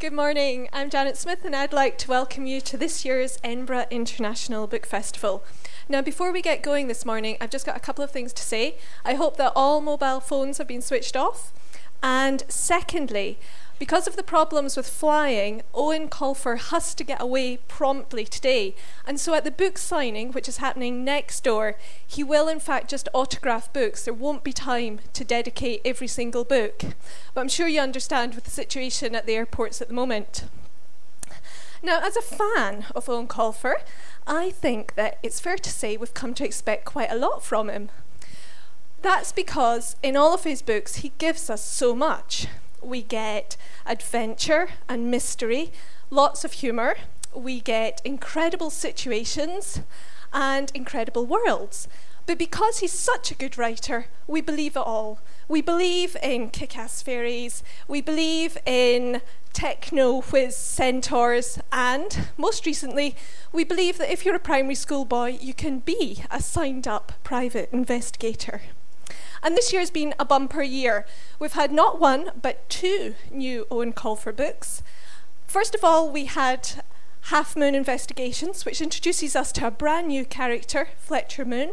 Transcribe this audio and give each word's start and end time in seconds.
Good 0.00 0.14
morning. 0.14 0.66
I'm 0.72 0.88
Janet 0.88 1.18
Smith, 1.18 1.44
and 1.44 1.54
I'd 1.54 1.74
like 1.74 1.98
to 1.98 2.08
welcome 2.08 2.46
you 2.46 2.62
to 2.62 2.78
this 2.78 3.04
year's 3.04 3.38
Edinburgh 3.44 3.84
International 3.90 4.66
Book 4.66 4.86
Festival. 4.86 5.44
Now, 5.90 6.00
before 6.00 6.32
we 6.32 6.40
get 6.40 6.62
going 6.62 6.88
this 6.88 7.04
morning, 7.04 7.36
I've 7.38 7.50
just 7.50 7.66
got 7.66 7.76
a 7.76 7.80
couple 7.80 8.02
of 8.02 8.10
things 8.10 8.32
to 8.32 8.42
say. 8.42 8.78
I 9.04 9.12
hope 9.12 9.36
that 9.36 9.52
all 9.54 9.82
mobile 9.82 10.20
phones 10.20 10.56
have 10.56 10.66
been 10.66 10.80
switched 10.80 11.16
off. 11.16 11.52
And 12.02 12.44
secondly, 12.48 13.38
because 13.80 14.06
of 14.06 14.14
the 14.14 14.22
problems 14.22 14.76
with 14.76 14.86
flying, 14.86 15.62
Eoin 15.74 16.10
Colfer 16.10 16.58
has 16.58 16.94
to 16.94 17.02
get 17.02 17.20
away 17.20 17.56
promptly 17.66 18.26
today. 18.26 18.74
And 19.06 19.18
so 19.18 19.32
at 19.32 19.42
the 19.42 19.50
book 19.50 19.78
signing, 19.78 20.32
which 20.32 20.50
is 20.50 20.58
happening 20.58 21.02
next 21.02 21.42
door, 21.42 21.78
he 22.06 22.22
will 22.22 22.46
in 22.46 22.60
fact 22.60 22.90
just 22.90 23.08
autograph 23.14 23.72
books. 23.72 24.04
There 24.04 24.12
won't 24.12 24.44
be 24.44 24.52
time 24.52 25.00
to 25.14 25.24
dedicate 25.24 25.80
every 25.82 26.08
single 26.08 26.44
book. 26.44 26.82
But 27.32 27.40
I'm 27.40 27.48
sure 27.48 27.68
you 27.68 27.80
understand 27.80 28.34
with 28.34 28.44
the 28.44 28.50
situation 28.50 29.14
at 29.14 29.24
the 29.24 29.34
airports 29.34 29.80
at 29.80 29.88
the 29.88 29.94
moment. 29.94 30.44
Now, 31.82 32.00
as 32.02 32.16
a 32.16 32.20
fan 32.20 32.84
of 32.94 33.06
Eoin 33.06 33.28
Colfer, 33.28 33.76
I 34.26 34.50
think 34.50 34.94
that 34.96 35.18
it's 35.22 35.40
fair 35.40 35.56
to 35.56 35.70
say 35.70 35.96
we've 35.96 36.12
come 36.12 36.34
to 36.34 36.44
expect 36.44 36.84
quite 36.84 37.10
a 37.10 37.16
lot 37.16 37.42
from 37.42 37.70
him. 37.70 37.88
That's 39.00 39.32
because 39.32 39.96
in 40.02 40.18
all 40.18 40.34
of 40.34 40.44
his 40.44 40.60
books, 40.60 40.96
he 40.96 41.12
gives 41.16 41.48
us 41.48 41.64
so 41.64 41.94
much 41.94 42.46
we 42.82 43.02
get 43.02 43.56
adventure 43.86 44.70
and 44.88 45.10
mystery, 45.10 45.72
lots 46.10 46.44
of 46.44 46.52
humour, 46.52 46.96
we 47.34 47.60
get 47.60 48.00
incredible 48.04 48.70
situations 48.70 49.80
and 50.32 50.70
incredible 50.74 51.26
worlds. 51.26 51.88
But 52.26 52.38
because 52.38 52.78
he's 52.78 52.92
such 52.92 53.30
a 53.30 53.34
good 53.34 53.58
writer, 53.58 54.06
we 54.26 54.40
believe 54.40 54.76
it 54.76 54.80
all. 54.86 55.18
We 55.48 55.62
believe 55.62 56.16
in 56.22 56.50
kick 56.50 56.78
ass 56.78 57.02
fairies, 57.02 57.64
we 57.88 58.00
believe 58.00 58.56
in 58.64 59.20
techno 59.52 60.20
whiz 60.20 60.54
centaurs, 60.54 61.58
and 61.72 62.28
most 62.36 62.66
recently, 62.66 63.16
we 63.52 63.64
believe 63.64 63.98
that 63.98 64.12
if 64.12 64.24
you're 64.24 64.36
a 64.36 64.40
primary 64.40 64.76
school 64.76 65.04
boy, 65.04 65.38
you 65.40 65.54
can 65.54 65.80
be 65.80 66.22
a 66.30 66.40
signed 66.40 66.86
up 66.86 67.12
private 67.24 67.68
investigator. 67.72 68.62
And 69.42 69.56
this 69.56 69.72
year's 69.72 69.90
been 69.90 70.14
a 70.18 70.24
bumper 70.24 70.62
year. 70.62 71.06
We've 71.38 71.52
had 71.52 71.72
not 71.72 72.00
one, 72.00 72.30
but 72.40 72.68
two 72.68 73.14
new 73.30 73.66
Eoin 73.70 73.94
Colfer 73.94 74.36
books. 74.36 74.82
First 75.46 75.74
of 75.74 75.82
all, 75.82 76.10
we 76.10 76.26
had 76.26 76.84
Half 77.22 77.56
Moon 77.56 77.74
Investigations, 77.74 78.64
which 78.64 78.80
introduces 78.80 79.34
us 79.34 79.52
to 79.52 79.66
a 79.66 79.70
brand 79.70 80.08
new 80.08 80.24
character, 80.24 80.88
Fletcher 80.98 81.44
Moon. 81.44 81.72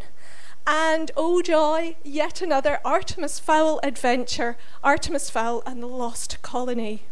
And 0.66 1.12
oh 1.16 1.42
joy, 1.42 1.96
yet 2.04 2.42
another 2.42 2.80
Artemis 2.84 3.40
Fowl 3.40 3.80
adventure, 3.84 4.58
Artemis 4.84 5.30
Fowl 5.30 5.64
and 5.66 5.82
the 5.82 5.88
Lost 5.88 6.42
Colony. 6.42 7.04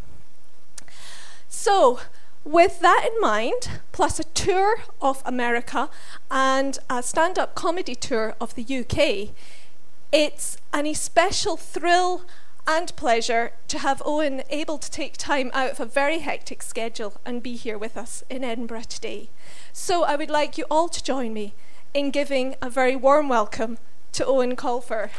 So, 1.47 2.01
with 2.43 2.81
that 2.81 3.09
in 3.09 3.21
mind, 3.21 3.79
plus 3.91 4.19
a 4.19 4.25
tour 4.25 4.79
of 5.01 5.23
America 5.25 5.89
and 6.29 6.77
a 6.89 7.01
stand 7.01 7.39
up 7.39 7.55
comedy 7.55 7.95
tour 7.95 8.35
of 8.41 8.55
the 8.55 8.63
UK, 8.63 9.33
it's 10.15 10.55
an 10.71 10.85
especial 10.85 11.57
thrill 11.57 12.23
and 12.65 12.95
pleasure 12.95 13.51
to 13.67 13.79
have 13.79 13.99
Eoin 13.99 14.45
able 14.49 14.77
to 14.77 14.89
take 14.89 15.17
time 15.17 15.51
out 15.53 15.71
of 15.71 15.79
a 15.81 15.85
very 15.85 16.19
hectic 16.19 16.63
schedule 16.63 17.19
and 17.25 17.43
be 17.43 17.57
here 17.57 17.77
with 17.77 17.97
us 17.97 18.23
in 18.29 18.41
Edinburgh 18.41 18.83
today. 18.87 19.29
So 19.73 20.05
I 20.05 20.15
would 20.15 20.29
like 20.29 20.57
you 20.57 20.63
all 20.71 20.87
to 20.87 21.03
join 21.03 21.33
me 21.33 21.53
in 21.93 22.11
giving 22.11 22.55
a 22.61 22.69
very 22.69 22.95
warm 22.95 23.27
welcome 23.27 23.77
to 24.13 24.23
Eoin 24.23 24.55
Colfer. 24.55 25.09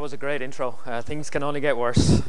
That, 0.00 0.04
was 0.04 0.12
a 0.14 0.16
great 0.16 0.40
intro. 0.40 0.78
Uh, 0.86 1.02
things 1.02 1.28
can 1.28 1.42
only 1.42 1.60
get 1.60 1.76
worse. 1.76 2.22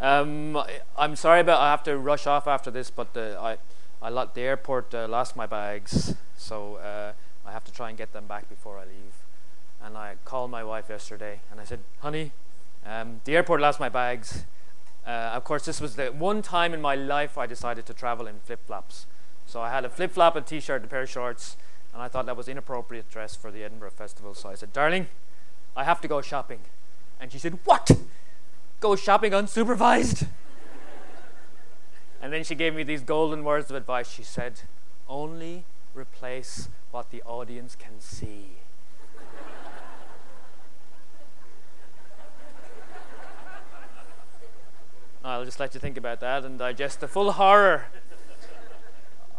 Um, 0.00 0.60
I'm 0.98 1.14
sorry 1.14 1.44
but 1.44 1.56
I 1.60 1.70
have 1.70 1.84
to 1.84 1.96
rush 1.96 2.26
off 2.26 2.48
after 2.48 2.72
this, 2.72 2.90
but 2.90 3.16
uh, 3.16 3.40
I, 3.40 3.58
I 4.02 4.10
let 4.10 4.34
the 4.34 4.40
airport 4.40 4.92
uh, 4.92 5.06
lost 5.06 5.36
my 5.36 5.46
bags, 5.46 6.16
so 6.36 6.74
uh, 6.76 7.12
I 7.46 7.52
have 7.52 7.62
to 7.66 7.72
try 7.72 7.88
and 7.88 7.96
get 7.96 8.12
them 8.12 8.26
back 8.26 8.48
before 8.48 8.78
I 8.78 8.82
leave. 8.82 9.14
And 9.80 9.96
I 9.96 10.16
called 10.24 10.50
my 10.50 10.64
wife 10.64 10.86
yesterday, 10.88 11.38
and 11.52 11.60
I 11.60 11.64
said, 11.64 11.78
"Honey, 12.00 12.32
um, 12.84 13.20
the 13.24 13.36
airport 13.36 13.60
lost 13.60 13.78
my 13.78 13.88
bags." 13.88 14.42
Uh, 15.06 15.30
of 15.36 15.44
course, 15.44 15.64
this 15.64 15.80
was 15.80 15.94
the 15.94 16.06
one 16.06 16.42
time 16.42 16.74
in 16.74 16.80
my 16.82 16.96
life 16.96 17.38
I 17.38 17.46
decided 17.46 17.86
to 17.86 17.94
travel 17.94 18.26
in 18.26 18.40
flip 18.40 18.66
flops. 18.66 19.06
So 19.46 19.60
I 19.60 19.70
had 19.70 19.84
a 19.84 19.88
flip 19.88 20.10
flop, 20.10 20.34
a 20.34 20.40
t-shirt, 20.40 20.82
and 20.82 20.86
a 20.86 20.88
pair 20.88 21.02
of 21.02 21.08
shorts, 21.08 21.56
and 21.92 22.02
I 22.02 22.08
thought 22.08 22.26
that 22.26 22.36
was 22.36 22.48
inappropriate 22.48 23.08
dress 23.08 23.36
for 23.36 23.52
the 23.52 23.62
Edinburgh 23.62 23.92
Festival. 23.92 24.34
So 24.34 24.48
I 24.48 24.56
said, 24.56 24.72
"Darling." 24.72 25.06
I 25.76 25.84
have 25.84 26.00
to 26.02 26.08
go 26.08 26.20
shopping. 26.20 26.60
And 27.20 27.32
she 27.32 27.38
said, 27.38 27.58
What? 27.64 27.90
Go 28.80 28.96
shopping 28.96 29.32
unsupervised? 29.32 30.26
and 32.22 32.32
then 32.32 32.44
she 32.44 32.54
gave 32.54 32.74
me 32.74 32.82
these 32.82 33.02
golden 33.02 33.44
words 33.44 33.70
of 33.70 33.76
advice. 33.76 34.10
She 34.10 34.22
said, 34.22 34.60
Only 35.08 35.64
replace 35.94 36.68
what 36.90 37.10
the 37.10 37.22
audience 37.22 37.76
can 37.76 38.00
see. 38.00 38.58
I'll 45.24 45.44
just 45.44 45.58
let 45.58 45.72
you 45.72 45.80
think 45.80 45.96
about 45.96 46.20
that 46.20 46.44
and 46.44 46.58
digest 46.58 47.00
the 47.00 47.08
full 47.08 47.32
horror 47.32 47.86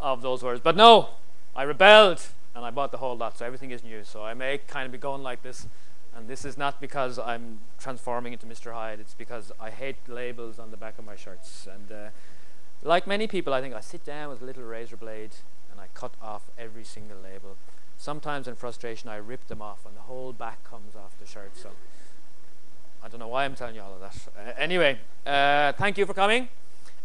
of 0.01 0.23
those 0.23 0.41
words. 0.41 0.59
But 0.59 0.75
no, 0.75 1.09
I 1.55 1.61
rebelled 1.61 2.25
and 2.55 2.65
I 2.65 2.71
bought 2.71 2.91
the 2.91 2.97
whole 2.97 3.15
lot, 3.15 3.37
so 3.37 3.45
everything 3.45 3.69
is 3.69 3.83
new. 3.83 4.03
So 4.03 4.23
I 4.23 4.33
may 4.33 4.57
kind 4.57 4.87
of 4.87 4.91
be 4.91 4.97
going 4.97 5.21
like 5.21 5.43
this 5.43 5.67
and 6.15 6.27
this 6.27 6.45
is 6.45 6.57
not 6.57 6.79
because 6.79 7.19
I'm 7.19 7.59
transforming 7.77 8.33
into 8.33 8.45
Mr. 8.45 8.73
Hyde, 8.73 8.99
it's 8.99 9.13
because 9.13 9.51
I 9.59 9.69
hate 9.69 9.97
labels 10.07 10.59
on 10.59 10.71
the 10.71 10.77
back 10.77 10.97
of 10.97 11.05
my 11.05 11.15
shirts. 11.15 11.67
And 11.71 11.91
uh, 11.91 12.09
like 12.83 13.05
many 13.05 13.27
people, 13.27 13.53
I 13.53 13.61
think 13.61 13.75
I 13.75 13.81
sit 13.81 14.05
down 14.05 14.29
with 14.29 14.41
a 14.41 14.45
little 14.45 14.63
razor 14.63 14.95
blade 14.95 15.31
and 15.71 15.79
I 15.79 15.87
cut 15.93 16.13
off 16.21 16.43
every 16.57 16.85
single 16.85 17.17
label. 17.21 17.57
Sometimes 17.97 18.47
in 18.47 18.55
frustration, 18.55 19.09
I 19.09 19.17
rip 19.17 19.47
them 19.47 19.61
off 19.61 19.85
and 19.85 19.95
the 19.95 20.01
whole 20.01 20.31
back 20.31 20.63
comes 20.63 20.95
off 20.95 21.19
the 21.19 21.25
shirt. 21.25 21.57
So 21.57 21.69
I 23.03 23.09
don't 23.09 23.19
know 23.19 23.27
why 23.27 23.43
I'm 23.43 23.55
telling 23.55 23.75
you 23.75 23.81
all 23.81 23.93
of 23.93 23.99
that. 23.99 24.17
Uh, 24.37 24.51
anyway, 24.57 24.97
uh, 25.27 25.73
thank 25.73 25.97
you 25.97 26.05
for 26.05 26.13
coming, 26.13 26.47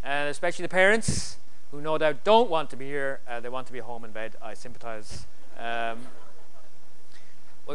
and 0.04 0.28
especially 0.28 0.62
the 0.62 0.68
parents 0.68 1.36
who 1.72 1.80
no 1.80 1.98
doubt 1.98 2.24
don't 2.24 2.48
want 2.48 2.70
to 2.70 2.76
be 2.76 2.86
here. 2.86 3.20
Uh, 3.28 3.40
they 3.40 3.48
want 3.48 3.66
to 3.66 3.72
be 3.72 3.80
home 3.80 4.04
in 4.04 4.12
bed. 4.12 4.36
I 4.40 4.54
sympathize. 4.54 5.26
Um, 5.58 5.98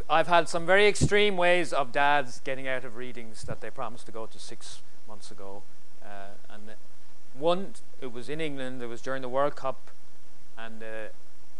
I've 0.09 0.27
had 0.27 0.49
some 0.49 0.65
very 0.65 0.87
extreme 0.87 1.37
ways 1.37 1.71
of 1.71 1.91
dads 1.91 2.41
getting 2.43 2.67
out 2.67 2.83
of 2.83 2.95
readings 2.95 3.43
that 3.43 3.61
they 3.61 3.69
promised 3.69 4.05
to 4.07 4.11
go 4.11 4.25
to 4.25 4.39
six 4.39 4.81
months 5.07 5.31
ago. 5.31 5.63
Uh, 6.03 6.35
and 6.49 6.63
one, 7.33 7.73
it 8.01 8.11
was 8.11 8.29
in 8.29 8.41
England, 8.41 8.81
it 8.81 8.87
was 8.87 9.01
during 9.01 9.21
the 9.21 9.29
World 9.29 9.55
Cup, 9.55 9.91
and 10.57 10.81
uh, 10.83 11.09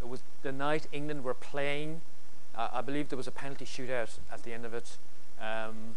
it 0.01 0.07
was 0.07 0.21
the 0.41 0.51
night 0.51 0.87
England 0.91 1.23
were 1.23 1.33
playing. 1.33 2.01
Uh, 2.55 2.69
I 2.73 2.81
believe 2.81 3.09
there 3.09 3.17
was 3.17 3.27
a 3.27 3.31
penalty 3.31 3.65
shootout 3.65 4.17
at 4.31 4.43
the 4.43 4.53
end 4.53 4.65
of 4.65 4.73
it. 4.73 4.97
Um, 5.39 5.95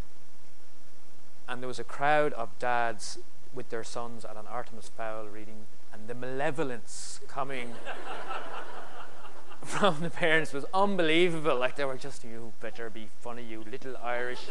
and 1.48 1.62
there 1.62 1.68
was 1.68 1.78
a 1.78 1.84
crowd 1.84 2.32
of 2.34 2.50
dads 2.58 3.18
with 3.54 3.70
their 3.70 3.84
sons 3.84 4.24
at 4.24 4.36
an 4.36 4.46
Artemis 4.48 4.90
Fowl 4.94 5.26
reading, 5.26 5.66
and 5.92 6.08
the 6.08 6.14
malevolence 6.14 7.20
coming 7.26 7.72
from 9.64 10.00
the 10.00 10.10
parents 10.10 10.52
was 10.52 10.64
unbelievable. 10.72 11.58
Like 11.58 11.76
they 11.76 11.84
were 11.84 11.96
just, 11.96 12.24
you 12.24 12.52
better 12.60 12.90
be 12.90 13.08
funny, 13.20 13.42
you 13.42 13.64
little 13.70 13.96
Irish. 14.02 14.46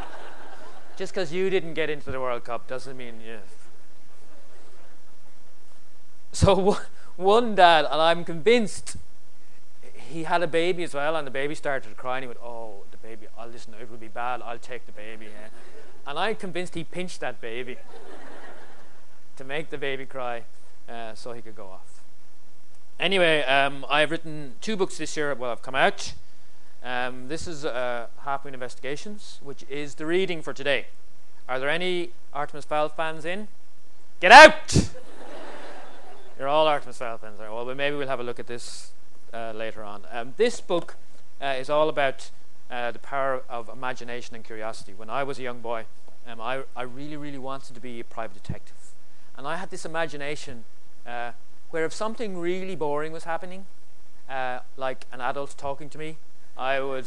just 0.96 1.12
because 1.12 1.32
you 1.32 1.50
didn't 1.50 1.74
get 1.74 1.90
into 1.90 2.10
the 2.10 2.20
World 2.20 2.44
Cup 2.44 2.66
doesn't 2.66 2.96
mean 2.96 3.20
you. 3.24 3.38
So 6.30 6.76
one 7.16 7.54
dad, 7.54 7.86
and 7.86 8.00
I'm 8.00 8.22
convinced 8.22 8.96
he 10.08 10.24
had 10.24 10.42
a 10.42 10.46
baby 10.46 10.84
as 10.84 10.94
well, 10.94 11.16
and 11.16 11.26
the 11.26 11.30
baby 11.30 11.54
started 11.54 11.96
crying. 11.96 12.22
He 12.22 12.26
went, 12.28 12.38
"Oh, 12.42 12.84
the 12.90 12.96
baby! 12.98 13.26
I'll 13.36 13.48
listen. 13.48 13.74
It 13.80 13.90
will 13.90 13.96
be 13.96 14.08
bad. 14.08 14.42
I'll 14.42 14.58
take 14.58 14.86
the 14.86 14.92
baby." 14.92 15.26
Yeah. 15.26 15.48
And 16.06 16.18
I'm 16.18 16.36
convinced 16.36 16.74
he 16.74 16.84
pinched 16.84 17.20
that 17.20 17.40
baby 17.40 17.76
to 19.36 19.44
make 19.44 19.70
the 19.70 19.78
baby 19.78 20.06
cry, 20.06 20.44
uh, 20.88 21.14
so 21.14 21.32
he 21.32 21.42
could 21.42 21.56
go 21.56 21.66
off. 21.66 21.97
Anyway, 23.00 23.42
um, 23.44 23.86
I've 23.88 24.10
written 24.10 24.54
two 24.60 24.76
books 24.76 24.98
this 24.98 25.16
year. 25.16 25.32
Well, 25.32 25.52
I've 25.52 25.62
come 25.62 25.76
out. 25.76 26.14
Um, 26.82 27.28
this 27.28 27.46
is 27.46 27.64
uh, 27.64 28.08
Half 28.24 28.44
Investigations, 28.44 29.38
which 29.40 29.64
is 29.68 29.94
the 29.94 30.04
reading 30.04 30.42
for 30.42 30.52
today. 30.52 30.86
Are 31.48 31.60
there 31.60 31.68
any 31.68 32.10
Artemis 32.34 32.64
Fowl 32.64 32.88
fans 32.88 33.24
in? 33.24 33.46
Get 34.18 34.32
out! 34.32 34.90
You're 36.38 36.48
all 36.48 36.66
Artemis 36.66 36.98
Fowl 36.98 37.18
fans. 37.18 37.38
Well, 37.38 37.72
maybe 37.72 37.94
we'll 37.94 38.08
have 38.08 38.18
a 38.18 38.24
look 38.24 38.40
at 38.40 38.48
this 38.48 38.90
uh, 39.32 39.52
later 39.54 39.84
on. 39.84 40.02
Um, 40.10 40.34
this 40.36 40.60
book 40.60 40.96
uh, 41.40 41.54
is 41.56 41.70
all 41.70 41.88
about 41.88 42.32
uh, 42.68 42.90
the 42.90 42.98
power 42.98 43.44
of 43.48 43.68
imagination 43.68 44.34
and 44.34 44.44
curiosity. 44.44 44.92
When 44.92 45.08
I 45.08 45.22
was 45.22 45.38
a 45.38 45.42
young 45.42 45.60
boy, 45.60 45.84
um, 46.26 46.40
I, 46.40 46.64
I 46.74 46.82
really, 46.82 47.16
really 47.16 47.38
wanted 47.38 47.74
to 47.74 47.80
be 47.80 48.00
a 48.00 48.04
private 48.04 48.42
detective. 48.42 48.74
And 49.36 49.46
I 49.46 49.54
had 49.56 49.70
this 49.70 49.84
imagination 49.84 50.64
uh, 51.06 51.30
where 51.70 51.84
if 51.84 51.92
something 51.92 52.38
really 52.38 52.74
boring 52.74 53.12
was 53.12 53.24
happening, 53.24 53.66
uh, 54.28 54.60
like 54.76 55.06
an 55.12 55.20
adult 55.20 55.56
talking 55.56 55.88
to 55.90 55.98
me, 55.98 56.16
I 56.56 56.80
would 56.80 57.06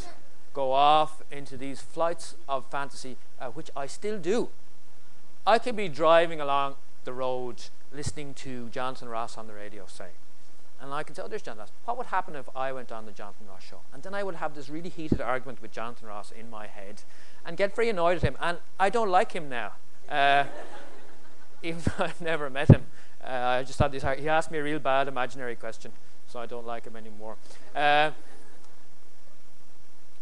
go 0.54 0.72
off 0.72 1.22
into 1.30 1.56
these 1.56 1.80
flights 1.80 2.34
of 2.48 2.66
fantasy, 2.70 3.16
uh, 3.40 3.48
which 3.48 3.70
I 3.76 3.86
still 3.86 4.18
do. 4.18 4.48
I 5.46 5.58
could 5.58 5.76
be 5.76 5.88
driving 5.88 6.40
along 6.40 6.76
the 7.04 7.12
road 7.12 7.64
listening 7.92 8.34
to 8.34 8.68
Jonathan 8.68 9.08
Ross 9.08 9.36
on 9.36 9.46
the 9.46 9.54
radio, 9.54 9.86
say, 9.86 10.10
and 10.80 10.92
I 10.92 11.02
can 11.02 11.14
tell 11.14 11.28
there's 11.28 11.42
Jonathan 11.42 11.62
Ross. 11.62 11.72
What 11.84 11.96
would 11.98 12.06
happen 12.06 12.34
if 12.34 12.48
I 12.56 12.72
went 12.72 12.90
on 12.90 13.06
the 13.06 13.12
Jonathan 13.12 13.46
Ross 13.48 13.62
show? 13.62 13.80
And 13.92 14.02
then 14.02 14.14
I 14.14 14.22
would 14.22 14.36
have 14.36 14.54
this 14.54 14.68
really 14.68 14.88
heated 14.88 15.20
argument 15.20 15.62
with 15.62 15.70
Jonathan 15.70 16.08
Ross 16.08 16.32
in 16.32 16.50
my 16.50 16.66
head 16.66 17.02
and 17.46 17.56
get 17.56 17.74
very 17.74 17.88
annoyed 17.88 18.16
at 18.16 18.22
him. 18.22 18.36
And 18.40 18.58
I 18.80 18.90
don't 18.90 19.08
like 19.08 19.32
him 19.32 19.48
now. 19.48 19.72
Uh, 20.08 20.44
even 21.62 21.82
though 21.84 22.04
I've 22.04 22.20
never 22.20 22.50
met 22.50 22.68
him. 22.68 22.86
Uh, 23.24 23.30
I 23.30 23.62
just 23.62 23.78
had 23.78 23.92
this. 23.92 24.02
He 24.18 24.28
asked 24.28 24.50
me 24.50 24.58
a 24.58 24.62
real 24.62 24.78
bad 24.78 25.08
imaginary 25.08 25.56
question, 25.56 25.92
so 26.26 26.40
I 26.40 26.46
don't 26.46 26.66
like 26.66 26.86
him 26.86 26.96
anymore. 26.96 27.36
Uh, 27.74 28.10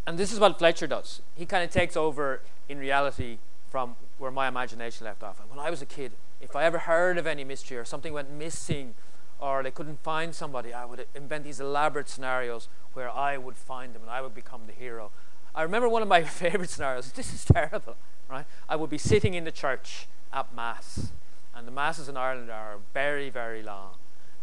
and 0.07 0.19
this 0.19 0.33
is 0.33 0.41
what 0.41 0.59
Fletcher 0.59 0.87
does. 0.87 1.23
He 1.37 1.47
kind 1.47 1.65
of 1.65 1.71
takes 1.71 1.97
over 1.97 2.41
in 2.69 2.79
reality 2.79 3.39
from 3.71 3.97
where 4.19 4.31
my 4.31 4.49
imagination 4.49 5.07
left 5.07 5.23
off. 5.23 5.41
When 5.49 5.59
I 5.59 5.71
was 5.71 5.81
a 5.81 5.87
kid, 5.87 6.13
if 6.41 6.57
I 6.57 6.65
ever 6.65 6.81
heard 6.81 7.17
of 7.19 7.27
any 7.27 7.45
mystery 7.45 7.77
or 7.77 7.85
something 7.85 8.13
went 8.13 8.31
missing 8.31 8.95
or 9.39 9.63
they 9.63 9.71
couldn't 9.71 10.03
find 10.03 10.35
somebody, 10.35 10.75
I 10.75 10.85
would 10.85 11.07
invent 11.15 11.45
these 11.45 11.61
elaborate 11.61 12.09
scenarios 12.09 12.69
where 12.93 13.11
I 13.11 13.39
would 13.39 13.57
find 13.57 13.95
them 13.95 14.03
and 14.03 14.11
I 14.11 14.21
would 14.21 14.35
become 14.35 14.63
the 14.67 14.73
hero. 14.73 15.11
I 15.55 15.63
remember 15.63 15.89
one 15.89 16.03
of 16.03 16.09
my 16.09 16.23
favorite 16.43 16.71
scenarios. 16.71 17.13
This 17.13 17.33
is 17.33 17.45
terrible, 17.45 17.97
right? 18.29 18.45
I 18.69 18.77
would 18.77 18.91
be 18.91 18.99
sitting 18.99 19.35
in 19.35 19.45
the 19.45 19.53
church 19.53 20.07
at 20.33 20.55
Mass, 20.55 21.13
and 21.55 21.67
the 21.67 21.73
Masses 21.73 22.09
in 22.09 22.17
Ireland 22.17 22.51
are 22.51 22.77
very, 22.95 23.31
very 23.31 23.63
long. 23.63 23.95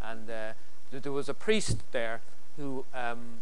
And 0.02 0.30
uh, 0.30 0.54
th- 0.92 1.04
there 1.04 1.12
was 1.12 1.30
a 1.30 1.34
priest 1.34 1.78
there 1.92 2.22
who 2.58 2.86
um, 2.94 3.40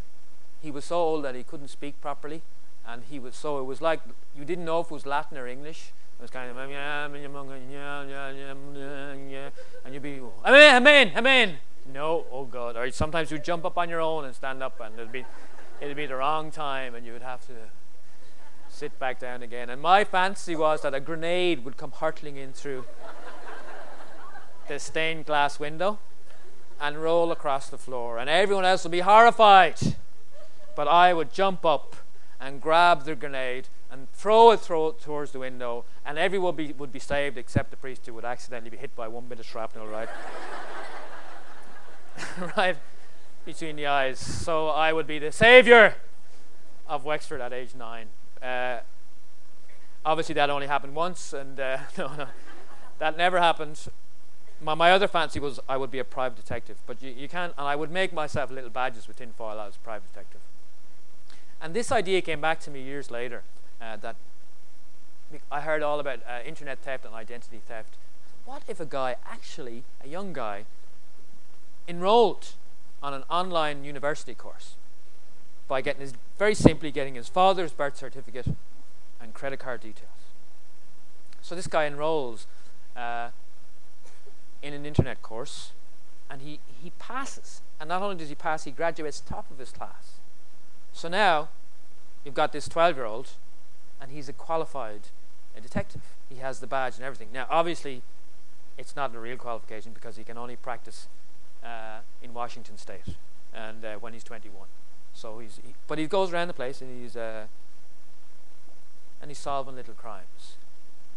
he 0.61 0.71
was 0.71 0.85
so 0.85 0.97
old 0.97 1.25
that 1.25 1.35
he 1.35 1.43
couldn't 1.43 1.69
speak 1.69 1.99
properly, 2.01 2.41
and 2.87 3.03
he 3.09 3.19
was 3.19 3.35
so 3.35 3.59
it 3.59 3.63
was 3.63 3.81
like 3.81 4.01
you 4.37 4.45
didn't 4.45 4.65
know 4.65 4.79
if 4.81 4.87
it 4.87 4.93
was 4.93 5.05
Latin 5.05 5.37
or 5.37 5.47
English. 5.47 5.91
It 6.17 6.21
was 6.21 6.31
kind 6.31 6.49
of 6.49 6.57
and 9.83 9.93
you'd 9.93 10.03
be 10.03 10.21
amen, 10.45 10.75
amen, 10.77 11.11
amen. 11.15 11.57
No, 11.93 12.25
oh 12.31 12.45
God! 12.45 12.77
Or 12.77 12.89
sometimes 12.91 13.31
you'd 13.31 13.43
jump 13.43 13.65
up 13.65 13.77
on 13.77 13.89
your 13.89 14.01
own 14.01 14.25
and 14.25 14.33
stand 14.33 14.63
up, 14.63 14.79
and 14.79 14.95
it'd 14.95 15.11
be 15.11 15.25
it'd 15.81 15.97
be 15.97 16.05
the 16.05 16.15
wrong 16.15 16.51
time, 16.51 16.95
and 16.95 17.05
you 17.05 17.13
would 17.13 17.21
have 17.21 17.45
to 17.47 17.53
sit 18.69 18.97
back 18.99 19.19
down 19.19 19.43
again. 19.43 19.69
And 19.69 19.81
my 19.81 20.03
fancy 20.03 20.55
was 20.55 20.81
that 20.81 20.93
a 20.93 20.99
grenade 20.99 21.63
would 21.63 21.77
come 21.77 21.91
hurtling 21.91 22.37
in 22.37 22.53
through 22.53 22.85
the 24.67 24.79
stained 24.79 25.25
glass 25.25 25.59
window 25.59 25.99
and 26.79 27.01
roll 27.01 27.31
across 27.31 27.69
the 27.69 27.77
floor, 27.77 28.17
and 28.17 28.29
everyone 28.29 28.65
else 28.65 28.83
would 28.83 28.91
be 28.91 28.99
horrified. 28.99 29.95
But 30.75 30.87
I 30.87 31.13
would 31.13 31.31
jump 31.31 31.65
up 31.65 31.95
and 32.39 32.61
grab 32.61 33.05
the 33.05 33.15
grenade 33.15 33.69
and 33.89 34.11
throw 34.11 34.51
it 34.51 34.59
throw 34.59 34.87
it 34.87 34.99
towards 34.99 35.31
the 35.31 35.39
window, 35.39 35.85
and 36.05 36.17
everyone 36.17 36.55
would 36.55 36.67
be, 36.67 36.73
would 36.73 36.91
be 36.91 36.99
saved 36.99 37.37
except 37.37 37.71
the 37.71 37.77
priest 37.77 38.05
who 38.05 38.13
would 38.13 38.25
accidentally 38.25 38.69
be 38.69 38.77
hit 38.77 38.95
by 38.95 39.07
one 39.07 39.25
bit 39.27 39.39
of 39.39 39.45
shrapnel 39.45 39.87
right, 39.87 40.09
right 42.57 42.77
between 43.45 43.77
the 43.77 43.85
eyes. 43.85 44.19
So 44.19 44.67
I 44.67 44.91
would 44.91 45.07
be 45.07 45.19
the 45.19 45.31
savior 45.31 45.95
of 46.87 47.05
Wexford 47.05 47.39
at 47.39 47.53
age 47.53 47.73
nine. 47.73 48.07
Uh, 48.41 48.79
obviously, 50.03 50.35
that 50.35 50.49
only 50.49 50.67
happened 50.67 50.93
once, 50.93 51.31
and 51.31 51.57
uh, 51.59 51.77
no, 51.97 52.13
no, 52.15 52.27
that 52.99 53.17
never 53.17 53.39
happened. 53.39 53.87
My, 54.65 54.73
my 54.73 54.91
other 54.91 55.07
fancy 55.07 55.39
was 55.39 55.59
I 55.69 55.77
would 55.77 55.91
be 55.91 55.99
a 55.99 56.03
private 56.03 56.37
detective, 56.37 56.77
but 56.87 56.99
you, 56.99 57.13
you 57.15 57.29
can't, 57.29 57.53
and 57.55 57.67
I 57.67 57.75
would 57.75 57.91
make 57.91 58.11
myself 58.11 58.49
little 58.49 58.71
badges 58.71 59.07
with 59.07 59.17
tinfoil 59.17 59.59
as 59.59 59.75
a 59.75 59.79
private 59.79 60.11
detective. 60.11 60.41
And 61.61 61.75
this 61.75 61.91
idea 61.91 62.21
came 62.21 62.41
back 62.41 62.59
to 62.61 62.71
me 62.71 62.81
years 62.81 63.11
later 63.11 63.43
uh, 63.79 63.97
that 63.97 64.15
I 65.51 65.61
heard 65.61 65.83
all 65.83 65.99
about 65.99 66.21
uh, 66.27 66.39
internet 66.43 66.79
theft 66.79 67.05
and 67.05 67.13
identity 67.13 67.61
theft. 67.67 67.93
What 68.43 68.63
if 68.67 68.79
a 68.79 68.85
guy 68.85 69.17
actually, 69.29 69.83
a 70.03 70.07
young 70.07 70.33
guy, 70.33 70.65
enrolled 71.87 72.53
on 73.03 73.13
an 73.13 73.23
online 73.29 73.83
university 73.83 74.33
course 74.33 74.73
by 75.67 75.81
getting 75.81 76.01
his, 76.01 76.13
very 76.39 76.55
simply 76.55 76.89
getting 76.89 77.13
his 77.13 77.29
father's 77.29 77.71
birth 77.71 77.97
certificate 77.97 78.47
and 79.21 79.31
credit 79.35 79.59
card 79.59 79.81
details? 79.81 80.09
So 81.43 81.53
this 81.53 81.67
guy 81.67 81.85
enrolls 81.85 82.47
uh, 82.95 83.29
in 84.65 84.73
an 84.73 84.85
internet 84.85 85.21
course 85.21 85.71
and 86.29 86.41
he, 86.41 86.59
he 86.81 86.91
passes. 86.97 87.61
And 87.79 87.89
not 87.89 88.01
only 88.01 88.15
does 88.15 88.29
he 88.29 88.35
pass, 88.35 88.63
he 88.63 88.71
graduates 88.71 89.19
top 89.19 89.49
of 89.51 89.59
his 89.59 89.71
class. 89.71 90.13
So 90.91 91.07
now 91.07 91.49
you've 92.23 92.33
got 92.33 92.51
this 92.51 92.67
12 92.67 92.95
year 92.95 93.05
old, 93.05 93.31
and 94.01 94.11
he's 94.11 94.27
a 94.27 94.33
qualified 94.33 95.09
a 95.55 95.61
detective. 95.61 96.01
He 96.27 96.37
has 96.37 96.59
the 96.59 96.67
badge 96.67 96.95
and 96.95 97.05
everything. 97.05 97.29
Now, 97.33 97.47
obviously, 97.49 98.01
it's 98.77 98.95
not 98.95 99.15
a 99.15 99.19
real 99.19 99.37
qualification 99.37 99.91
because 99.93 100.17
he 100.17 100.23
can 100.23 100.37
only 100.37 100.55
practice 100.55 101.07
uh, 101.63 101.99
in 102.21 102.33
Washington 102.33 102.77
State, 102.77 103.15
and 103.53 103.85
uh, 103.85 103.95
when 103.95 104.13
he's 104.13 104.23
21. 104.23 104.67
So 105.13 105.39
he's, 105.39 105.59
he, 105.65 105.73
but 105.87 105.97
he 105.97 106.07
goes 106.07 106.33
around 106.33 106.47
the 106.47 106.53
place 106.53 106.81
and 106.81 107.01
he's 107.01 107.15
uh, 107.15 107.45
and 109.21 109.31
he's 109.31 109.37
solving 109.37 109.75
little 109.75 109.93
crimes. 109.93 110.57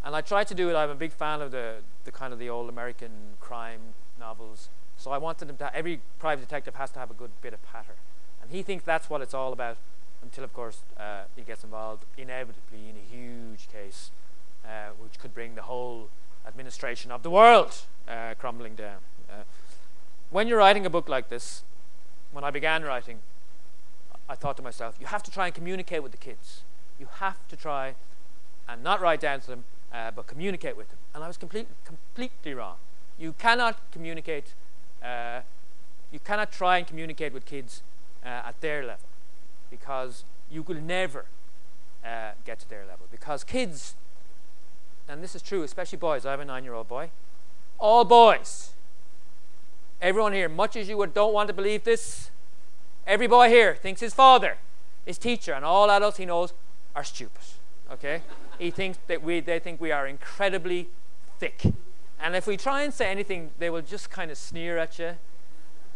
And 0.04 0.14
I 0.14 0.20
try 0.20 0.44
to 0.44 0.54
do 0.54 0.70
it. 0.70 0.74
I'm 0.74 0.90
a 0.90 0.94
big 0.94 1.12
fan 1.12 1.42
of 1.42 1.50
the 1.50 1.76
the 2.04 2.12
kind 2.12 2.32
of 2.32 2.38
the 2.38 2.48
old 2.48 2.68
American 2.68 3.36
crime 3.40 3.80
novels. 4.18 4.68
So 4.96 5.10
I 5.10 5.18
wanted 5.18 5.50
him 5.50 5.56
to. 5.58 5.74
Every 5.74 6.00
private 6.18 6.42
detective 6.42 6.76
has 6.76 6.90
to 6.92 6.98
have 6.98 7.10
a 7.10 7.14
good 7.14 7.30
bit 7.42 7.52
of 7.52 7.62
patter. 7.62 7.96
And 8.42 8.50
he 8.50 8.62
thinks 8.62 8.84
that's 8.84 9.10
what 9.10 9.20
it's 9.20 9.34
all 9.34 9.52
about 9.52 9.76
until, 10.22 10.44
of 10.44 10.52
course, 10.52 10.82
uh, 10.98 11.22
he 11.36 11.42
gets 11.42 11.64
involved 11.64 12.04
inevitably 12.16 12.88
in 12.88 12.96
a 12.96 13.14
huge 13.14 13.68
case 13.70 14.10
uh, 14.64 14.90
which 14.98 15.18
could 15.18 15.34
bring 15.34 15.54
the 15.54 15.62
whole 15.62 16.08
administration 16.46 17.10
of 17.10 17.22
the 17.22 17.30
world 17.30 17.82
uh, 18.08 18.34
crumbling 18.38 18.74
down. 18.74 18.98
Uh, 19.30 19.42
when 20.30 20.48
you're 20.48 20.58
writing 20.58 20.84
a 20.86 20.90
book 20.90 21.08
like 21.08 21.28
this, 21.28 21.62
when 22.32 22.44
I 22.44 22.50
began 22.50 22.82
writing, 22.82 23.18
I 24.28 24.34
thought 24.34 24.56
to 24.58 24.62
myself, 24.62 24.96
you 25.00 25.06
have 25.06 25.22
to 25.22 25.30
try 25.30 25.46
and 25.46 25.54
communicate 25.54 26.02
with 26.02 26.12
the 26.12 26.18
kids. 26.18 26.62
You 26.98 27.08
have 27.20 27.46
to 27.48 27.56
try 27.56 27.94
and 28.68 28.82
not 28.82 29.00
write 29.00 29.20
down 29.20 29.40
to 29.40 29.46
them, 29.46 29.64
uh, 29.92 30.10
but 30.10 30.26
communicate 30.26 30.76
with 30.76 30.88
them. 30.88 30.98
And 31.14 31.24
I 31.24 31.26
was 31.26 31.36
complete, 31.36 31.66
completely 31.84 32.54
wrong. 32.54 32.76
You 33.18 33.34
cannot 33.38 33.78
communicate, 33.90 34.54
uh, 35.02 35.40
you 36.12 36.20
cannot 36.20 36.52
try 36.52 36.78
and 36.78 36.86
communicate 36.86 37.32
with 37.32 37.44
kids 37.44 37.82
uh, 38.24 38.28
at 38.28 38.60
their 38.60 38.82
level 38.82 39.08
because 39.70 40.24
you 40.50 40.62
will 40.62 40.80
never 40.80 41.26
uh, 42.04 42.30
get 42.44 42.58
to 42.60 42.68
their 42.68 42.86
level. 42.86 43.06
Because 43.10 43.44
kids, 43.44 43.94
and 45.08 45.22
this 45.22 45.34
is 45.34 45.42
true, 45.42 45.62
especially 45.62 45.98
boys, 45.98 46.24
I 46.24 46.30
have 46.32 46.40
a 46.40 46.44
nine 46.44 46.64
year 46.64 46.74
old 46.74 46.88
boy, 46.88 47.10
all 47.78 48.04
boys, 48.04 48.70
everyone 50.00 50.32
here, 50.32 50.48
much 50.48 50.76
as 50.76 50.88
you 50.88 51.04
don't 51.12 51.32
want 51.32 51.48
to 51.48 51.54
believe 51.54 51.84
this, 51.84 52.30
every 53.06 53.26
boy 53.26 53.48
here 53.48 53.74
thinks 53.74 54.00
his 54.00 54.14
father, 54.14 54.58
his 55.04 55.18
teacher, 55.18 55.52
and 55.52 55.64
all 55.64 55.90
adults 55.90 56.18
he 56.18 56.26
knows 56.26 56.52
are 56.94 57.04
stupid. 57.04 57.42
Okay? 57.90 58.22
He 58.58 58.70
thinks 58.70 58.98
that 59.06 59.22
we, 59.22 59.40
they 59.40 59.58
think 59.58 59.80
we 59.80 59.92
are 59.92 60.06
incredibly 60.06 60.88
thick. 61.38 61.62
And 62.20 62.34
if 62.34 62.46
we 62.46 62.56
try 62.56 62.82
and 62.82 62.92
say 62.92 63.10
anything, 63.10 63.50
they 63.58 63.70
will 63.70 63.82
just 63.82 64.10
kind 64.10 64.30
of 64.30 64.36
sneer 64.36 64.78
at 64.78 64.98
you 64.98 65.14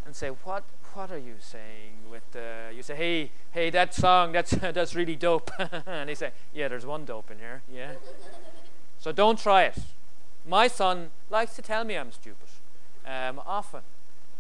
and 0.07 0.15
say, 0.15 0.29
What 0.29 0.65
what 0.95 1.11
are 1.11 1.19
you 1.19 1.37
saying 1.41 1.95
with 2.11 2.37
uh, 2.37 2.71
you 2.71 2.83
say 2.83 2.95
hey 2.95 3.31
hey 3.53 3.71
that 3.71 3.95
song 3.95 4.33
that's 4.33 4.51
that's 4.75 4.95
really 4.95 5.17
dope. 5.17 5.51
And 5.87 6.09
they 6.09 6.15
say 6.15 6.33
yeah 6.53 6.69
there's 6.69 6.85
one 6.85 7.05
dope 7.05 7.31
in 7.31 7.39
here 7.39 7.63
yeah. 7.73 7.93
So 8.99 9.11
don't 9.11 9.39
try 9.39 9.65
it. 9.65 9.79
My 10.47 10.69
son 10.69 11.11
likes 11.31 11.57
to 11.57 11.63
tell 11.63 11.85
me 11.85 11.97
i'm 11.97 12.13
stupid 12.13 12.49
um, 13.07 13.41
often 13.47 13.81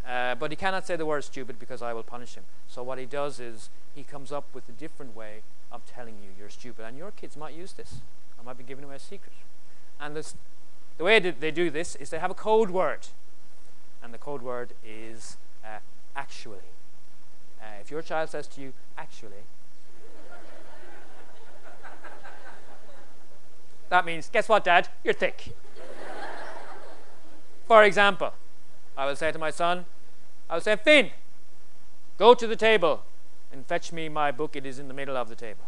uh, 0.06 0.34
but 0.34 0.50
he 0.50 0.56
cannot 0.56 0.86
say 0.86 0.96
the 0.96 1.06
word 1.06 1.24
stupid 1.24 1.58
because 1.58 1.80
i 1.80 1.92
will 1.92 2.02
punish 2.02 2.34
him. 2.34 2.44
So 2.68 2.82
what 2.82 2.98
he 2.98 3.06
does 3.06 3.40
is 3.40 3.70
he 3.94 4.02
comes 4.02 4.30
up 4.30 4.44
with 4.52 4.68
a 4.68 4.72
different 4.72 5.16
way 5.16 5.42
of 5.72 5.84
telling 5.86 6.14
you 6.22 6.30
you're 6.38 6.50
stupid 6.50 6.84
and 6.84 6.96
your 6.96 7.10
kids 7.10 7.36
might 7.36 7.54
use 7.54 7.72
this 7.72 7.96
i 8.38 8.44
might 8.44 8.58
be 8.58 8.64
giving 8.64 8.84
away 8.84 8.96
a 8.96 8.98
secret 8.98 9.32
and 10.00 10.14
this, 10.14 10.34
the 10.98 11.04
way 11.04 11.18
that 11.18 11.40
they 11.40 11.50
do 11.50 11.70
this 11.70 11.96
is 11.96 12.10
they 12.10 12.18
have 12.18 12.30
a 12.30 12.34
code 12.34 12.70
word 12.70 13.06
and 14.02 14.12
the 14.12 14.18
code 14.18 14.42
word 14.42 14.72
is 14.84 15.36
uh, 15.64 15.78
actually. 16.16 16.58
Uh, 17.60 17.80
if 17.80 17.90
your 17.90 18.02
child 18.02 18.28
says 18.30 18.46
to 18.48 18.60
you, 18.60 18.72
actually, 18.98 19.44
that 23.88 24.04
means, 24.04 24.28
guess 24.32 24.48
what, 24.48 24.64
Dad? 24.64 24.88
You're 25.04 25.14
thick. 25.14 25.54
For 27.66 27.84
example, 27.84 28.32
I 28.96 29.06
will 29.06 29.16
say 29.16 29.30
to 29.30 29.38
my 29.38 29.50
son, 29.50 29.84
I 30.50 30.54
will 30.54 30.60
say, 30.62 30.76
Finn, 30.76 31.10
go 32.18 32.34
to 32.34 32.46
the 32.46 32.56
table 32.56 33.04
and 33.52 33.66
fetch 33.66 33.92
me 33.92 34.08
my 34.08 34.30
book. 34.30 34.56
It 34.56 34.66
is 34.66 34.78
in 34.78 34.88
the 34.88 34.94
middle 34.94 35.16
of 35.16 35.28
the 35.28 35.34
table. 35.36 35.64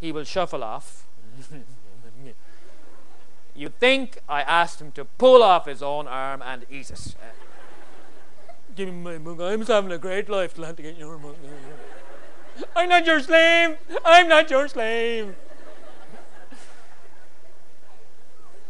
He 0.00 0.12
will 0.12 0.24
shuffle 0.24 0.62
off. 0.62 1.06
You 3.56 3.70
think 3.70 4.18
I 4.28 4.42
asked 4.42 4.82
him 4.82 4.92
to 4.92 5.06
pull 5.06 5.42
off 5.42 5.64
his 5.64 5.82
own 5.82 6.06
arm 6.06 6.42
and 6.42 6.66
eat 6.70 6.90
it. 6.90 7.14
Uh, 7.18 7.24
Give 8.74 8.88
me 8.88 8.94
my 8.94 9.16
book. 9.16 9.40
I'm 9.40 9.64
having 9.64 9.90
a 9.90 9.98
great 9.98 10.28
life 10.28 10.56
have 10.58 10.76
to 10.76 10.82
get 10.82 10.98
your 10.98 11.16
book. 11.16 11.36
I'm 12.74 12.90
not 12.90 13.06
your 13.06 13.20
slave. 13.20 13.78
I'm 14.04 14.28
not 14.28 14.50
your 14.50 14.68
slave. 14.68 15.34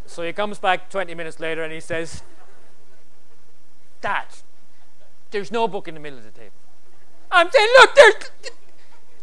so 0.07 0.23
he 0.23 0.33
comes 0.33 0.59
back 0.59 0.89
20 0.89 1.15
minutes 1.15 1.41
later 1.41 1.65
and 1.65 1.73
he 1.73 1.81
says, 1.81 2.23
Dad, 4.01 4.27
there's 5.33 5.51
no 5.51 5.67
book 5.67 5.89
in 5.89 5.95
the 5.95 6.01
middle 6.01 6.19
of 6.21 6.25
the 6.25 6.31
table. 6.31 6.55
I'm 7.31 7.51
saying, 7.51 7.69
look, 7.79 7.95
there's, 7.95 8.15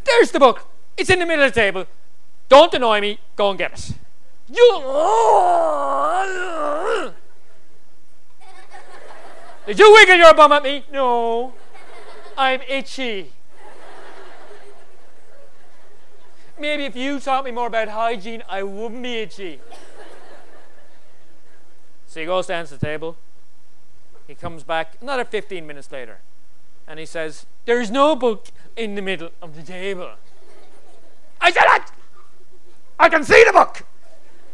there's 0.05 0.31
the 0.31 0.39
book. 0.39 0.67
It's 0.97 1.09
in 1.09 1.19
the 1.19 1.25
middle 1.25 1.45
of 1.45 1.53
the 1.53 1.59
table. 1.59 1.85
Don't 2.49 2.73
annoy 2.73 3.01
me. 3.01 3.19
Go 3.35 3.49
and 3.49 3.57
get 3.57 3.73
it. 3.73 3.93
You. 4.49 4.73
Did 9.65 9.79
you 9.79 9.93
wiggle 9.93 10.17
your 10.17 10.33
bum 10.33 10.51
at 10.51 10.63
me? 10.63 10.83
No. 10.91 11.53
I'm 12.37 12.61
itchy. 12.67 13.31
Maybe 16.59 16.85
if 16.85 16.95
you 16.95 17.19
taught 17.19 17.45
me 17.45 17.51
more 17.51 17.67
about 17.67 17.87
hygiene, 17.87 18.43
I 18.47 18.63
wouldn't 18.63 19.01
be 19.01 19.15
itchy. 19.15 19.59
So 22.05 22.19
he 22.19 22.25
goes 22.25 22.47
down 22.47 22.65
to 22.65 22.77
the 22.77 22.85
table. 22.85 23.17
He 24.27 24.35
comes 24.35 24.63
back 24.63 24.97
another 25.01 25.25
15 25.25 25.65
minutes 25.65 25.91
later. 25.91 26.19
And 26.87 26.99
he 26.99 27.05
says, 27.05 27.45
There's 27.65 27.89
no 27.89 28.15
book 28.15 28.47
in 28.75 28.95
the 28.95 29.01
middle 29.01 29.29
of 29.41 29.55
the 29.55 29.63
table. 29.63 30.11
I 31.39 31.51
said 31.51 31.65
it! 31.67 31.91
I 32.99 33.09
can 33.09 33.23
see 33.23 33.43
the 33.45 33.53
book! 33.53 33.83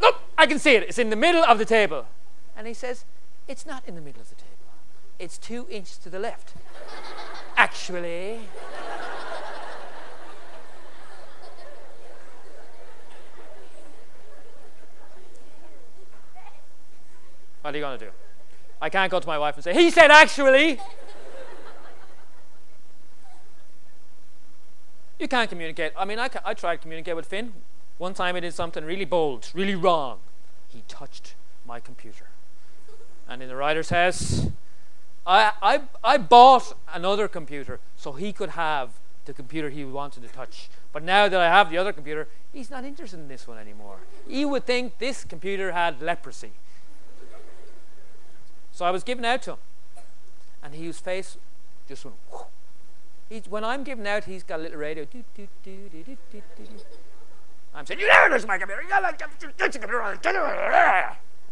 Look, 0.01 0.15
I 0.37 0.45
can 0.45 0.59
see 0.59 0.75
it. 0.75 0.83
It's 0.83 0.97
in 0.97 1.09
the 1.09 1.15
middle 1.15 1.43
of 1.43 1.57
the 1.57 1.65
table. 1.65 2.05
And 2.55 2.67
he 2.67 2.73
says, 2.73 3.05
It's 3.47 3.65
not 3.65 3.83
in 3.87 3.95
the 3.95 4.01
middle 4.01 4.21
of 4.21 4.29
the 4.29 4.35
table. 4.35 4.49
It's 5.17 5.37
two 5.37 5.67
inches 5.69 5.97
to 5.99 6.09
the 6.09 6.19
left. 6.19 6.53
Actually. 7.57 8.39
What 17.61 17.75
are 17.75 17.77
you 17.77 17.83
going 17.83 17.99
to 17.99 18.05
do? 18.05 18.11
I 18.81 18.89
can't 18.89 19.11
go 19.11 19.19
to 19.19 19.27
my 19.27 19.37
wife 19.37 19.55
and 19.55 19.63
say, 19.63 19.73
he 19.73 19.91
said 19.91 20.09
actually. 20.11 20.79
You 25.19 25.27
can't 25.27 25.49
communicate. 25.49 25.91
I 25.97 26.05
mean, 26.05 26.17
I, 26.17 26.29
I 26.45 26.53
tried 26.53 26.77
to 26.77 26.81
communicate 26.81 27.15
with 27.15 27.25
Finn. 27.25 27.53
One 27.97 28.13
time 28.13 28.35
he 28.35 28.41
did 28.41 28.53
something 28.53 28.85
really 28.85 29.05
bold, 29.05 29.51
really 29.53 29.75
wrong. 29.75 30.19
He 30.69 30.83
touched 30.87 31.35
my 31.65 31.79
computer. 31.79 32.29
And 33.27 33.43
in 33.43 33.49
the 33.49 33.55
writer's 33.55 33.89
house, 33.89 34.47
I, 35.27 35.51
I, 35.61 35.81
I 36.03 36.17
bought 36.17 36.75
another 36.93 37.27
computer 37.27 37.79
so 37.97 38.13
he 38.13 38.31
could 38.33 38.51
have 38.51 38.91
the 39.25 39.33
computer 39.33 39.69
he 39.69 39.83
wanted 39.85 40.23
to 40.23 40.29
touch. 40.29 40.69
But 40.91 41.03
now 41.03 41.27
that 41.27 41.39
I 41.39 41.47
have 41.47 41.69
the 41.69 41.77
other 41.77 41.93
computer, 41.93 42.27
he's 42.51 42.71
not 42.71 42.83
interested 42.83 43.19
in 43.19 43.27
this 43.27 43.47
one 43.47 43.57
anymore. 43.57 43.97
He 44.27 44.45
would 44.45 44.65
think 44.65 44.97
this 44.97 45.23
computer 45.23 45.73
had 45.73 46.01
leprosy. 46.01 46.51
So 48.71 48.85
I 48.85 48.91
was 48.91 49.03
giving 49.03 49.25
out 49.25 49.41
to 49.43 49.51
him. 49.51 49.57
And 50.63 50.73
his 50.73 50.99
face 50.99 51.37
just 51.87 52.05
went, 52.05 52.17
he, 53.29 53.43
when 53.47 53.63
I'm 53.63 53.83
giving 53.83 54.07
out, 54.07 54.23
he's 54.25 54.43
got 54.43 54.59
a 54.59 54.63
little 54.63 54.79
radio. 54.79 55.05
Do, 55.05 55.23
do, 55.35 55.47
do, 55.63 55.89
I'm 57.73 57.85
saying, 57.85 57.99
you 57.99 58.07
never 58.07 58.29
touch 58.29 58.47
my 58.47 58.57
computer. 58.57 58.83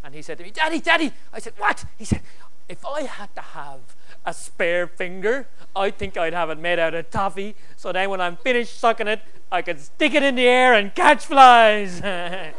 And 0.04 0.16
he 0.16 0.22
said 0.22 0.38
to 0.40 0.44
me, 0.44 0.52
Daddy, 0.52 0.80
Daddy. 0.80 1.14
I 1.32 1.40
said, 1.40 1.54
what? 1.58 1.86
He 1.98 2.06
said, 2.06 2.22
if 2.68 2.86
I 2.86 3.04
had 3.04 3.34
to 3.36 3.42
have 3.42 3.80
a 4.26 4.34
spare 4.34 4.88
finger, 4.88 5.48
I 5.76 5.92
think 5.92 6.18
I'd 6.18 6.34
have 6.34 6.50
it 6.50 6.58
made 6.58 6.80
out 6.80 6.94
of 6.94 7.10
toffee, 7.10 7.56
so 7.78 7.92
then 7.94 8.10
when 8.10 8.20
I'm 8.20 8.36
finished 8.38 8.80
sucking 8.80 9.08
it, 9.08 9.22
I 9.52 9.62
could 9.62 9.80
stick 9.80 10.14
it 10.14 10.24
in 10.24 10.36
the 10.36 10.46
air 10.46 10.74
and 10.74 10.94
catch 10.94 11.26
flies. 11.26 12.02
and 12.04 12.54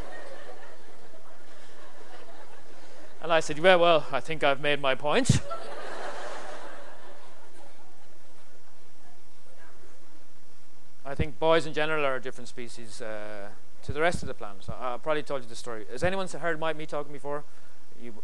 I 3.22 3.40
said, 3.40 3.58
Well, 3.58 3.78
well, 3.80 4.06
I 4.10 4.20
think 4.20 4.42
I've 4.42 4.60
made 4.60 4.80
my 4.80 4.94
point. 4.94 5.40
Think 11.18 11.38
boys 11.40 11.66
in 11.66 11.74
general 11.74 12.04
are 12.06 12.16
a 12.16 12.22
different 12.22 12.46
species 12.48 13.02
uh, 13.02 13.48
to 13.82 13.92
the 13.92 14.00
rest 14.00 14.22
of 14.22 14.28
the 14.28 14.34
planet. 14.34 14.64
I, 14.70 14.94
I 14.94 14.98
probably 14.98 15.24
told 15.24 15.42
you 15.42 15.48
the 15.48 15.56
story. 15.56 15.84
Has 15.90 16.04
anyone 16.04 16.28
heard 16.28 16.60
my, 16.60 16.72
me 16.72 16.86
talking 16.86 17.12
before? 17.12 17.42
You, 18.00 18.14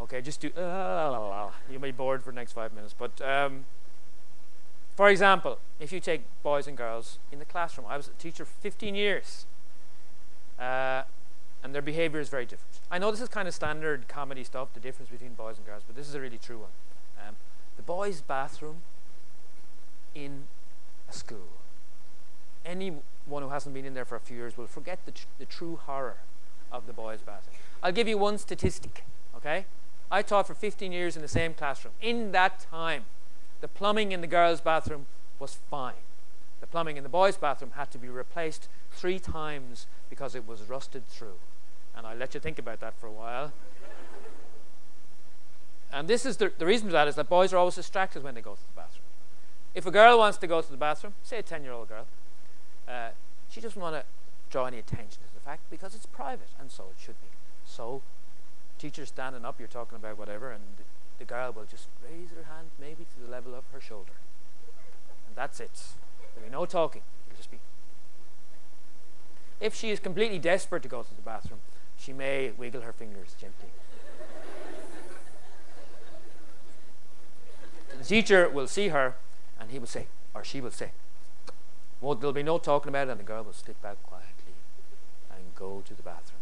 Okay, 0.00 0.22
just 0.22 0.40
do. 0.40 0.48
Uh, 0.52 1.50
you 1.70 1.78
may 1.78 1.88
be 1.88 1.96
bored 1.96 2.22
for 2.22 2.30
the 2.30 2.36
next 2.36 2.52
five 2.52 2.72
minutes. 2.72 2.94
But 2.98 3.20
um, 3.20 3.66
for 4.96 5.10
example, 5.10 5.58
if 5.78 5.92
you 5.92 6.00
take 6.00 6.22
boys 6.42 6.66
and 6.66 6.76
girls 6.76 7.18
in 7.30 7.38
the 7.38 7.44
classroom, 7.44 7.86
I 7.86 7.98
was 7.98 8.08
a 8.08 8.12
teacher 8.12 8.46
for 8.46 8.54
15 8.60 8.94
years, 8.94 9.44
uh, 10.58 11.02
and 11.62 11.74
their 11.74 11.82
behavior 11.82 12.18
is 12.18 12.30
very 12.30 12.46
different. 12.46 12.80
I 12.90 12.98
know 12.98 13.10
this 13.10 13.20
is 13.20 13.28
kind 13.28 13.46
of 13.46 13.52
standard 13.52 14.08
comedy 14.08 14.42
stuff, 14.42 14.72
the 14.72 14.80
difference 14.80 15.10
between 15.10 15.34
boys 15.34 15.58
and 15.58 15.66
girls, 15.66 15.82
but 15.86 15.96
this 15.96 16.08
is 16.08 16.14
a 16.14 16.20
really 16.20 16.38
true 16.38 16.60
one. 16.60 16.70
Um, 17.18 17.36
the 17.76 17.82
boys' 17.82 18.22
bathroom 18.22 18.76
in 20.14 20.44
a 21.10 21.12
school. 21.12 21.48
Anyone 22.64 23.02
who 23.42 23.48
hasn't 23.48 23.74
been 23.74 23.84
in 23.84 23.94
there 23.94 24.04
for 24.04 24.16
a 24.16 24.20
few 24.20 24.36
years 24.36 24.56
will 24.56 24.66
forget 24.66 25.04
the, 25.04 25.12
tr- 25.12 25.26
the 25.38 25.44
true 25.46 25.78
horror 25.84 26.18
of 26.70 26.86
the 26.86 26.92
boys' 26.92 27.20
bathroom. 27.20 27.56
I'll 27.82 27.92
give 27.92 28.08
you 28.08 28.18
one 28.18 28.38
statistic, 28.38 29.04
okay? 29.36 29.66
I 30.10 30.22
taught 30.22 30.46
for 30.46 30.54
15 30.54 30.92
years 30.92 31.16
in 31.16 31.22
the 31.22 31.28
same 31.28 31.54
classroom. 31.54 31.94
In 32.00 32.32
that 32.32 32.60
time, 32.60 33.04
the 33.60 33.68
plumbing 33.68 34.12
in 34.12 34.20
the 34.20 34.26
girls' 34.26 34.60
bathroom 34.60 35.06
was 35.38 35.58
fine. 35.70 36.02
The 36.60 36.66
plumbing 36.66 36.96
in 36.96 37.02
the 37.02 37.08
boys' 37.08 37.36
bathroom 37.36 37.72
had 37.76 37.90
to 37.92 37.98
be 37.98 38.08
replaced 38.08 38.68
three 38.92 39.18
times 39.18 39.86
because 40.08 40.34
it 40.34 40.46
was 40.46 40.62
rusted 40.62 41.06
through. 41.08 41.38
And 41.96 42.06
I'll 42.06 42.16
let 42.16 42.34
you 42.34 42.40
think 42.40 42.58
about 42.58 42.80
that 42.80 42.94
for 42.98 43.06
a 43.06 43.12
while. 43.12 43.52
and 45.92 46.06
this 46.06 46.26
is 46.26 46.36
the, 46.36 46.52
the 46.58 46.66
reason 46.66 46.88
for 46.88 46.92
that 46.92 47.08
is 47.08 47.14
that 47.14 47.28
boys 47.28 47.52
are 47.52 47.56
always 47.56 47.76
distracted 47.76 48.22
when 48.22 48.34
they 48.34 48.42
go 48.42 48.54
to 48.54 48.60
the 48.60 48.76
bathroom. 48.76 48.99
If 49.74 49.86
a 49.86 49.90
girl 49.90 50.18
wants 50.18 50.38
to 50.38 50.46
go 50.46 50.60
to 50.60 50.70
the 50.70 50.76
bathroom, 50.76 51.14
say 51.22 51.38
a 51.38 51.42
10 51.42 51.62
year 51.62 51.72
old 51.72 51.88
girl, 51.88 52.06
uh, 52.88 53.10
she 53.48 53.60
doesn't 53.60 53.80
want 53.80 53.94
to 53.94 54.04
draw 54.50 54.66
any 54.66 54.78
attention 54.78 55.22
to 55.22 55.34
the 55.34 55.40
fact 55.40 55.62
because 55.70 55.94
it's 55.94 56.06
private, 56.06 56.48
and 56.58 56.70
so 56.70 56.84
it 56.90 56.96
should 57.00 57.20
be. 57.20 57.28
So 57.64 58.02
teacher 58.78 59.06
standing 59.06 59.44
up, 59.44 59.58
you're 59.58 59.68
talking 59.68 59.96
about 59.96 60.18
whatever, 60.18 60.50
and 60.50 60.62
the, 61.18 61.24
girl 61.24 61.52
will 61.52 61.66
just 61.70 61.86
raise 62.02 62.30
her 62.30 62.50
hand 62.50 62.68
maybe 62.80 63.04
to 63.04 63.20
the 63.24 63.30
level 63.30 63.54
of 63.54 63.62
her 63.74 63.80
shoulder. 63.80 64.12
And 65.28 65.36
that's 65.36 65.60
it. 65.60 65.70
There'll 66.34 66.48
be 66.48 66.52
no 66.52 66.64
talking. 66.64 67.02
It'll 67.28 67.36
just 67.36 67.50
be. 67.50 67.58
If 69.60 69.74
she 69.74 69.90
is 69.90 70.00
completely 70.00 70.38
desperate 70.38 70.82
to 70.82 70.88
go 70.88 71.02
to 71.02 71.14
the 71.14 71.20
bathroom, 71.20 71.60
she 71.98 72.14
may 72.14 72.52
wiggle 72.56 72.80
her 72.80 72.92
fingers 72.94 73.36
gently. 73.38 73.68
the 77.98 78.04
teacher 78.04 78.48
will 78.48 78.66
see 78.66 78.88
her 78.88 79.14
and 79.60 79.70
he 79.70 79.78
will 79.78 79.86
say, 79.86 80.06
or 80.34 80.42
she 80.42 80.60
will 80.60 80.70
say, 80.70 80.90
well, 82.00 82.14
there'll 82.14 82.32
be 82.32 82.42
no 82.42 82.58
talking 82.58 82.88
about 82.88 83.08
it, 83.08 83.10
and 83.10 83.20
the 83.20 83.24
girl 83.24 83.44
will 83.44 83.52
slip 83.52 83.80
back 83.82 84.02
quietly 84.02 84.54
and 85.30 85.54
go 85.54 85.82
to 85.86 85.94
the 85.94 86.02
bathroom. 86.02 86.40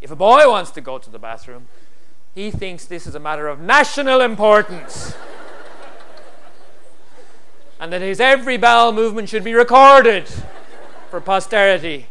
If 0.00 0.10
a 0.10 0.16
boy 0.16 0.48
wants 0.48 0.70
to 0.72 0.80
go 0.80 0.98
to 0.98 1.10
the 1.10 1.18
bathroom, 1.18 1.68
he 2.34 2.50
thinks 2.50 2.84
this 2.84 3.06
is 3.06 3.14
a 3.14 3.20
matter 3.20 3.48
of 3.48 3.60
national 3.60 4.20
importance. 4.20 5.14
and 7.80 7.92
that 7.92 8.02
his 8.02 8.20
every 8.20 8.58
bowel 8.58 8.92
movement 8.92 9.30
should 9.30 9.42
be 9.42 9.54
recorded 9.54 10.28
for 11.10 11.20
posterity. 11.20 12.06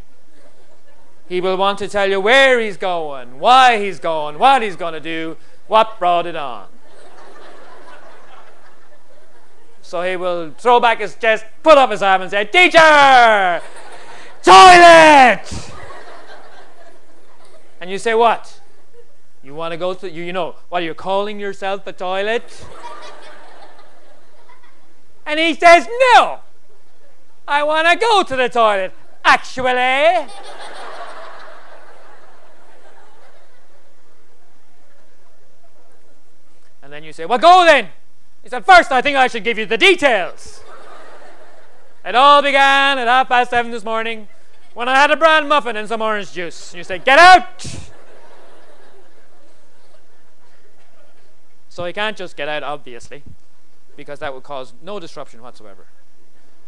He 1.28 1.40
will 1.40 1.58
want 1.58 1.78
to 1.78 1.88
tell 1.88 2.10
you 2.10 2.20
where 2.20 2.60
he's 2.60 2.76
going, 2.76 3.40
why 3.40 3.78
he's 3.78 4.00
going, 4.00 4.40
what 4.40 4.64
he's 4.64 4.76
going 4.76 4.94
to 4.94 5.00
do, 5.00 5.38
what 5.68 6.00
brought 6.00 6.26
it 6.26 6.36
on. 6.36 6.68
So 9.90 10.04
he 10.04 10.16
will 10.18 10.52
throw 10.52 10.80
back 10.80 11.00
his 11.00 11.16
chest, 11.16 11.44
put 11.64 11.76
up 11.80 11.90
his 11.90 12.04
arm, 12.04 12.22
and 12.22 12.30
say, 12.30 12.46
Teacher! 12.46 13.60
Toilet! 14.44 15.72
And 17.82 17.90
you 17.90 17.98
say, 17.98 18.14
What? 18.14 18.62
You 19.42 19.56
want 19.56 19.72
to 19.72 19.78
go 19.78 19.96
to, 19.96 20.08
you, 20.08 20.22
you 20.26 20.32
know, 20.32 20.54
what 20.70 20.84
are 20.84 20.86
you 20.86 20.94
calling 20.94 21.40
yourself 21.40 21.88
a 21.88 21.92
toilet? 21.92 22.68
and 25.26 25.40
he 25.40 25.56
says, 25.56 25.88
No, 26.14 26.42
I 27.48 27.64
want 27.64 27.88
to 27.88 27.98
go 27.98 28.22
to 28.22 28.36
the 28.36 28.48
toilet. 28.48 28.94
Actually. 29.26 29.72
and 36.84 36.94
then 36.94 37.04
you 37.04 37.12
say, 37.12 37.26
Well, 37.26 37.40
go 37.40 37.66
then. 37.66 37.90
He 38.44 38.50
said, 38.50 38.66
First, 38.66 38.92
I 38.92 39.02
think 39.02 39.18
I 39.18 39.28
should 39.28 39.44
give 39.44 39.58
you 39.58 39.66
the 39.66 39.78
details. 39.78 40.62
it 42.06 42.16
all 42.16 42.42
began 42.42 42.98
at 42.98 43.08
half 43.08 43.28
past 43.28 43.50
seven 43.50 43.72
this 43.72 43.84
morning 43.84 44.28
when 44.74 44.88
I 44.88 44.96
had 44.96 45.12
a 45.12 45.18
bran 45.18 45.48
muffin 45.48 45.76
and 45.76 45.88
some 45.88 46.02
orange 46.02 46.32
juice. 46.32 46.74
You 46.74 46.84
say, 46.84 47.00
Get 47.00 47.20
out! 47.20 47.66
so 51.70 51.86
he 51.86 51.94
can't 51.94 52.18
just 52.18 52.36
get 52.36 52.48
out, 52.48 52.64
obviously, 52.64 53.24
because 53.96 54.20
that 54.20 54.34
would 54.34 54.44
cause 54.44 54.74
no 54.82 55.00
disruption 55.00 55.42
whatsoever. 55.42 55.88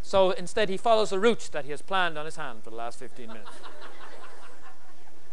So 0.02 0.32
instead, 0.32 0.68
he 0.70 0.78
follows 0.78 1.12
a 1.12 1.20
route 1.20 1.50
that 1.52 1.66
he 1.66 1.72
has 1.72 1.82
planned 1.82 2.18
on 2.18 2.26
his 2.26 2.36
hand 2.36 2.64
for 2.64 2.70
the 2.70 2.76
last 2.76 2.98
15 2.98 3.28
minutes. 3.28 3.50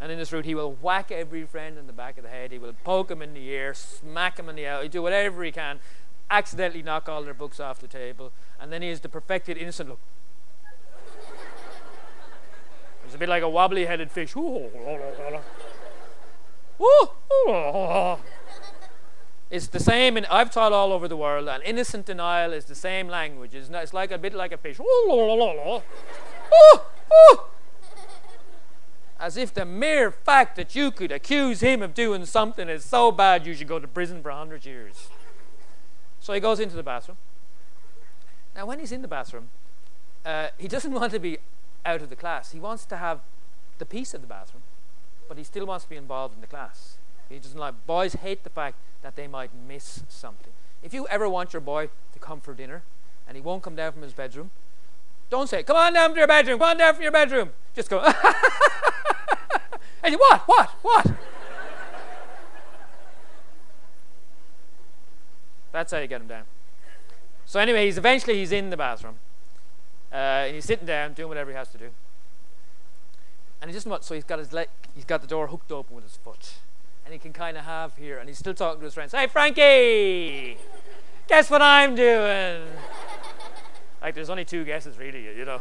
and 0.00 0.12
in 0.12 0.18
this 0.18 0.33
route, 0.33 0.45
he 0.45 0.54
will 0.54 0.73
whack 0.73 1.11
every 1.11 1.45
friend 1.45 1.78
in 1.78 1.87
the 1.87 1.92
back 1.92 2.18
of 2.18 2.23
the 2.23 2.28
head. 2.30 2.52
He 2.52 2.59
will 2.59 2.75
poke 2.85 3.11
him 3.11 3.23
in 3.23 3.35
the 3.35 3.49
ear, 3.49 3.73
smack 3.73 4.38
him 4.38 4.49
in 4.49 4.57
the 4.57 4.68
eye, 4.68 4.87
do 4.88 5.00
whatever 5.00 5.42
he 5.42 5.50
can 5.50 5.80
accidentally 6.30 6.82
knock 6.82 7.08
all 7.08 7.23
their 7.23 7.35
books 7.35 7.58
off 7.61 7.78
the 7.78 7.88
table, 7.88 8.32
and 8.61 8.73
then 8.73 8.82
he 8.82 8.88
is 8.88 9.00
the 9.00 9.08
perfected 9.08 9.56
innocent 9.56 9.88
look. 9.88 10.00
It's 13.04 13.14
a 13.14 13.18
bit 13.18 13.28
like 13.28 13.42
a 13.42 13.49
wobbly 13.49 13.87
headed 13.87 14.11
fish. 14.11 14.35
It's 19.50 19.68
the 19.68 19.80
same, 19.80 20.18
and 20.18 20.26
I've 20.26 20.50
taught 20.50 20.75
all 20.75 20.92
over 20.92 21.08
the 21.08 21.16
world, 21.16 21.49
and 21.49 21.62
innocent 21.62 22.04
denial 22.04 22.52
is 22.52 22.66
the 22.66 22.75
same 22.75 23.08
language. 23.08 23.54
It's, 23.54 23.70
not, 23.70 23.82
it's 23.82 23.94
like 23.94 24.11
a 24.11 24.18
bit 24.18 24.35
like 24.35 24.52
a 24.52 24.58
fish. 24.58 24.78
As 29.18 29.38
if 29.38 29.54
the 29.54 29.64
mere 29.64 30.11
fact 30.11 30.54
that 30.56 30.76
you 30.76 30.90
could 30.90 31.11
accuse 31.11 31.61
him 31.61 31.80
of 31.82 31.94
doing 31.94 32.26
something 32.26 32.68
is 32.68 32.85
so 32.85 33.11
bad 33.11 33.47
you 33.47 33.54
should 33.54 33.68
go 33.68 33.78
to 33.78 33.88
prison 33.88 34.23
for 34.23 34.30
100 34.30 34.66
years. 34.66 35.08
So 36.28 36.35
he 36.35 36.40
goes 36.40 36.61
into 36.61 36.76
the 36.76 36.82
bathroom. 36.82 37.16
Now, 38.54 38.66
when 38.66 38.80
he's 38.80 38.92
in 38.92 39.00
the 39.00 39.08
bathroom, 39.08 39.49
uh, 40.26 40.49
he 40.58 40.68
doesn't 40.68 40.92
want 41.00 41.11
to 41.12 41.18
be 41.18 41.38
out 41.87 42.02
of 42.02 42.11
the 42.11 42.16
class. 42.16 42.52
He 42.52 42.61
wants 42.61 42.85
to 42.85 42.99
have 42.99 43.20
the 43.78 43.87
peace 43.87 44.12
of 44.12 44.20
the 44.20 44.26
bathroom, 44.26 44.62
but 45.26 45.38
he 45.38 45.44
still 45.44 45.64
wants 45.64 45.87
to 45.87 45.88
be 45.88 45.97
involved 45.97 46.35
in 46.35 46.42
the 46.42 46.47
class. 46.47 46.99
He 47.30 47.38
doesn't 47.38 47.58
like 47.58 47.87
boys 47.87 48.12
hate 48.12 48.44
the 48.44 48.50
fact 48.50 48.76
that 49.00 49.16
they 49.16 49.26
might 49.26 49.52
miss 49.66 50.02
something. 50.11 50.52
If 50.82 50.92
you 50.92 51.08
ever 51.08 51.30
want 51.30 51.54
your 51.54 51.62
boy 51.62 51.88
to 52.12 52.18
come 52.18 52.42
for 52.42 52.52
dinner 52.52 52.82
and 53.26 53.35
he 53.35 53.40
won't 53.40 53.62
come 53.62 53.75
down 53.75 53.92
from 53.92 54.02
his 54.02 54.12
bedroom, 54.12 54.50
don't 55.30 55.49
say, 55.49 55.62
"Come 55.62 55.78
on 55.78 55.94
down 55.94 56.11
to 56.11 56.18
your 56.18 56.26
bedroom. 56.26 56.58
Come 56.58 56.68
on 56.68 56.76
down 56.76 56.92
from 56.92 57.04
your 57.04 57.12
bedroom." 57.12 57.52
Just 57.75 57.88
go. 57.88 58.00
and 60.02 60.12
you, 60.12 60.18
what? 60.18 60.47
What? 60.47 60.68
What? 60.82 61.06
That's 65.78 65.92
how 65.92 65.99
you 65.99 66.08
get 66.08 66.20
him 66.20 66.26
down. 66.26 66.42
So 67.47 67.61
anyway, 67.61 67.85
he's 67.85 67.99
eventually 67.99 68.35
he's 68.35 68.50
in 68.50 68.70
the 68.70 68.76
bathroom. 68.76 69.14
Uh, 70.11 70.16
and 70.47 70.54
he's 70.56 70.64
sitting 70.64 70.88
down 70.88 71.12
doing 71.12 71.28
whatever 71.28 71.52
he 71.52 71.56
has 71.56 71.68
to 71.68 71.78
do. 71.78 71.90
And 73.62 73.70
he 73.70 73.88
want 73.88 74.02
so 74.02 74.16
he's 74.16 74.25
got 74.25 74.40
his 74.40 74.52
leg 74.52 74.68
he's 74.97 75.04
got 75.04 75.20
the 75.20 75.28
door 75.28 75.47
hooked 75.47 75.70
open 75.70 75.94
with 75.94 76.02
his 76.02 76.16
foot. 76.16 76.54
And 77.04 77.12
he 77.12 77.20
can 77.20 77.32
kind 77.32 77.56
of 77.56 77.64
have 77.64 77.97
here 77.97 78.18
and 78.18 78.28
he's 78.28 78.38
still 78.38 78.54
talking 78.54 78.80
to 78.80 78.87
his 78.87 78.94
friends. 78.94 79.12
Hey 79.12 79.28
Frankie! 79.28 80.58
Guess 81.28 81.49
what 81.49 81.62
I'm 81.62 81.94
doing? 81.94 82.66
like 84.02 84.16
there's 84.16 84.30
only 84.30 84.44
two 84.44 84.64
guesses 84.64 84.99
really, 84.99 85.23
you 85.23 85.44
know. 85.44 85.61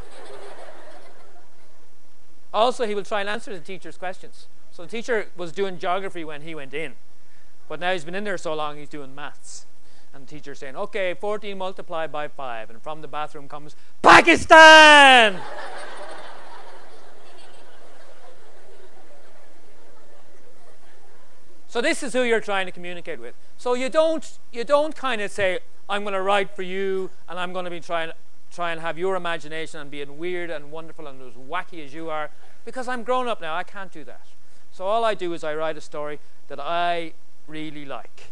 also 2.52 2.88
he 2.88 2.96
will 2.96 3.04
try 3.04 3.20
and 3.20 3.30
answer 3.30 3.54
the 3.54 3.64
teacher's 3.64 3.98
questions. 3.98 4.48
So 4.72 4.82
the 4.82 4.90
teacher 4.90 5.28
was 5.38 5.52
doing 5.52 5.78
geography 5.78 6.24
when 6.24 6.42
he 6.42 6.56
went 6.56 6.74
in. 6.74 6.94
But 7.70 7.80
now 7.80 7.94
he's 7.94 8.04
been 8.04 8.16
in 8.16 8.24
there 8.24 8.40
so 8.40 8.56
long 8.56 8.78
he's 8.78 8.90
doing 8.90 9.14
maths 9.14 9.68
and 10.14 10.28
the 10.28 10.32
teacher 10.32 10.56
saying, 10.56 10.76
okay, 10.76 11.14
14 11.14 11.58
multiplied 11.58 12.12
by 12.12 12.28
5. 12.28 12.70
And 12.70 12.82
from 12.82 13.02
the 13.02 13.08
bathroom 13.08 13.48
comes, 13.48 13.76
Pakistan! 14.02 15.40
so 21.68 21.82
this 21.82 22.02
is 22.04 22.14
who 22.14 22.24
you're 22.24 22.40
trying 22.40 22.66
to 22.66 22.72
communicate 22.72 23.20
with. 23.20 23.36
So 23.58 23.74
you 23.74 23.90
don't, 23.90 24.40
you 24.52 24.64
don't 24.64 24.96
kind 24.96 25.22
of 25.22 25.30
say, 25.32 25.60
I'm 25.90 26.04
going 26.04 26.14
to 26.14 26.22
write 26.22 26.56
for 26.56 26.64
you 26.64 27.10
and 27.30 27.39
I'm 27.39 27.54
going 27.54 27.65
to 27.65 27.72
be 27.72 27.80
trying, 27.80 28.12
try 28.52 28.72
and 28.72 28.82
have 28.82 28.98
your 28.98 29.15
imagination 29.15 29.80
and 29.80 29.91
being 29.91 30.17
weird 30.17 30.50
and 30.50 30.72
wonderful 30.72 31.08
and 31.08 31.22
as 31.22 31.34
wacky 31.34 31.86
as 31.86 31.93
you 31.93 32.10
are. 32.10 32.32
Because 32.65 32.88
I'm 32.88 33.04
grown 33.04 33.28
up 33.28 33.39
now, 33.39 33.56
I 33.56 33.63
can't 33.63 33.91
do 33.91 34.04
that. 34.06 34.26
So 34.72 34.86
all 34.86 35.06
I 35.06 35.13
do 35.13 35.34
is 35.34 35.43
I 35.43 35.54
write 35.56 35.78
a 35.78 35.82
story 35.82 36.20
that 36.48 36.60
I 36.60 37.13
really 37.48 37.86
like 37.86 38.32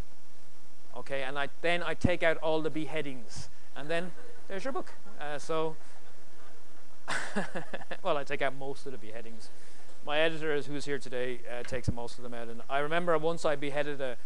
okay 0.97 1.23
and 1.23 1.38
I, 1.38 1.49
then 1.62 1.84
I 1.84 1.93
take 1.93 2.23
out 2.23 2.38
all 2.38 2.62
the 2.62 2.69
beheadings. 2.69 3.49
And 3.75 3.89
then 3.89 4.12
there's 4.47 4.63
your 4.63 4.73
book. 4.73 4.93
Uh, 5.19 5.38
so 5.38 5.75
well 8.03 8.17
I 8.17 8.23
take 8.23 8.41
out 8.41 8.55
most 8.58 8.86
of 8.86 8.91
the 8.91 8.97
beheadings. 8.97 9.49
My 10.05 10.19
editor 10.19 10.62
who's 10.62 10.86
here 10.86 10.99
today 10.99 11.39
uh, 11.51 11.63
takes 11.63 11.91
most 11.91 12.17
of 12.17 12.23
them 12.23 12.34
out. 12.34 12.47
And 12.47 12.62
I 12.69 12.79
remember 12.79 13.17
once 13.17 13.43
I 13.43 13.55
beheaded 13.55 14.01
a, 14.01 14.17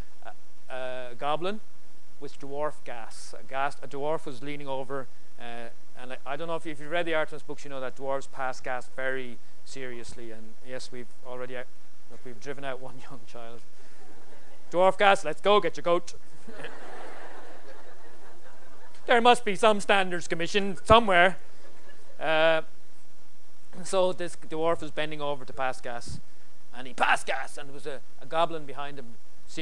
a, 0.70 0.74
a 0.74 1.16
goblin 1.18 1.62
with 2.20 2.40
dwarf 2.40 2.74
gas. 2.84 3.34
A 3.40 3.44
gas 3.44 3.78
a 3.82 3.88
dwarf 3.88 4.26
was 4.26 4.44
leaning 4.44 4.68
over 4.68 5.08
uh, 5.40 5.70
and 6.02 6.14
I, 6.14 6.18
I, 6.26 6.36
don't 6.36 6.48
know 6.48 6.56
if, 6.56 6.66
you, 6.66 6.74
if 6.74 6.82
you've 6.82 6.92
read 6.92 7.06
the 7.06 7.14
Artemis 7.14 7.44
books 7.44 7.64
you 7.64 7.70
know 7.70 7.80
that 7.80 7.96
dwarves 7.96 8.30
pass 8.30 8.60
gas 8.60 8.90
very 8.96 9.38
seriously. 9.66 10.32
And 10.32 10.54
yes 10.68 10.92
we've 10.92 11.14
already 11.26 11.56
look, 11.56 12.20
we've 12.26 12.40
driven 12.40 12.64
out 12.64 12.82
one 12.82 12.96
young 13.10 13.22
child. 13.26 13.62
Dwarf 14.72 14.98
gas 14.98 15.26
let's 15.26 15.42
go 15.42 15.60
get 15.60 15.78
your 15.78 15.84
coat 15.84 16.14
there 19.10 19.22
must 19.22 19.44
be 19.44 19.56
some 19.56 19.80
standards 19.80 20.28
commission 20.28 20.78
somewhere. 20.84 21.38
Uh, 22.20 22.62
so 23.84 24.14
this 24.14 24.38
dwarf 24.50 24.82
was 24.82 24.92
bending 24.92 25.22
over 25.22 25.46
to 25.46 25.54
pass 25.54 25.82
gas, 25.82 26.20
and 26.76 26.86
he 26.86 26.94
passed 26.94 27.26
gas, 27.26 27.58
and 27.58 27.70
there 27.70 27.74
was 27.74 27.88
a, 27.88 28.02
a 28.22 28.26
goblin 28.26 28.66
behind 28.66 29.00
him, 29.00 29.16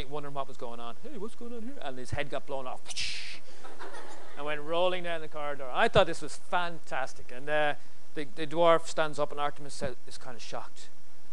wondering 0.10 0.34
what 0.34 0.48
was 0.48 0.58
going 0.58 0.80
on. 0.80 0.96
Hey, 1.02 1.18
what's 1.18 1.36
going 1.36 1.54
on 1.54 1.62
here? 1.64 1.78
And 1.82 1.98
his 1.98 2.12
head 2.12 2.30
got 2.30 2.46
blown 2.46 2.68
off, 2.68 2.82
and 4.38 4.46
went 4.46 4.62
rolling 4.62 5.04
down 5.04 5.22
the 5.22 5.28
corridor. 5.28 5.68
I 5.72 5.88
thought 5.88 6.08
this 6.08 6.22
was 6.22 6.36
fantastic, 6.36 7.32
and 7.34 7.50
uh, 7.50 7.76
the, 8.16 8.28
the 8.36 8.48
dwarf 8.48 8.88
stands 8.88 9.18
up, 9.18 9.32
and 9.32 9.40
Artemis 9.40 9.82
is 10.08 10.18
kind 10.18 10.36
of 10.36 10.42
shocked, 10.42 10.90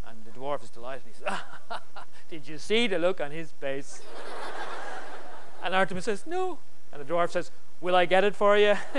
and 0.06 0.24
the 0.24 0.30
dwarf 0.30 0.62
is 0.62 0.70
delighted. 0.70 1.02
He 1.06 1.14
says, 1.14 1.38
"Did 2.30 2.46
you 2.46 2.58
see 2.58 2.86
the 2.86 2.98
look 2.98 3.20
on 3.20 3.32
his 3.32 3.50
face?" 3.52 4.02
And 5.64 5.74
Artemis 5.74 6.04
says, 6.04 6.24
No. 6.26 6.58
And 6.92 7.00
the 7.00 7.10
dwarf 7.10 7.30
says, 7.30 7.50
Will 7.80 7.96
I 7.96 8.04
get 8.04 8.22
it 8.22 8.36
for 8.36 8.58
you? 8.58 8.76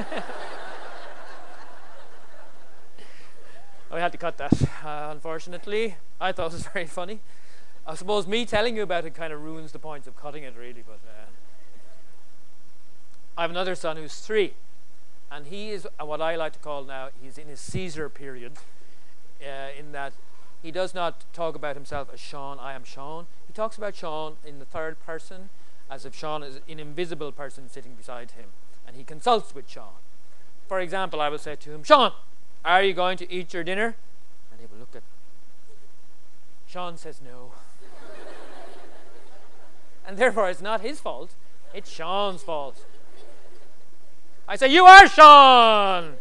we 3.93 3.99
had 3.99 4.11
to 4.11 4.17
cut 4.17 4.37
that, 4.37 4.51
uh, 4.83 5.09
unfortunately. 5.11 5.95
I 6.19 6.31
thought 6.31 6.47
it 6.47 6.53
was 6.53 6.65
very 6.73 6.87
funny. 6.87 7.19
I 7.85 7.93
suppose 7.93 8.25
me 8.25 8.45
telling 8.45 8.75
you 8.75 8.81
about 8.81 9.05
it 9.05 9.13
kind 9.13 9.31
of 9.31 9.43
ruins 9.43 9.71
the 9.71 9.79
point 9.79 10.07
of 10.07 10.17
cutting 10.17 10.43
it, 10.43 10.55
really. 10.57 10.83
But 10.85 10.99
uh, 11.07 11.27
I 13.37 13.43
have 13.43 13.51
another 13.51 13.75
son 13.75 13.97
who's 13.97 14.15
three, 14.15 14.55
and 15.31 15.45
he 15.45 15.69
is 15.69 15.87
what 15.99 16.19
I 16.19 16.35
like 16.35 16.53
to 16.53 16.59
call 16.59 16.83
now, 16.83 17.09
he's 17.21 17.37
in 17.37 17.47
his 17.47 17.59
Caesar 17.59 18.09
period, 18.09 18.53
uh, 19.39 19.67
in 19.77 19.91
that 19.91 20.13
he 20.63 20.71
does 20.71 20.95
not 20.95 21.25
talk 21.31 21.53
about 21.53 21.75
himself 21.75 22.09
as 22.11 22.19
Sean, 22.19 22.57
I 22.57 22.73
am 22.73 22.83
Sean. 22.83 23.27
He 23.45 23.53
talks 23.53 23.77
about 23.77 23.95
Sean 23.95 24.37
in 24.43 24.57
the 24.57 24.65
third 24.65 24.99
person 25.05 25.49
as 25.89 26.05
if 26.05 26.15
Sean 26.15 26.43
is 26.43 26.59
an 26.67 26.79
invisible 26.79 27.31
person 27.31 27.69
sitting 27.69 27.93
beside 27.93 28.31
him, 28.31 28.47
and 28.87 28.95
he 28.95 29.03
consults 29.03 29.53
with 29.53 29.69
Sean. 29.69 29.99
For 30.67 30.79
example, 30.79 31.21
I 31.21 31.29
will 31.29 31.37
say 31.37 31.55
to 31.55 31.71
him, 31.71 31.83
Sean, 31.83 32.11
are 32.63 32.83
you 32.83 32.93
going 32.93 33.17
to 33.17 33.31
eat 33.31 33.53
your 33.53 33.63
dinner? 33.63 33.95
And 34.51 34.59
he 34.59 34.65
will 34.65 34.79
look 34.79 34.95
at 34.95 35.03
me. 35.03 35.75
Sean 36.67 36.97
says 36.97 37.21
no. 37.23 37.53
and 40.07 40.17
therefore 40.17 40.49
it's 40.49 40.61
not 40.61 40.81
his 40.81 40.99
fault, 40.99 41.31
it's 41.73 41.89
Sean's 41.89 42.41
fault. 42.41 42.83
I 44.47 44.55
say, 44.55 44.67
You 44.67 44.85
are 44.85 45.07
Sean! 45.07 46.15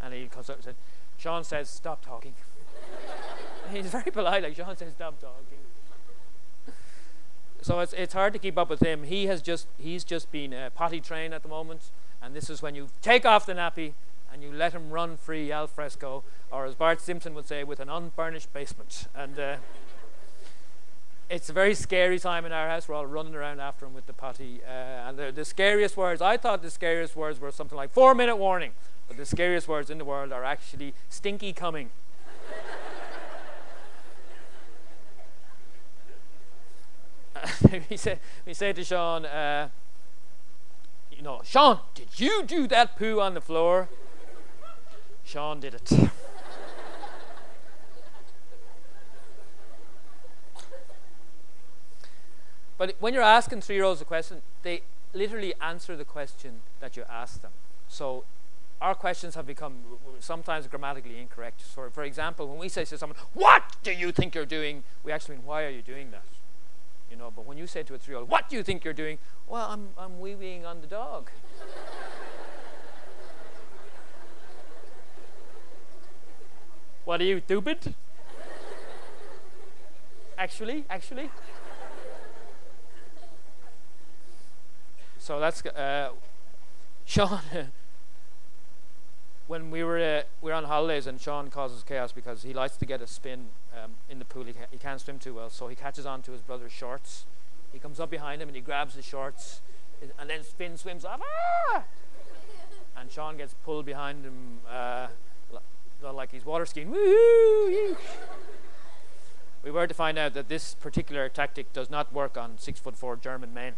And 0.00 0.14
he 0.14 0.28
said, 0.42 0.74
Sean 1.18 1.44
says, 1.44 1.68
Stop 1.68 2.04
talking. 2.04 2.34
he's 3.72 3.86
very 3.86 4.10
polite, 4.10 4.42
like 4.42 4.56
Sean 4.56 4.76
says, 4.76 4.92
Stop 4.92 5.20
talking 5.20 5.58
so 7.60 7.80
it's, 7.80 7.92
it's 7.92 8.14
hard 8.14 8.32
to 8.32 8.38
keep 8.38 8.56
up 8.56 8.70
with 8.70 8.80
him. 8.80 9.04
He 9.04 9.26
has 9.26 9.42
just 9.42 9.66
he's 9.78 10.04
just 10.04 10.30
been 10.30 10.54
uh, 10.54 10.70
potty 10.74 11.00
trained 11.00 11.34
at 11.34 11.42
the 11.42 11.48
moment, 11.48 11.90
and 12.22 12.34
this 12.34 12.48
is 12.50 12.62
when 12.62 12.74
you 12.74 12.88
take 13.02 13.26
off 13.26 13.46
the 13.46 13.54
nappy 13.54 13.92
and 14.32 14.42
you 14.42 14.52
let 14.52 14.72
him 14.72 14.90
run 14.90 15.16
free 15.16 15.50
al 15.50 15.66
fresco, 15.66 16.22
or 16.50 16.66
as 16.66 16.74
Bart 16.74 17.00
Simpson 17.00 17.34
would 17.34 17.46
say, 17.46 17.64
with 17.64 17.80
an 17.80 17.88
unfurnished 17.88 18.52
basement. 18.52 19.08
And 19.14 19.38
uh, 19.38 19.56
it's 21.30 21.48
a 21.48 21.52
very 21.52 21.74
scary 21.74 22.18
time 22.18 22.44
in 22.44 22.52
our 22.52 22.68
house. 22.68 22.88
We're 22.88 22.94
all 22.94 23.06
running 23.06 23.34
around 23.34 23.60
after 23.60 23.86
him 23.86 23.94
with 23.94 24.06
the 24.06 24.12
potty. 24.12 24.60
Uh, 24.66 25.08
and 25.08 25.18
the, 25.18 25.32
the 25.32 25.44
scariest 25.44 25.96
words, 25.96 26.20
I 26.20 26.36
thought 26.36 26.62
the 26.62 26.70
scariest 26.70 27.16
words 27.16 27.40
were 27.40 27.50
something 27.50 27.76
like 27.76 27.90
four 27.90 28.14
minute 28.14 28.36
warning, 28.36 28.72
but 29.06 29.16
the 29.16 29.26
scariest 29.26 29.66
words 29.66 29.88
in 29.90 29.98
the 29.98 30.04
world 30.04 30.32
are 30.32 30.44
actually 30.44 30.94
stinky 31.08 31.52
coming. 31.52 31.90
we 37.90 37.96
said 37.96 38.18
we 38.46 38.54
said 38.54 38.76
to 38.76 38.84
Sean, 38.84 39.24
uh, 39.26 39.68
you 41.10 41.22
know, 41.22 41.40
Sean, 41.44 41.80
did 41.94 42.18
you 42.18 42.42
do 42.42 42.66
that 42.68 42.96
poo 42.96 43.20
on 43.20 43.34
the 43.34 43.40
floor? 43.40 43.88
Sean 45.24 45.60
did 45.60 45.74
it. 45.74 45.90
But 52.78 52.94
when 53.00 53.12
you're 53.12 53.24
asking 53.24 53.60
three 53.60 53.74
year 53.74 53.84
olds 53.84 54.00
a 54.00 54.04
question, 54.04 54.40
they 54.62 54.82
literally 55.12 55.52
answer 55.60 55.96
the 55.96 56.04
question 56.04 56.60
that 56.80 56.96
you 56.96 57.02
ask 57.10 57.42
them. 57.42 57.50
So 57.88 58.24
our 58.80 58.94
questions 58.94 59.34
have 59.34 59.46
become 59.46 59.74
sometimes 60.20 60.68
grammatically 60.68 61.18
incorrect. 61.20 61.62
So, 61.74 61.90
for 61.90 62.04
example, 62.04 62.46
when 62.46 62.58
we 62.58 62.68
say 62.68 62.84
to 62.84 62.96
someone, 62.96 63.18
What 63.34 63.64
do 63.82 63.92
you 63.92 64.12
think 64.12 64.34
you're 64.34 64.46
doing? 64.46 64.84
we 65.02 65.10
actually 65.10 65.36
mean, 65.36 65.46
Why 65.46 65.64
are 65.64 65.70
you 65.70 65.82
doing 65.82 66.12
that? 66.12 66.22
You 67.10 67.16
know, 67.16 67.32
but 67.34 67.46
when 67.46 67.56
you 67.58 67.66
say 67.66 67.82
to 67.82 67.94
a 67.94 67.98
three 67.98 68.12
year 68.12 68.20
old, 68.20 68.28
What 68.28 68.48
do 68.48 68.56
you 68.56 68.62
think 68.62 68.84
you're 68.84 68.92
doing? 68.92 69.18
Well, 69.46 69.66
I'm, 69.70 69.88
I'm 69.96 70.20
wee 70.20 70.34
weeing 70.34 70.66
on 70.66 70.80
the 70.80 70.86
dog. 70.86 71.30
what 77.04 77.20
are 77.20 77.24
you, 77.24 77.40
stupid? 77.44 77.94
actually, 80.38 80.84
actually. 80.88 81.30
So 85.18 85.40
that's 85.40 85.64
uh, 85.66 86.10
Sean. 87.04 87.40
when 89.48 89.70
we 89.70 89.82
were 89.82 89.98
uh, 89.98 90.22
we 90.40 90.50
were 90.50 90.56
on 90.56 90.64
holidays 90.64 91.06
and 91.06 91.20
Sean 91.20 91.50
causes 91.50 91.82
chaos 91.82 92.12
because 92.12 92.44
he 92.44 92.52
likes 92.52 92.76
to 92.76 92.86
get 92.86 93.02
a 93.02 93.06
spin 93.06 93.46
um, 93.74 93.92
in 94.08 94.20
the 94.20 94.24
pool. 94.24 94.44
He, 94.44 94.52
ca- 94.52 94.66
he 94.70 94.78
can't 94.78 95.00
swim 95.00 95.18
too 95.18 95.34
well, 95.34 95.50
so 95.50 95.66
he 95.66 95.74
catches 95.74 96.06
on 96.06 96.22
to 96.22 96.32
his 96.32 96.42
brother's 96.42 96.70
shorts. 96.70 97.24
He 97.72 97.78
comes 97.78 97.98
up 97.98 98.10
behind 98.10 98.40
him 98.40 98.48
and 98.48 98.54
he 98.54 98.62
grabs 98.62 98.94
his 98.94 99.04
shorts, 99.04 99.60
and 100.18 100.30
then 100.30 100.44
spin 100.44 100.76
swims 100.76 101.04
off. 101.04 101.20
Ah! 101.74 101.82
And 103.00 103.12
Sean 103.12 103.36
gets 103.36 103.54
pulled 103.64 103.86
behind 103.86 104.24
him 104.24 104.58
uh, 104.68 105.06
like 106.02 106.32
he's 106.32 106.44
water 106.44 106.66
skiing. 106.66 106.90
Woo! 106.90 107.96
we 109.62 109.70
were 109.70 109.86
to 109.86 109.94
find 109.94 110.18
out 110.18 110.34
that 110.34 110.48
this 110.48 110.74
particular 110.74 111.28
tactic 111.28 111.72
does 111.72 111.90
not 111.90 112.12
work 112.12 112.36
on 112.36 112.58
six 112.58 112.80
foot 112.80 112.96
four 112.96 113.14
German 113.16 113.54
men. 113.54 113.74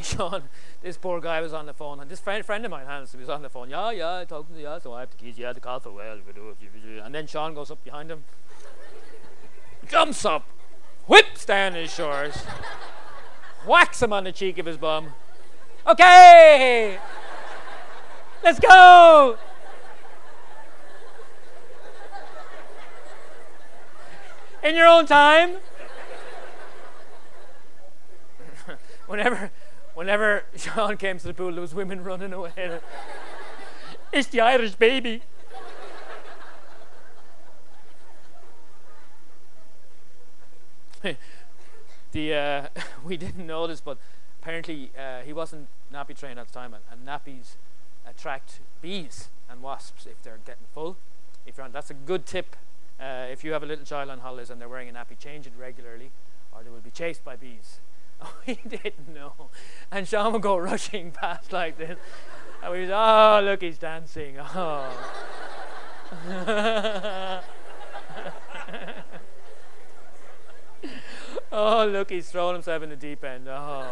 Sean, 0.04 0.44
this 0.82 0.96
poor 0.96 1.20
guy 1.20 1.40
was 1.40 1.52
on 1.52 1.66
the 1.66 1.74
phone, 1.74 2.00
and 2.00 2.10
this 2.10 2.20
friend, 2.20 2.44
friend 2.44 2.64
of 2.64 2.70
mine, 2.70 2.86
Hans, 2.86 3.14
was 3.14 3.28
on 3.28 3.42
the 3.42 3.48
phone. 3.48 3.70
Yeah, 3.70 3.90
yeah, 3.90 4.24
talking 4.24 4.54
to 4.54 4.60
you, 4.60 4.78
so 4.82 4.92
I 4.92 5.00
have 5.00 5.10
the 5.10 5.16
keys. 5.16 5.38
Yeah, 5.38 5.52
the 5.52 5.60
call 5.60 5.80
for 5.80 5.90
well. 5.90 6.18
And 7.04 7.14
then 7.14 7.26
Sean 7.26 7.54
goes 7.54 7.70
up 7.70 7.82
behind 7.84 8.10
him, 8.10 8.24
jumps 9.88 10.24
up, 10.24 10.46
whips 11.06 11.44
down 11.44 11.74
his 11.74 11.92
shorts, 11.92 12.44
whacks 13.66 14.02
him 14.02 14.12
on 14.12 14.24
the 14.24 14.32
cheek 14.32 14.58
of 14.58 14.66
his 14.66 14.76
bum. 14.76 15.08
Okay, 15.86 16.98
let's 18.42 18.60
go. 18.60 19.38
In 24.62 24.76
your 24.76 24.86
own 24.86 25.06
time. 25.06 25.56
whenever 29.10 29.50
whenever 30.00 30.44
Sean 30.56 30.96
came 30.96 31.18
to 31.18 31.26
the 31.26 31.34
pool, 31.34 31.52
there 31.52 31.60
was 31.60 31.74
women 31.74 32.02
running 32.02 32.32
away. 32.32 32.52
it's 34.14 34.28
the 34.28 34.40
Irish 34.40 34.74
baby. 34.76 35.20
the 42.12 42.34
uh, 42.34 42.68
we 43.04 43.18
didn't 43.18 43.46
know 43.46 43.66
this, 43.66 43.82
but 43.82 43.98
apparently 44.40 44.90
uh, 44.98 45.20
he 45.20 45.34
wasn't 45.34 45.68
nappy 45.92 46.18
trained 46.18 46.38
at 46.38 46.46
the 46.46 46.52
time, 46.54 46.72
and, 46.72 46.82
and, 46.90 47.06
nappies 47.06 47.56
attract 48.08 48.60
bees 48.80 49.28
and 49.50 49.62
wasps 49.62 50.06
if 50.06 50.22
they're 50.22 50.40
getting 50.46 50.64
full. 50.72 50.96
If 51.44 51.58
you're 51.58 51.66
on, 51.66 51.72
that's 51.72 51.90
a 51.90 51.94
good 51.94 52.24
tip. 52.24 52.56
Uh, 52.98 53.26
if 53.30 53.44
you 53.44 53.52
have 53.52 53.62
a 53.62 53.66
little 53.66 53.84
child 53.84 54.08
on 54.08 54.20
holidays 54.20 54.48
and 54.48 54.58
they're 54.62 54.68
wearing 54.68 54.88
a 54.88 54.92
nappy, 54.92 55.18
change 55.18 55.46
it 55.46 55.52
regularly, 55.58 56.10
or 56.52 56.62
they 56.62 56.70
will 56.70 56.80
be 56.80 56.90
chased 56.90 57.22
by 57.22 57.36
bees. 57.36 57.80
Oh, 58.24 58.34
he 58.44 58.58
didn't 58.68 59.14
know. 59.14 59.50
And 59.90 60.06
Sean 60.06 60.32
would 60.32 60.42
go 60.42 60.56
rushing 60.56 61.10
past 61.20 61.52
like 61.52 61.78
this. 61.78 61.98
And 62.62 62.72
we 62.72 62.82
was, 62.82 62.90
oh, 62.90 63.40
look, 63.42 63.62
he's 63.62 63.78
dancing. 63.78 64.36
Oh. 66.12 67.42
oh, 71.52 71.86
look, 71.86 72.10
he's 72.10 72.28
throwing 72.28 72.54
himself 72.54 72.82
in 72.82 72.90
the 72.90 72.96
deep 72.96 73.22
end. 73.22 73.46
Oh. 73.48 73.86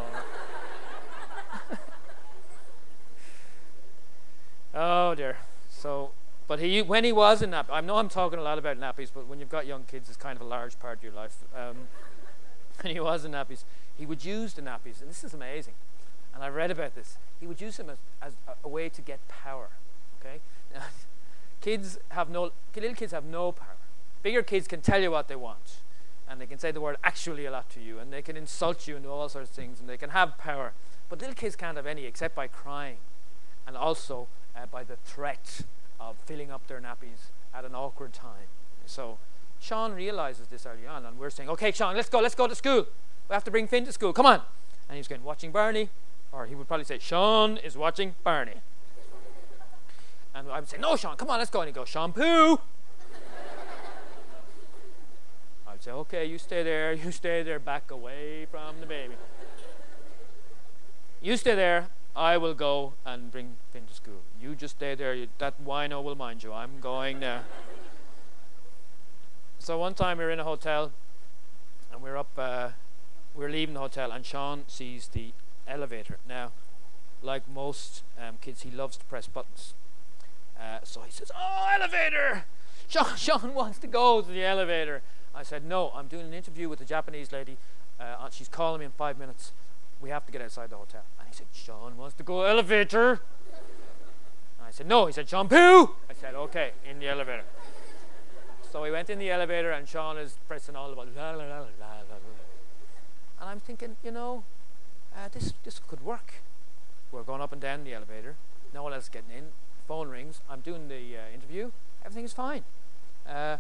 oh, 4.74 5.14
dear. 5.14 5.36
So, 5.68 6.10
but 6.48 6.58
he, 6.58 6.82
when 6.82 7.04
he 7.04 7.12
was 7.12 7.40
in 7.40 7.50
nap, 7.50 7.68
I 7.70 7.80
know 7.82 7.98
I'm 7.98 8.08
talking 8.08 8.40
a 8.40 8.42
lot 8.42 8.58
about 8.58 8.80
nappies, 8.80 9.10
but 9.14 9.28
when 9.28 9.38
you've 9.38 9.48
got 9.48 9.64
young 9.64 9.84
kids, 9.84 10.08
it's 10.08 10.16
kind 10.16 10.34
of 10.34 10.42
a 10.42 10.48
large 10.48 10.76
part 10.80 10.98
of 10.98 11.04
your 11.04 11.12
life. 11.12 11.44
Um, 11.54 11.86
when 12.82 12.92
he 12.92 13.00
was 13.00 13.24
in 13.24 13.32
nappies, 13.32 13.64
he 13.98 14.06
would 14.06 14.24
use 14.24 14.54
the 14.54 14.62
nappies, 14.62 15.00
and 15.00 15.10
this 15.10 15.24
is 15.24 15.34
amazing. 15.34 15.74
And 16.34 16.42
I 16.42 16.48
read 16.48 16.70
about 16.70 16.94
this. 16.94 17.18
He 17.40 17.46
would 17.46 17.60
use 17.60 17.78
them 17.78 17.90
as, 17.90 17.98
as 18.22 18.34
a, 18.62 18.68
way 18.68 18.88
to 18.88 19.02
get 19.02 19.18
power. 19.28 19.70
Okay, 20.20 20.38
kids 21.60 21.98
have 22.10 22.30
no 22.30 22.52
little 22.74 22.94
kids 22.94 23.12
have 23.12 23.24
no 23.24 23.52
power. 23.52 23.76
Bigger 24.22 24.42
kids 24.42 24.68
can 24.68 24.80
tell 24.80 25.00
you 25.02 25.10
what 25.10 25.26
they 25.26 25.36
want, 25.36 25.78
and 26.28 26.40
they 26.40 26.46
can 26.46 26.58
say 26.58 26.70
the 26.70 26.80
word 26.80 26.96
actually 27.02 27.44
a 27.44 27.50
lot 27.50 27.68
to 27.70 27.80
you, 27.80 27.98
and 27.98 28.12
they 28.12 28.22
can 28.22 28.36
insult 28.36 28.86
you 28.86 28.94
and 28.94 29.04
do 29.04 29.10
all 29.10 29.28
sorts 29.28 29.50
of 29.50 29.56
things, 29.56 29.80
and 29.80 29.88
they 29.88 29.96
can 29.96 30.10
have 30.10 30.38
power. 30.38 30.72
But 31.08 31.20
little 31.20 31.34
kids 31.34 31.56
can't 31.56 31.76
have 31.76 31.86
any 31.86 32.04
except 32.04 32.36
by 32.36 32.46
crying, 32.46 32.98
and 33.66 33.76
also 33.76 34.28
uh, 34.54 34.66
by 34.70 34.84
the 34.84 34.96
threat 34.96 35.62
of 35.98 36.16
filling 36.24 36.52
up 36.52 36.66
their 36.68 36.80
nappies 36.80 37.30
at 37.52 37.64
an 37.64 37.74
awkward 37.74 38.12
time. 38.12 38.48
So 38.86 39.18
Sean 39.60 39.92
realizes 39.92 40.48
this 40.48 40.66
early 40.66 40.86
on, 40.86 41.04
and 41.04 41.18
we're 41.18 41.30
saying, 41.30 41.48
"Okay, 41.48 41.72
Sean, 41.72 41.96
let's 41.96 42.08
go. 42.08 42.20
Let's 42.20 42.36
go 42.36 42.46
to 42.46 42.54
school." 42.54 42.86
We 43.28 43.34
have 43.34 43.44
to 43.44 43.50
bring 43.50 43.66
Finn 43.68 43.84
to 43.84 43.92
school. 43.92 44.12
Come 44.12 44.26
on. 44.26 44.40
And 44.88 44.96
he's 44.96 45.06
going, 45.08 45.22
watching 45.22 45.52
Barney. 45.52 45.90
Or 46.32 46.46
he 46.46 46.54
would 46.54 46.66
probably 46.66 46.84
say, 46.84 46.98
Sean 46.98 47.58
is 47.58 47.76
watching 47.76 48.14
Barney. 48.24 48.60
And 50.34 50.50
I 50.50 50.60
would 50.60 50.68
say, 50.68 50.78
no, 50.78 50.96
Sean, 50.96 51.16
come 51.16 51.30
on, 51.30 51.38
let's 51.38 51.50
go. 51.50 51.60
And 51.60 51.68
he'd 51.68 51.74
go, 51.74 51.84
shampoo. 51.84 52.22
I'd 55.66 55.82
say, 55.82 55.90
okay, 55.90 56.24
you 56.24 56.38
stay 56.38 56.62
there, 56.62 56.92
you 56.92 57.10
stay 57.10 57.42
there, 57.42 57.58
back 57.58 57.90
away 57.90 58.46
from 58.50 58.80
the 58.80 58.86
baby. 58.86 59.14
You 61.20 61.36
stay 61.36 61.54
there, 61.54 61.88
I 62.14 62.36
will 62.36 62.54
go 62.54 62.94
and 63.04 63.32
bring 63.32 63.56
Finn 63.72 63.86
to 63.88 63.94
school. 63.94 64.20
You 64.40 64.54
just 64.54 64.76
stay 64.76 64.94
there, 64.94 65.14
you, 65.14 65.28
that 65.38 65.54
wino 65.64 66.02
will 66.02 66.14
mind 66.14 66.42
you. 66.44 66.52
I'm 66.52 66.80
going 66.80 67.20
there. 67.20 67.42
so 69.58 69.78
one 69.78 69.94
time 69.94 70.18
we 70.18 70.24
were 70.24 70.30
in 70.30 70.40
a 70.40 70.44
hotel, 70.44 70.92
and 71.92 72.00
we 72.02 72.10
are 72.10 72.18
up 72.18 72.30
uh, 72.36 72.68
we're 73.38 73.48
leaving 73.48 73.74
the 73.74 73.80
hotel, 73.80 74.10
and 74.10 74.26
Sean 74.26 74.64
sees 74.66 75.06
the 75.08 75.30
elevator. 75.68 76.18
Now, 76.28 76.50
like 77.22 77.48
most 77.48 78.02
um, 78.20 78.34
kids, 78.40 78.62
he 78.62 78.70
loves 78.70 78.96
to 78.96 79.04
press 79.04 79.28
buttons. 79.28 79.74
Uh, 80.58 80.80
so 80.82 81.02
he 81.02 81.12
says, 81.12 81.30
"Oh, 81.34 81.68
elevator!" 81.72 82.44
Sean, 82.88 83.16
Sean 83.16 83.54
wants 83.54 83.78
to 83.78 83.86
go 83.86 84.20
to 84.20 84.28
the 84.28 84.44
elevator. 84.44 85.02
I 85.34 85.44
said, 85.44 85.64
"No, 85.64 85.92
I'm 85.94 86.08
doing 86.08 86.26
an 86.26 86.34
interview 86.34 86.68
with 86.68 86.80
a 86.80 86.84
Japanese 86.84 87.30
lady. 87.30 87.56
Uh, 88.00 88.28
she's 88.30 88.48
calling 88.48 88.80
me 88.80 88.86
in 88.86 88.92
five 88.92 89.18
minutes. 89.18 89.52
We 90.00 90.10
have 90.10 90.26
to 90.26 90.32
get 90.32 90.42
outside 90.42 90.70
the 90.70 90.76
hotel." 90.76 91.04
And 91.20 91.28
he 91.28 91.34
said, 91.34 91.46
"Sean 91.54 91.96
wants 91.96 92.16
to 92.16 92.24
go 92.24 92.42
elevator." 92.42 93.20
I 94.66 94.72
said, 94.72 94.88
"No." 94.88 95.06
He 95.06 95.12
said, 95.12 95.28
"Shampoo." 95.28 95.94
I 96.10 96.14
said, 96.20 96.34
"Okay, 96.34 96.72
in 96.84 96.98
the 96.98 97.06
elevator." 97.06 97.44
So 98.72 98.82
we 98.82 98.90
went 98.90 99.08
in 99.08 99.20
the 99.20 99.30
elevator, 99.30 99.70
and 99.70 99.88
Sean 99.88 100.18
is 100.18 100.36
pressing 100.48 100.74
all 100.74 100.90
the 100.90 100.96
buttons. 100.96 101.16
and 103.40 103.48
I'm 103.48 103.60
thinking, 103.60 103.96
you 104.02 104.10
know, 104.10 104.44
uh, 105.14 105.28
this, 105.32 105.52
this 105.64 105.80
could 105.86 106.04
work. 106.04 106.34
We're 107.10 107.22
going 107.22 107.40
up 107.40 107.52
and 107.52 107.60
down 107.60 107.84
the 107.84 107.94
elevator. 107.94 108.36
No 108.74 108.82
one 108.82 108.92
else 108.92 109.08
getting 109.08 109.30
in. 109.30 109.44
Phone 109.86 110.08
rings. 110.08 110.40
I'm 110.50 110.60
doing 110.60 110.88
the 110.88 111.16
uh, 111.16 111.34
interview. 111.34 111.70
Everything 112.04 112.24
is 112.24 112.32
fine. 112.32 112.64
Uh, 113.26 113.56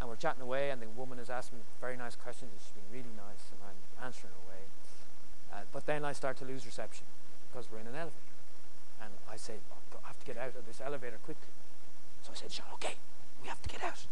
and 0.00 0.08
we're 0.08 0.16
chatting 0.16 0.42
away, 0.42 0.70
and 0.70 0.82
the 0.82 0.88
woman 0.88 1.18
is 1.18 1.30
asking 1.30 1.60
very 1.80 1.96
nice 1.96 2.16
questions. 2.16 2.50
She's 2.58 2.72
been 2.72 2.90
really 2.92 3.14
nice, 3.16 3.52
and 3.52 3.60
I'm 3.62 4.04
answering 4.04 4.32
away. 4.44 4.62
Uh, 5.52 5.62
but 5.72 5.86
then 5.86 6.04
I 6.04 6.12
start 6.12 6.36
to 6.38 6.44
lose 6.44 6.66
reception 6.66 7.06
because 7.50 7.70
we're 7.70 7.78
in 7.78 7.86
an 7.86 7.94
elevator. 7.94 8.34
And 9.00 9.12
I 9.30 9.36
say, 9.36 9.54
oh, 9.70 9.98
I 10.04 10.08
have 10.08 10.18
to 10.18 10.26
get 10.26 10.36
out 10.36 10.56
of 10.58 10.66
this 10.66 10.80
elevator 10.84 11.18
quickly. 11.24 11.48
So 12.22 12.32
I 12.32 12.36
said, 12.36 12.50
Sean, 12.50 12.66
okay, 12.74 12.94
we 13.40 13.48
have 13.48 13.62
to 13.62 13.68
get 13.68 13.84
out. 13.84 14.06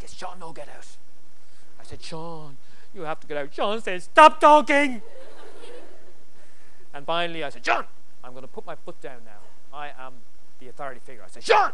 Guess 0.00 0.14
Sean, 0.14 0.38
no, 0.40 0.52
get 0.52 0.68
out. 0.68 0.96
I 1.78 1.84
said, 1.84 2.02
Sean, 2.02 2.56
you 2.94 3.02
have 3.02 3.20
to 3.20 3.26
get 3.26 3.36
out. 3.36 3.50
John 3.50 3.80
says, 3.82 4.04
Stop 4.04 4.40
talking! 4.40 5.02
and 6.94 7.06
finally, 7.06 7.44
I 7.44 7.50
said, 7.50 7.62
John, 7.62 7.84
I'm 8.24 8.32
going 8.32 8.42
to 8.42 8.48
put 8.48 8.66
my 8.66 8.74
foot 8.74 9.00
down 9.00 9.18
now. 9.24 9.76
I 9.76 9.88
am 9.98 10.14
the 10.58 10.68
authority 10.68 11.00
figure. 11.04 11.22
I 11.24 11.28
said, 11.28 11.44
John, 11.44 11.72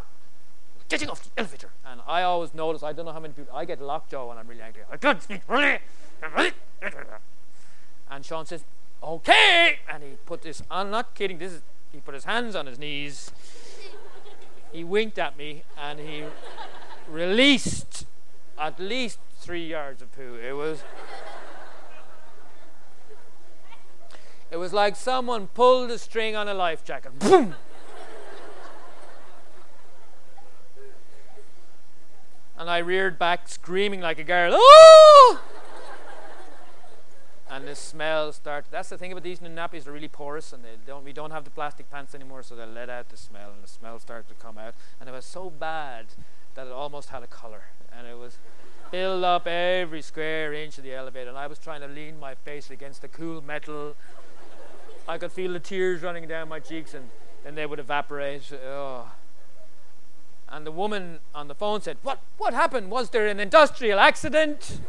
getting 0.88 1.09
off 1.09 1.22
the 1.22 1.31
elevator. 1.37 1.70
And 1.85 2.00
I 2.07 2.22
always 2.22 2.55
notice, 2.55 2.83
I 2.83 2.92
don't 2.92 3.07
know 3.07 3.12
how 3.12 3.20
many 3.20 3.35
people, 3.35 3.55
I 3.55 3.64
get 3.64 3.81
locked, 3.81 4.12
lockjaw 4.12 4.29
when 4.29 4.38
I'm 4.38 4.46
really 4.46 4.62
angry. 4.62 4.83
I 4.90 4.96
can't 4.96 5.22
speak. 5.22 5.40
And 8.09 8.24
Sean 8.24 8.46
says, 8.46 8.64
okay. 9.02 9.79
And 9.92 10.02
he 10.02 10.11
put 10.26 10.42
this, 10.42 10.62
I'm 10.70 10.90
not 10.90 11.14
kidding, 11.14 11.38
this 11.38 11.52
is, 11.52 11.62
he 11.92 11.98
put 11.98 12.14
his 12.14 12.24
hands 12.24 12.55
on 12.55 12.66
his 12.66 12.79
knees. 12.79 13.31
He 14.72 14.85
winked 14.85 15.18
at 15.18 15.37
me 15.37 15.62
and 15.79 15.98
he 15.98 16.24
released 17.09 18.07
at 18.59 18.79
least 18.79 19.18
three 19.47 19.65
yards 19.65 20.03
of 20.03 20.11
poo. 20.11 20.35
It 20.45 20.55
was. 20.55 20.83
It 24.51 24.57
was 24.57 24.73
like 24.73 24.97
someone 24.97 25.47
pulled 25.47 25.89
a 25.93 25.99
string 25.99 26.35
on 26.35 26.49
a 26.49 26.55
life 26.55 26.85
jacket. 26.85 27.17
Boom! 27.21 27.55
and 32.59 32.69
I 32.69 32.79
reared 32.79 33.21
back, 33.21 33.49
screaming 33.49 34.01
like 34.01 34.19
a 34.19 34.25
girl. 34.25 34.53
Oh! 34.57 35.41
and 37.49 37.69
the 37.69 37.77
smell 37.77 38.33
started. 38.33 38.73
That's 38.73 38.89
the 38.89 38.99
thing 38.99 39.13
about 39.13 39.23
these 39.23 39.41
new 39.41 39.49
nappies; 39.49 39.85
they're 39.85 39.93
really 39.93 40.09
porous, 40.09 40.53
and 40.53 40.65
they 40.65 40.71
don't. 40.85 41.05
We 41.05 41.13
don't 41.13 41.31
have 41.31 41.45
the 41.45 41.51
plastic 41.51 41.89
pants 41.89 42.17
anymore, 42.17 42.43
so 42.43 42.57
they 42.57 42.67
let 42.67 42.91
out 42.91 43.11
the 43.11 43.17
smell, 43.17 43.53
and 43.53 43.63
the 43.63 43.69
smell 43.69 44.01
started 44.01 44.27
to 44.29 44.35
come 44.35 44.59
out. 44.59 44.75
And 44.99 45.09
it 45.09 45.13
was 45.13 45.25
so 45.25 45.51
bad 45.51 46.07
that 46.57 46.67
it 46.67 46.73
almost 46.73 47.11
had 47.11 47.23
a 47.23 47.29
color, 47.29 47.67
and 47.97 48.09
it 48.09 48.19
was 48.19 48.39
filled 48.90 49.25
up 49.25 49.46
every 49.46 50.03
square 50.03 50.53
inch 50.53 50.79
of 50.79 50.85
the 50.85 50.94
elevator. 50.94 51.29
And 51.29 51.38
I 51.38 51.46
was 51.46 51.59
trying 51.59 51.81
to 51.81 51.88
lean 51.88 52.18
my 52.18 52.35
face 52.35 52.70
against 52.70 53.03
the 53.03 53.09
cool 53.09 53.42
metal. 53.42 53.94
I 55.09 55.18
could 55.18 55.33
feel 55.33 55.53
the 55.53 55.61
tears 55.61 56.03
running 56.03 56.27
down 56.27 56.49
my 56.49 56.61
cheeks, 56.61 56.94
and 56.94 57.11
then 57.44 57.55
they 57.55 57.66
would 57.66 57.79
evaporate. 57.79 58.53
Oh. 58.53 59.11
And 60.49 60.66
the 60.66 60.72
woman 60.72 61.20
on 61.35 61.49
the 61.49 61.55
phone 61.55 61.81
said, 61.81 61.99
"What? 62.03 62.20
What 62.38 62.55
happened? 62.55 62.90
Was 62.90 63.11
there 63.11 63.27
an 63.27 63.40
industrial 63.40 63.99
accident?" 63.99 64.81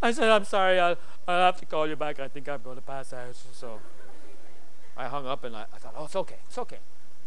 I 0.00 0.12
said, 0.12 0.28
I'm 0.28 0.44
sorry, 0.44 0.78
I'll, 0.78 0.96
I'll 1.26 1.46
have 1.46 1.58
to 1.58 1.66
call 1.66 1.88
you 1.88 1.96
back. 1.96 2.20
I 2.20 2.28
think 2.28 2.48
I'm 2.48 2.62
going 2.62 2.76
to 2.76 2.82
pass 2.82 3.12
out. 3.12 3.34
So 3.52 3.80
I 4.96 5.08
hung 5.08 5.26
up 5.26 5.44
and 5.44 5.56
I, 5.56 5.66
I 5.74 5.78
thought, 5.78 5.94
oh, 5.96 6.04
it's 6.04 6.16
okay, 6.16 6.36
it's 6.46 6.58
okay. 6.58 6.78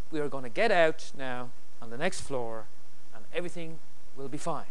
We 0.09 0.19
are 0.19 0.29
going 0.29 0.43
to 0.43 0.49
get 0.49 0.71
out 0.71 1.11
now 1.17 1.49
on 1.81 1.89
the 1.89 1.97
next 1.97 2.21
floor 2.21 2.65
and 3.15 3.25
everything 3.33 3.79
will 4.15 4.29
be 4.29 4.37
fine. 4.37 4.65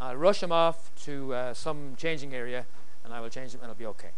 I'll 0.00 0.16
rush 0.16 0.42
him 0.42 0.50
off 0.50 0.90
to 1.04 1.34
uh, 1.34 1.54
some 1.54 1.94
changing 1.96 2.34
area 2.34 2.64
and 3.04 3.12
I 3.12 3.20
will 3.20 3.28
change 3.28 3.52
him 3.52 3.60
and 3.62 3.70
it'll 3.70 3.78
be 3.78 3.86
okay. 3.86 4.10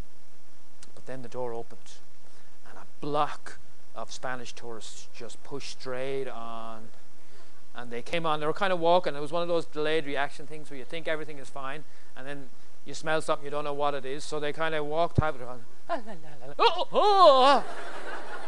But 0.94 1.06
then 1.06 1.22
the 1.22 1.28
door 1.28 1.52
opened 1.52 1.94
and 2.68 2.78
a 2.78 2.84
block 3.00 3.58
of 3.96 4.12
Spanish 4.12 4.52
tourists 4.52 5.08
just 5.14 5.42
pushed 5.42 5.80
straight 5.80 6.28
on. 6.28 6.88
And 7.74 7.90
they 7.90 8.02
came 8.02 8.26
on, 8.26 8.38
they 8.38 8.46
were 8.46 8.52
kind 8.52 8.72
of 8.72 8.78
walking. 8.78 9.16
It 9.16 9.20
was 9.20 9.32
one 9.32 9.42
of 9.42 9.48
those 9.48 9.64
delayed 9.66 10.06
reaction 10.06 10.46
things 10.46 10.70
where 10.70 10.78
you 10.78 10.84
think 10.84 11.08
everything 11.08 11.38
is 11.38 11.48
fine 11.48 11.84
and 12.16 12.26
then 12.26 12.48
you 12.84 12.94
smell 12.94 13.20
something, 13.20 13.44
you 13.44 13.50
don't 13.50 13.64
know 13.64 13.72
what 13.72 13.94
it 13.94 14.04
is. 14.04 14.22
So 14.22 14.38
they 14.38 14.52
kind 14.52 14.74
of 14.74 14.86
walked 14.86 15.20
out. 15.20 15.34
Oh, 15.40 15.58
oh, 16.58 16.86
oh. 16.92 17.64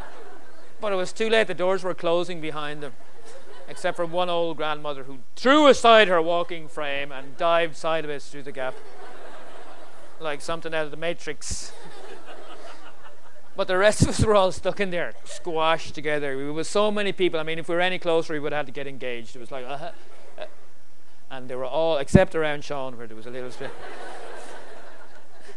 but 0.80 0.92
it 0.92 0.96
was 0.96 1.12
too 1.12 1.28
late. 1.28 1.46
The 1.46 1.54
doors 1.54 1.82
were 1.82 1.94
closing 1.94 2.40
behind 2.40 2.82
them, 2.82 2.92
except 3.68 3.96
for 3.96 4.06
one 4.06 4.28
old 4.28 4.56
grandmother 4.56 5.04
who 5.04 5.18
threw 5.36 5.66
aside 5.68 6.08
her 6.08 6.20
walking 6.20 6.68
frame 6.68 7.12
and 7.12 7.36
dived 7.36 7.76
sideways 7.76 8.26
through 8.26 8.42
the 8.42 8.52
gap, 8.52 8.74
like 10.20 10.40
something 10.40 10.74
out 10.74 10.84
of 10.84 10.90
the 10.90 10.96
Matrix. 10.96 11.72
But 13.56 13.68
the 13.68 13.78
rest 13.78 14.02
of 14.02 14.08
us 14.08 14.24
were 14.24 14.34
all 14.34 14.50
stuck 14.50 14.80
in 14.80 14.90
there, 14.90 15.14
squashed 15.24 15.94
together. 15.94 16.36
We 16.36 16.50
were 16.50 16.64
so 16.64 16.90
many 16.90 17.12
people. 17.12 17.38
I 17.38 17.44
mean, 17.44 17.58
if 17.58 17.68
we 17.68 17.74
were 17.74 17.80
any 17.80 17.98
closer, 18.00 18.32
we 18.32 18.40
would 18.40 18.52
have 18.52 18.66
had 18.66 18.66
to 18.66 18.72
get 18.72 18.86
engaged. 18.86 19.36
It 19.36 19.38
was 19.38 19.52
like, 19.52 19.64
uh, 19.64 19.90
uh, 20.38 20.44
and 21.30 21.48
they 21.48 21.54
were 21.54 21.64
all, 21.64 21.98
except 21.98 22.34
around 22.34 22.64
Sean, 22.64 22.96
where 22.96 23.06
there 23.06 23.16
was 23.16 23.26
a 23.26 23.30
little 23.30 23.50
bit 23.50 23.70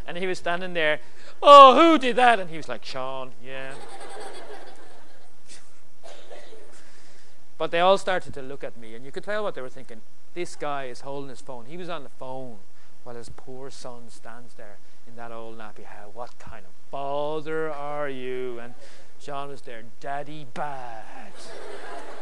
and 0.07 0.17
he 0.17 0.25
was 0.25 0.39
standing 0.39 0.73
there. 0.73 0.99
Oh, 1.43 1.75
who 1.75 1.99
did 1.99 2.15
that? 2.15 2.39
And 2.39 2.49
he 2.49 2.57
was 2.57 2.69
like, 2.69 2.83
Sean, 2.83 3.31
yeah. 3.43 3.73
But 7.57 7.71
they 7.71 7.79
all 7.79 7.97
started 7.97 8.33
to 8.33 8.41
look 8.41 8.63
at 8.63 8.77
me, 8.77 8.93
and 8.95 9.05
you 9.05 9.11
could 9.11 9.23
tell 9.23 9.43
what 9.43 9.55
they 9.55 9.61
were 9.61 9.69
thinking. 9.69 10.01
This 10.33 10.55
guy 10.55 10.85
is 10.85 11.01
holding 11.01 11.29
his 11.29 11.41
phone. 11.41 11.65
He 11.65 11.77
was 11.77 11.89
on 11.89 12.03
the 12.03 12.09
phone 12.09 12.57
while 13.03 13.15
his 13.15 13.29
poor 13.29 13.69
son 13.69 14.09
stands 14.09 14.53
there 14.55 14.77
in 15.07 15.15
that 15.15 15.31
old 15.31 15.57
nappy 15.57 15.85
hat. 15.85 16.11
What 16.13 16.37
kind 16.37 16.65
of 16.65 16.71
father 16.91 17.71
are 17.71 18.09
you? 18.09 18.59
And 18.59 18.75
Sean 19.19 19.49
was 19.49 19.61
there, 19.61 19.83
Daddy 19.99 20.45
bad. 20.53 21.31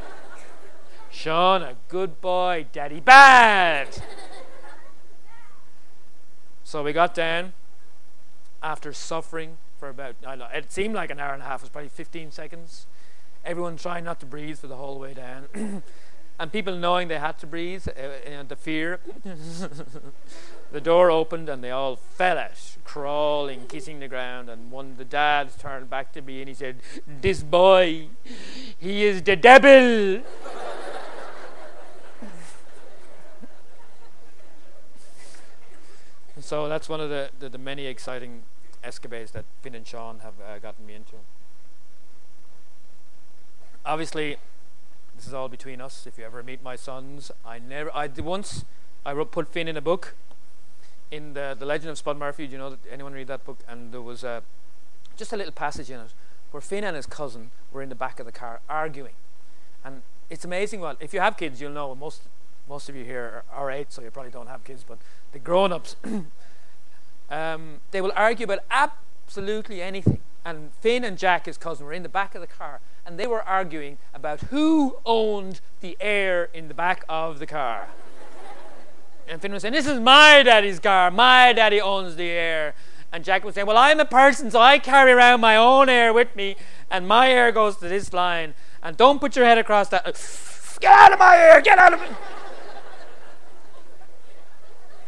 Sean, 1.12 1.64
a 1.64 1.76
good 1.90 2.22
boy, 2.22 2.68
Daddy 2.72 3.00
bad. 3.00 3.88
so 6.64 6.84
we 6.84 6.94
got 6.94 7.14
down 7.14 7.54
after 8.62 8.94
suffering 8.94 9.58
for 9.80 9.90
about, 9.90 10.16
I 10.26 10.36
know, 10.36 10.48
it 10.54 10.72
seemed 10.72 10.96
like 10.96 11.10
an 11.10 11.20
hour 11.20 11.34
and 11.34 11.42
a 11.42 11.46
half, 11.46 11.62
it 11.62 11.64
was 11.64 11.70
probably 11.70 11.90
15 11.90 12.32
seconds. 12.32 12.88
Everyone 13.46 13.78
trying 13.78 14.04
not 14.04 14.20
to 14.22 14.26
breathe 14.26 14.58
for 14.58 14.68
the 14.68 14.76
whole 14.76 15.00
way 15.00 15.14
down. 15.14 15.48
and 16.40 16.52
people 16.52 16.76
knowing 16.76 17.08
they 17.08 17.20
had 17.20 17.38
to 17.40 17.48
breathe, 17.48 17.88
uh, 17.88 18.44
the 18.48 18.56
fear. 18.56 19.00
the 20.72 20.82
door 20.82 21.12
opened 21.12 21.48
and 21.48 21.64
they 21.64 21.70
all 21.72 21.96
fell 21.96 22.40
out, 22.40 22.78
crawling, 22.84 23.68
kissing 23.68 24.00
the 24.00 24.08
ground. 24.08 24.50
And 24.50 24.72
one, 24.72 24.88
of 24.92 24.98
the 24.98 25.06
dad 25.06 25.52
turned 25.60 25.90
back 25.90 26.12
to 26.14 26.22
me 26.22 26.42
and 26.42 26.50
he 26.50 26.56
said, 26.56 26.78
This 27.22 27.44
boy, 27.44 28.08
he 28.80 29.06
is 29.06 29.22
the 29.22 29.36
devil. 29.36 30.24
so 36.40 36.68
that's 36.68 36.90
one 36.90 37.00
of 37.00 37.10
the, 37.10 37.30
the, 37.40 37.50
the 37.50 37.60
many 37.60 37.86
exciting 37.86 38.42
escapades 38.84 39.32
that 39.32 39.46
Finn 39.62 39.76
and 39.76 39.88
Sean 39.88 40.20
have 40.20 40.34
uh, 40.46 40.60
gotten 40.60 40.86
me 40.86 40.96
into. 40.96 41.16
Obviously, 43.86 44.38
this 45.16 45.28
is 45.28 45.34
all 45.34 45.48
between 45.48 45.80
us. 45.80 46.08
If 46.08 46.18
you 46.18 46.26
ever 46.26 46.42
meet 46.42 46.64
my 46.64 46.76
sons, 46.76 47.32
I 47.46 47.60
never. 47.60 47.96
I 47.96 48.08
did 48.08 48.26
once. 48.26 48.66
I 49.06 49.14
wrote, 49.14 49.32
put 49.32 49.48
Finn 49.48 49.68
in 49.68 49.78
a 49.78 49.82
book. 49.82 50.16
In 51.12 51.34
the 51.34 51.56
the 51.58 51.66
Legend 51.66 51.92
of 51.92 51.98
Spud 51.98 52.18
Murphy. 52.18 52.48
Do 52.48 52.54
you 52.54 52.58
know 52.58 52.78
anyone 52.92 53.14
read 53.14 53.28
that 53.28 53.46
book? 53.46 53.60
And 53.68 53.92
there 53.92 54.02
was 54.02 54.24
a 54.24 54.42
just 55.16 55.32
a 55.32 55.38
little 55.38 55.54
passage 55.54 55.90
in 55.90 56.00
it 56.00 56.14
where 56.52 56.62
Finn 56.62 56.84
and 56.84 56.96
his 56.96 57.06
cousin 57.06 57.52
were 57.72 57.82
in 57.82 57.90
the 57.90 57.96
back 57.96 58.20
of 58.20 58.26
the 58.26 58.32
car 58.32 58.62
arguing, 58.68 59.14
and 59.84 60.02
it's 60.30 60.44
amazing. 60.44 60.80
Well, 60.80 60.96
if 61.00 61.14
you 61.14 61.20
have 61.20 61.38
kids, 61.38 61.62
you'll 61.62 61.72
know. 61.72 61.94
Most 61.94 62.24
most 62.68 62.90
of 62.90 62.96
you 62.96 63.06
here 63.06 63.44
are, 63.52 63.66
are 63.66 63.72
eight, 63.72 63.92
so 63.92 64.02
you 64.02 64.10
probably 64.10 64.32
don't 64.32 64.48
have 64.48 64.64
kids, 64.64 64.84
but 64.88 64.98
the 65.32 65.40
grown-ups. 65.40 65.96
Um, 67.28 67.82
they 67.90 68.02
will 68.02 68.14
argue 68.16 68.44
about 68.44 68.60
absolutely 68.70 69.82
anything. 69.82 70.20
And 70.46 70.72
Finn 70.80 71.04
and 71.04 71.18
Jack, 71.18 71.48
his 71.48 71.58
cousin, 71.58 71.86
were 71.86 71.94
in 71.94 72.04
the 72.04 72.10
back 72.10 72.36
of 72.36 72.42
the 72.42 72.48
car 72.48 72.80
and 73.06 73.20
they 73.20 73.28
were 73.28 73.44
arguing 73.44 73.98
about 74.14 74.42
who 74.42 74.98
owned 75.06 75.62
the 75.82 75.96
air 76.00 76.50
in 76.54 76.68
the 76.68 76.74
back 76.74 77.06
of 77.08 77.40
the 77.40 77.46
car. 77.46 77.88
and 79.28 79.42
Finn 79.42 79.54
was 79.54 79.62
saying, 79.62 79.74
This 79.74 79.86
is 79.86 80.00
my 80.00 80.42
daddy's 80.44 80.80
car. 80.80 81.12
My 81.12 81.54
daddy 81.54 81.80
owns 81.80 82.16
the 82.16 82.30
air. 82.30 82.74
And 83.12 83.24
Jack 83.24 83.46
was 83.46 83.54
saying, 83.56 83.68
Well, 83.68 83.78
I'm 83.78 84.00
a 84.00 84.06
person, 84.06 84.50
so 84.50 84.60
I 84.60 84.80
carry 84.80 85.12
around 85.12 85.40
my 85.40 85.56
own 85.56 85.88
air 85.88 86.12
with 86.12 86.36
me, 86.36 86.56
and 86.90 87.08
my 87.08 87.30
air 87.30 87.52
goes 87.52 87.78
to 87.78 87.88
this 87.88 88.12
line. 88.12 88.56
And 88.82 88.98
don't 88.98 89.20
put 89.20 89.36
your 89.36 89.46
head 89.46 89.58
across 89.58 89.90
that. 89.90 90.06
Get 90.82 90.92
out 90.92 91.14
of 91.14 91.20
my 91.20 91.38
air! 91.38 91.62
Get 91.62 91.78
out 91.78 91.94
of 91.94 92.02
it! 92.02 92.12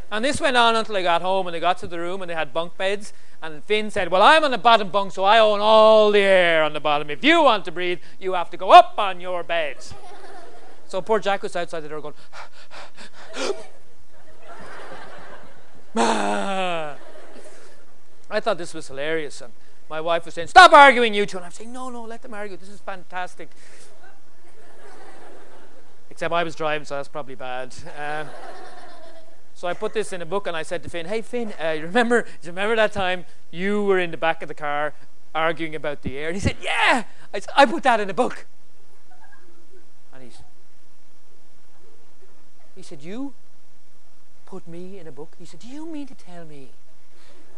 And 0.10 0.24
this 0.24 0.39
went 0.39 0.56
on 0.56 0.76
until 0.76 0.96
they 0.96 1.04
got 1.04 1.22
home 1.22 1.48
and 1.48 1.54
they 1.54 1.60
got 1.60 1.78
to 1.80 1.88
the 1.88 2.00
room 2.00 2.22
and 2.22 2.30
they 2.30 2.36
had 2.36 2.54
bunk 2.54 2.78
beds. 2.78 3.12
And 3.41 3.63
Finn 3.63 3.91
said, 3.91 4.10
Well, 4.10 4.22
I'm 4.22 4.43
on 4.43 4.52
the 4.52 4.58
bottom 4.58 4.89
bunk, 4.89 5.12
so 5.12 5.24
I 5.24 5.39
own 5.39 5.60
all 5.60 6.12
the 6.12 6.20
air 6.20 6.63
on 6.63 6.74
the 6.74 6.80
bottom. 6.80 7.10
If 7.10 7.24
you 7.24 7.43
want 7.43 7.65
to 7.65 7.72
breathe, 7.72 8.00
you 8.20 8.34
have 8.34 8.50
to 8.52 8.58
go 8.58 8.72
up 8.72 8.96
on 8.98 9.20
your 9.20 9.43
bed. 9.43 9.78
so 10.88 11.02
poor 11.02 11.20
Jack 11.20 11.43
was 11.43 11.56
outside 11.56 11.82
the 11.82 11.89
door 11.89 12.02
going, 12.02 12.13
I 15.96 16.96
thought 18.39 18.58
this 18.58 18.74
was 18.74 18.88
hilarious. 18.88 19.41
And 19.41 19.52
my 19.89 20.00
wife 20.00 20.26
was 20.26 20.34
saying, 20.34 20.48
Stop 20.48 20.72
arguing, 20.72 21.13
you 21.13 21.26
two. 21.26 21.38
And 21.38 21.46
I'm 21.46 21.52
saying, 21.52 21.72
No, 21.72 21.89
no, 21.89 22.04
let 22.04 22.22
them 22.22 22.34
argue. 22.34 22.56
This 22.56 22.70
is 22.70 22.80
fantastic. 22.80 23.50
Except 26.10 26.34
I 26.34 26.43
was 26.43 26.56
driving, 26.56 26.86
so 26.86 26.96
that's 26.96 27.10
probably 27.10 27.36
bad. 27.36 27.76
Um, 27.98 28.30
so 29.58 29.67
I 29.67 29.74
put 29.74 29.93
this 29.93 30.13
in 30.13 30.22
a 30.22 30.26
book 30.26 30.46
and 30.46 30.56
I 30.56 30.62
said 30.62 30.84
to 30.84 30.89
Finn, 30.89 31.08
Hey, 31.08 31.24
Finn, 31.24 31.52
uh, 31.60 31.72
you 31.72 31.88
remember, 31.88 32.22
do 32.22 32.30
you 32.43 32.50
remember 32.52 32.76
that 32.76 32.91
time 32.91 33.26
you 33.50 33.84
were 33.86 33.98
in 33.98 34.12
the 34.12 34.17
back 34.17 34.43
of 34.43 34.50
the 34.50 34.54
car 34.54 34.93
arguing 35.34 35.74
about 35.74 36.04
the 36.04 36.15
air? 36.15 36.28
And 36.28 36.36
he 36.36 36.39
said, 36.39 36.58
Yeah. 36.62 37.06
I 37.34 37.39
said, 37.39 37.50
I 37.56 37.65
put 37.65 37.82
that 37.82 38.00
in 38.00 38.08
a 38.08 38.13
book. 38.13 38.46
And 40.13 40.22
he's, 40.22 40.43
he 42.76 42.84
said, 42.84 43.02
You 43.02 43.34
put 44.46 44.67
me 44.67 45.00
in 45.00 45.08
a 45.08 45.12
book? 45.12 45.36
He 45.39 45.46
said, 45.46 45.62
Do 45.62 45.67
you 45.67 45.88
mean 45.88 46.06
to 46.06 46.13
tell 46.13 46.46
me 46.46 46.70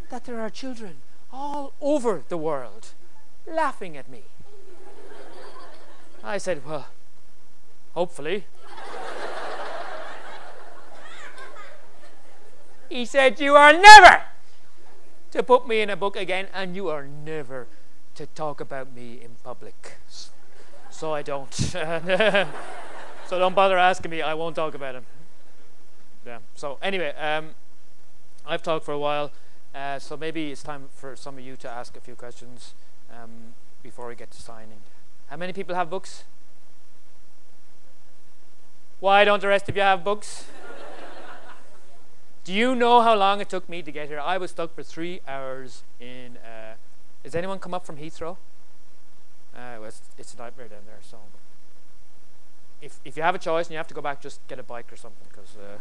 that 0.09 0.23
there 0.23 0.39
are 0.39 0.49
children 0.49 0.99
all 1.33 1.73
over 1.81 2.23
the 2.29 2.37
world 2.37 2.93
laughing 3.45 3.97
at 3.97 4.09
me? 4.09 4.23
I 6.23 6.37
said, 6.37 6.65
Well, 6.65 6.87
hopefully. 7.93 8.45
He 12.89 13.05
said, 13.05 13.39
You 13.39 13.55
are 13.55 13.73
never 13.73 14.23
to 15.31 15.43
put 15.43 15.67
me 15.67 15.81
in 15.81 15.89
a 15.89 15.95
book 15.95 16.15
again, 16.15 16.47
and 16.53 16.75
you 16.75 16.89
are 16.89 17.07
never 17.07 17.67
to 18.15 18.25
talk 18.25 18.59
about 18.59 18.93
me 18.93 19.19
in 19.23 19.31
public. 19.43 19.97
So 20.89 21.13
I 21.13 21.21
don't. 21.21 21.53
so 21.53 22.47
don't 23.29 23.55
bother 23.55 23.77
asking 23.77 24.11
me, 24.11 24.21
I 24.21 24.33
won't 24.33 24.55
talk 24.55 24.73
about 24.73 24.95
him. 24.95 25.05
Yeah. 26.25 26.39
So 26.55 26.77
anyway, 26.81 27.13
um, 27.15 27.51
I've 28.45 28.63
talked 28.63 28.85
for 28.85 28.91
a 28.93 28.99
while. 28.99 29.31
Uh, 29.73 29.99
so 29.99 30.17
maybe 30.17 30.51
it's 30.51 30.63
time 30.63 30.89
for 30.95 31.15
some 31.15 31.37
of 31.37 31.43
you 31.43 31.55
to 31.57 31.69
ask 31.69 31.95
a 31.95 32.01
few 32.01 32.15
questions 32.15 32.73
um, 33.13 33.53
before 33.83 34.07
we 34.07 34.15
get 34.15 34.31
to 34.31 34.41
signing. 34.41 34.81
How 35.27 35.37
many 35.37 35.53
people 35.53 35.75
have 35.75 35.89
books? 35.89 36.23
Why 38.99 39.23
don't 39.23 39.41
the 39.41 39.47
rest 39.47 39.69
of 39.69 39.75
you 39.75 39.83
have 39.83 40.03
books? 40.03 40.45
Do 42.43 42.53
you 42.53 42.75
know 42.75 43.01
how 43.01 43.15
long 43.15 43.41
it 43.41 43.49
took 43.49 43.69
me 43.69 43.81
to 43.81 43.91
get 43.91 44.07
here? 44.07 44.19
I 44.19 44.37
was 44.37 44.51
stuck 44.51 44.73
for 44.73 44.83
three 44.83 45.21
hours 45.27 45.83
in. 45.99 46.37
Uh, 46.37 46.75
has 47.23 47.35
anyone 47.35 47.59
come 47.59 47.73
up 47.73 47.85
from 47.85 47.97
Heathrow? 47.97 48.37
Uh, 49.55 49.75
well, 49.79 49.85
it's, 49.85 50.01
it's 50.17 50.33
a 50.33 50.37
nightmare 50.37 50.67
down 50.67 50.79
there. 50.85 50.99
So, 51.01 51.17
if 52.81 52.99
if 53.03 53.17
you 53.17 53.23
have 53.23 53.35
a 53.35 53.39
choice 53.39 53.67
and 53.67 53.71
you 53.73 53.77
have 53.77 53.87
to 53.87 53.93
go 53.93 54.01
back, 54.01 54.21
just 54.21 54.39
get 54.47 54.57
a 54.57 54.63
bike 54.63 54.91
or 54.91 54.95
something. 54.95 55.27
Because 55.27 55.57
uh, 55.57 55.77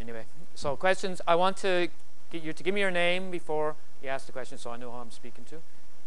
anyway, 0.00 0.24
so 0.54 0.74
questions. 0.76 1.20
I 1.26 1.34
want 1.34 1.58
to 1.58 1.88
get 2.30 2.42
you 2.42 2.52
to 2.52 2.62
give 2.62 2.74
me 2.74 2.80
your 2.80 2.90
name 2.90 3.30
before 3.30 3.76
you 4.02 4.08
ask 4.08 4.26
the 4.26 4.32
question, 4.32 4.58
so 4.58 4.70
I 4.70 4.76
know 4.76 4.90
who 4.90 4.96
I'm 4.96 5.10
speaking 5.10 5.44
to. 5.50 5.56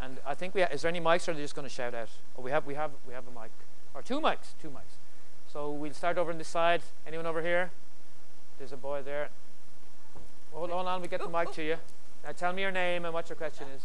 And 0.02 0.18
I 0.26 0.34
think 0.34 0.54
we 0.56 0.62
ha- 0.62 0.70
is 0.72 0.82
there 0.82 0.90
any 0.90 1.00
mics, 1.00 1.28
or 1.28 1.32
are 1.32 1.34
they 1.36 1.42
just 1.42 1.56
going 1.56 1.68
to 1.68 1.74
shout 1.74 1.94
out? 1.94 2.10
Oh, 2.38 2.42
we 2.42 2.52
have 2.52 2.66
we 2.66 2.74
have 2.74 2.92
we 3.08 3.14
have 3.14 3.26
a 3.28 3.40
mic, 3.40 3.52
or 3.94 4.02
two 4.02 4.20
mics, 4.20 4.54
two 4.62 4.70
mics. 4.70 4.98
So 5.52 5.72
we'll 5.72 5.94
start 5.94 6.18
over 6.18 6.32
on 6.32 6.38
this 6.38 6.48
side. 6.48 6.82
Anyone 7.08 7.26
over 7.26 7.42
here? 7.42 7.72
There's 8.58 8.72
a 8.72 8.78
boy 8.78 9.02
there. 9.04 9.30
Hold 10.54 10.72
on, 10.72 11.02
we 11.02 11.08
get 11.08 11.22
the 11.22 11.30
mic 11.30 11.52
to 11.54 11.64
you. 11.64 11.78
Now 12.24 12.32
tell 12.32 12.54
me 12.54 12.62
your 12.62 12.72
name 12.72 13.06
and 13.06 13.14
what 13.14 13.30
your 13.30 13.36
question 13.36 13.68
is. 13.76 13.84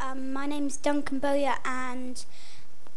Um, 0.00 0.32
my 0.32 0.46
name's 0.46 0.76
Duncan 0.76 1.18
Bowyer, 1.18 1.56
and 1.64 2.24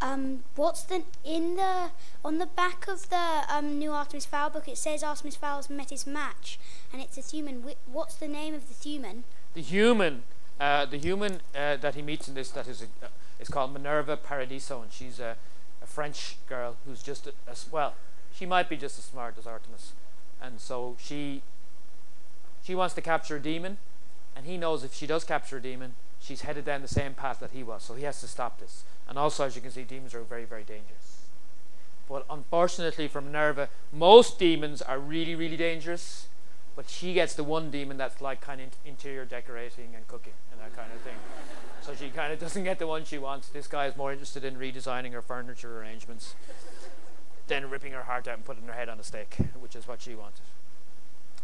um, 0.01 0.43
what's 0.55 0.83
the 0.83 1.03
in 1.25 1.55
the 1.55 1.89
on 2.23 2.37
the 2.37 2.45
back 2.45 2.87
of 2.87 3.09
the 3.09 3.43
um, 3.49 3.79
new 3.79 3.91
Artemis 3.91 4.25
Fowl 4.25 4.51
book? 4.51 4.67
It 4.67 4.77
says 4.77 5.03
Artemis 5.03 5.35
Fowl's 5.35 5.69
met 5.69 5.89
his 5.89 6.05
match, 6.05 6.59
and 6.93 7.01
it's 7.01 7.17
a 7.17 7.21
human. 7.21 7.63
What's 7.91 8.15
the 8.15 8.27
name 8.27 8.53
of 8.53 8.67
the 8.67 8.87
human? 8.87 9.23
The 9.55 9.61
human, 9.61 10.23
uh, 10.59 10.85
the 10.85 10.97
human 10.97 11.41
uh, 11.55 11.77
that 11.77 11.95
he 11.95 12.03
meets 12.03 12.27
in 12.27 12.35
this 12.35 12.51
that 12.51 12.67
is 12.67 12.83
a, 12.83 13.05
uh, 13.05 13.09
is 13.39 13.49
called 13.49 13.73
Minerva 13.73 14.15
Paradizo, 14.15 14.83
and 14.83 14.91
she's 14.91 15.19
a, 15.19 15.35
a 15.81 15.87
French 15.87 16.37
girl 16.47 16.77
who's 16.85 17.01
just 17.01 17.27
as 17.49 17.65
well. 17.71 17.95
She 18.33 18.45
might 18.45 18.69
be 18.69 18.77
just 18.77 18.99
as 18.99 19.05
smart 19.05 19.35
as 19.39 19.47
Artemis, 19.47 19.93
and 20.41 20.59
so 20.59 20.97
she 20.99 21.41
she 22.63 22.75
wants 22.75 22.93
to 22.95 23.01
capture 23.01 23.37
a 23.37 23.41
demon, 23.41 23.77
and 24.35 24.45
he 24.45 24.57
knows 24.57 24.83
if 24.83 24.93
she 24.93 25.07
does 25.07 25.23
capture 25.23 25.57
a 25.57 25.61
demon, 25.61 25.95
she's 26.19 26.41
headed 26.41 26.65
down 26.65 26.81
the 26.81 26.87
same 26.87 27.13
path 27.13 27.39
that 27.39 27.51
he 27.51 27.63
was. 27.63 27.83
So 27.83 27.95
he 27.95 28.03
has 28.03 28.21
to 28.21 28.27
stop 28.27 28.59
this. 28.59 28.83
And 29.07 29.17
also, 29.17 29.45
as 29.45 29.55
you 29.55 29.61
can 29.61 29.71
see, 29.71 29.83
demons 29.83 30.13
are 30.13 30.21
very, 30.21 30.45
very 30.45 30.63
dangerous. 30.63 31.25
But 32.07 32.25
unfortunately 32.29 33.07
for 33.07 33.21
Minerva, 33.21 33.69
most 33.91 34.37
demons 34.37 34.81
are 34.81 34.99
really, 34.99 35.33
really 35.33 35.57
dangerous. 35.57 36.27
But 36.75 36.89
she 36.89 37.13
gets 37.13 37.33
the 37.33 37.43
one 37.43 37.71
demon 37.71 37.97
that's 37.97 38.21
like 38.21 38.41
kind 38.41 38.61
of 38.61 38.67
interior 38.85 39.25
decorating 39.25 39.95
and 39.95 40.07
cooking 40.07 40.33
and 40.51 40.61
that 40.61 40.75
kind 40.75 40.91
of 40.93 41.01
thing. 41.01 41.15
so 41.81 41.93
she 41.95 42.09
kind 42.09 42.31
of 42.31 42.39
doesn't 42.45 42.63
get 42.63 42.79
the 42.79 42.87
one 42.87 43.03
she 43.03 43.17
wants. 43.17 43.49
This 43.49 43.67
guy 43.67 43.87
is 43.87 43.97
more 43.97 44.11
interested 44.11 44.45
in 44.45 44.55
redesigning 44.55 45.11
her 45.13 45.21
furniture 45.21 45.79
arrangements 45.79 46.35
than 47.51 47.69
ripping 47.69 47.91
her 47.91 48.03
heart 48.03 48.29
out 48.29 48.35
and 48.35 48.45
putting 48.45 48.63
her 48.63 48.71
head 48.71 48.87
on 48.87 48.97
a 48.97 49.03
stake, 49.03 49.35
which 49.59 49.75
is 49.75 49.85
what 49.85 50.01
she 50.01 50.15
wanted. 50.15 50.45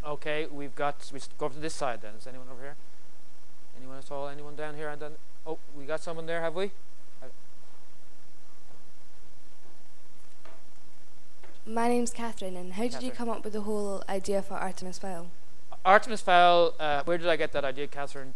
Okay, 0.05 0.47
we've 0.49 0.73
got, 0.73 0.95
we 1.13 1.19
go 1.37 1.49
to 1.49 1.59
this 1.59 1.73
side 1.73 2.01
then. 2.01 2.13
Is 2.17 2.25
anyone 2.25 2.47
over 2.49 2.61
here? 2.61 2.75
Anyone 3.77 3.97
at 3.97 4.09
all? 4.09 4.29
Anyone 4.29 4.55
down 4.55 4.75
here? 4.75 4.87
And 4.87 5.01
then, 5.01 5.11
oh, 5.45 5.57
we 5.77 5.83
got 5.83 6.01
someone 6.01 6.25
there, 6.25 6.39
have 6.39 6.55
we? 6.55 6.71
My 11.65 11.89
name's 11.89 12.11
Catherine, 12.11 12.55
and 12.55 12.71
how 12.73 12.83
did 12.83 12.93
Catherine. 12.93 13.11
you 13.11 13.11
come 13.11 13.27
up 13.27 13.43
with 13.43 13.51
the 13.51 13.61
whole 13.61 14.01
idea 14.07 14.41
for 14.41 14.53
Artemis 14.53 14.97
Fowl? 14.99 15.27
Artemis 15.83 16.21
Fowl, 16.21 16.73
uh, 16.79 17.03
where 17.03 17.17
did 17.17 17.27
I 17.27 17.35
get 17.35 17.51
that 17.51 17.65
idea, 17.65 17.85
Catherine? 17.87 18.33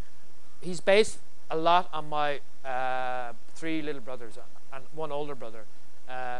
He's 0.59 0.81
based 0.81 1.19
a 1.49 1.55
lot 1.55 1.87
on 1.93 2.09
my 2.09 2.41
uh, 2.65 3.31
three 3.55 3.81
little 3.81 4.01
brothers 4.01 4.37
and 4.73 4.83
one 4.93 5.13
older 5.13 5.35
brother. 5.35 5.63
Uh, 6.09 6.39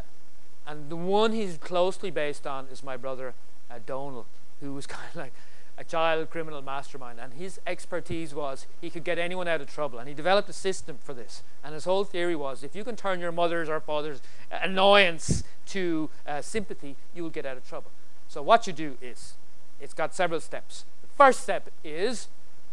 and 0.68 0.90
the 0.90 0.96
one 0.96 1.34
he's 1.34 1.58
closely 1.58 2.12
based 2.12 2.46
on 2.46 2.68
is 2.72 2.84
my 2.84 2.98
brother 2.98 3.34
uh, 3.70 3.80
Donal 3.86 4.26
who 4.62 4.74
was 4.74 4.88
kind 4.88 5.08
of 5.10 5.16
like 5.16 5.34
a 5.78 5.84
child 5.84 6.30
criminal 6.30 6.62
mastermind. 6.62 7.20
And 7.20 7.34
his 7.34 7.60
expertise 7.66 8.34
was 8.34 8.68
he 8.80 8.90
could 8.90 9.04
get 9.04 9.18
anyone 9.18 9.48
out 9.48 9.62
of 9.62 9.68
trouble. 9.68 10.00
And 10.00 10.08
he 10.08 10.14
developed 10.14 10.48
a 10.50 10.54
system 10.54 10.98
for 11.02 11.14
this. 11.14 11.44
And 11.64 11.74
his 11.74 11.86
whole 11.86 12.04
theory 12.04 12.36
was 12.36 12.64
if 12.64 12.76
you 12.76 12.84
can 12.84 12.96
turn 12.96 13.20
your 13.20 13.32
mother's 13.32 13.68
or 13.68 13.80
father's 13.80 14.22
annoyance 14.52 15.44
to 15.68 16.10
uh, 16.28 16.42
sympathy, 16.42 16.96
you 17.16 17.24
will 17.24 17.30
get 17.30 17.46
out 17.46 17.58
of 17.58 17.68
trouble. 17.68 17.92
So 18.28 18.42
what 18.42 18.68
you 18.68 18.74
do 18.74 18.98
is, 19.02 19.34
it's 19.82 19.94
got 19.94 20.14
several 20.14 20.40
steps. 20.40 20.86
The 21.02 21.08
first 21.18 21.42
step 21.42 21.70
is 21.84 22.28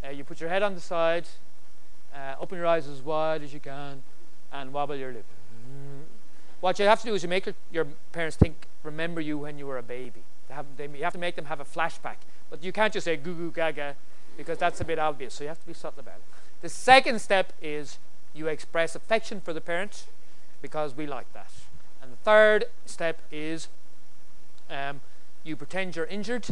uh, 0.04 0.10
you 0.10 0.22
put 0.22 0.40
your 0.40 0.50
head 0.50 0.62
on 0.62 0.74
the 0.74 0.80
side, 0.80 1.26
uh, 2.14 2.34
open 2.38 2.58
your 2.58 2.66
eyes 2.66 2.86
as 2.86 3.00
wide 3.00 3.42
as 3.42 3.52
you 3.52 3.60
can, 3.60 4.02
and 4.52 4.72
wobble 4.72 4.94
your 4.94 5.12
lip. 5.12 5.24
What 6.60 6.78
you 6.78 6.86
have 6.86 7.00
to 7.00 7.06
do 7.06 7.14
is 7.14 7.22
you 7.22 7.28
make 7.28 7.46
your, 7.46 7.54
your 7.70 7.86
parents 8.12 8.36
think, 8.36 8.66
remember 8.82 9.20
you 9.20 9.38
when 9.38 9.58
you 9.58 9.66
were 9.66 9.78
a 9.78 9.82
baby. 9.82 10.22
They 10.48 10.54
have, 10.54 10.66
they, 10.76 10.88
you 10.88 11.04
have 11.04 11.12
to 11.12 11.18
make 11.18 11.36
them 11.36 11.46
have 11.46 11.60
a 11.60 11.64
flashback. 11.64 12.16
But 12.50 12.64
you 12.64 12.72
can't 12.72 12.92
just 12.92 13.04
say 13.04 13.16
goo 13.16 13.34
goo 13.34 13.50
gaga 13.50 13.94
because 14.36 14.58
that's 14.58 14.80
a 14.80 14.84
bit 14.84 14.98
obvious. 14.98 15.34
So 15.34 15.44
you 15.44 15.48
have 15.48 15.60
to 15.60 15.66
be 15.66 15.74
subtle 15.74 16.00
about 16.00 16.16
it. 16.16 16.22
The 16.62 16.68
second 16.68 17.20
step 17.20 17.52
is 17.62 17.98
you 18.34 18.48
express 18.48 18.94
affection 18.94 19.40
for 19.40 19.52
the 19.52 19.60
parent 19.60 20.06
because 20.60 20.96
we 20.96 21.06
like 21.06 21.32
that. 21.32 21.50
And 22.02 22.12
the 22.12 22.16
third 22.16 22.66
step 22.86 23.20
is 23.30 23.68
um, 24.70 25.00
you 25.44 25.56
pretend 25.56 25.96
you're 25.96 26.06
injured. 26.06 26.48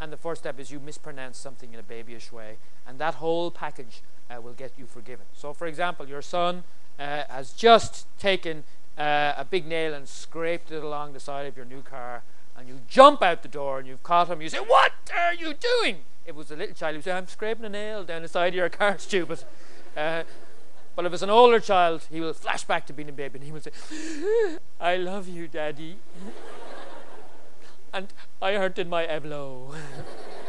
And 0.00 0.12
the 0.12 0.16
fourth 0.16 0.38
step 0.38 0.58
is 0.58 0.72
you 0.72 0.80
mispronounce 0.80 1.38
something 1.38 1.72
in 1.72 1.78
a 1.78 1.82
babyish 1.82 2.32
way. 2.32 2.56
And 2.86 2.98
that 2.98 3.16
whole 3.16 3.50
package 3.52 4.02
uh, 4.28 4.40
will 4.40 4.54
get 4.54 4.72
you 4.76 4.86
forgiven. 4.86 5.26
So, 5.32 5.52
for 5.52 5.66
example, 5.66 6.08
your 6.08 6.22
son 6.22 6.64
uh, 6.98 7.24
has 7.28 7.52
just 7.52 8.06
taken 8.18 8.64
uh, 8.98 9.34
a 9.36 9.46
big 9.48 9.66
nail 9.66 9.94
and 9.94 10.08
scraped 10.08 10.70
it 10.70 10.82
along 10.82 11.12
the 11.12 11.20
side 11.20 11.46
of 11.46 11.56
your 11.56 11.66
new 11.66 11.82
car 11.82 12.22
and 12.56 12.68
you 12.68 12.80
jump 12.88 13.22
out 13.22 13.42
the 13.42 13.48
door 13.48 13.78
and 13.78 13.88
you've 13.88 14.02
caught 14.02 14.28
him, 14.28 14.42
you 14.42 14.48
say, 14.48 14.58
What 14.58 14.92
are 15.16 15.34
you 15.34 15.54
doing? 15.54 15.98
It 16.24 16.34
was 16.36 16.50
a 16.50 16.56
little 16.56 16.74
child 16.74 16.96
who 16.96 17.02
said, 17.02 17.16
I'm 17.16 17.26
scraping 17.26 17.64
a 17.64 17.68
nail 17.68 18.04
down 18.04 18.22
the 18.22 18.28
side 18.28 18.48
of 18.48 18.54
your 18.54 18.68
car, 18.68 18.96
stupid. 18.98 19.44
Uh, 19.96 20.22
but 20.94 21.06
if 21.06 21.12
it's 21.12 21.22
an 21.22 21.30
older 21.30 21.58
child, 21.58 22.06
he 22.10 22.20
will 22.20 22.34
flash 22.34 22.64
back 22.64 22.86
to 22.86 22.92
being 22.92 23.08
a 23.08 23.12
baby 23.12 23.38
and 23.38 23.44
he 23.44 23.52
will 23.52 23.60
say, 23.60 23.72
I 24.80 24.96
love 24.96 25.26
you, 25.26 25.48
Daddy. 25.48 25.96
and 27.94 28.08
I 28.40 28.54
hurted 28.54 28.88
my 28.88 29.06
elbow. 29.06 29.74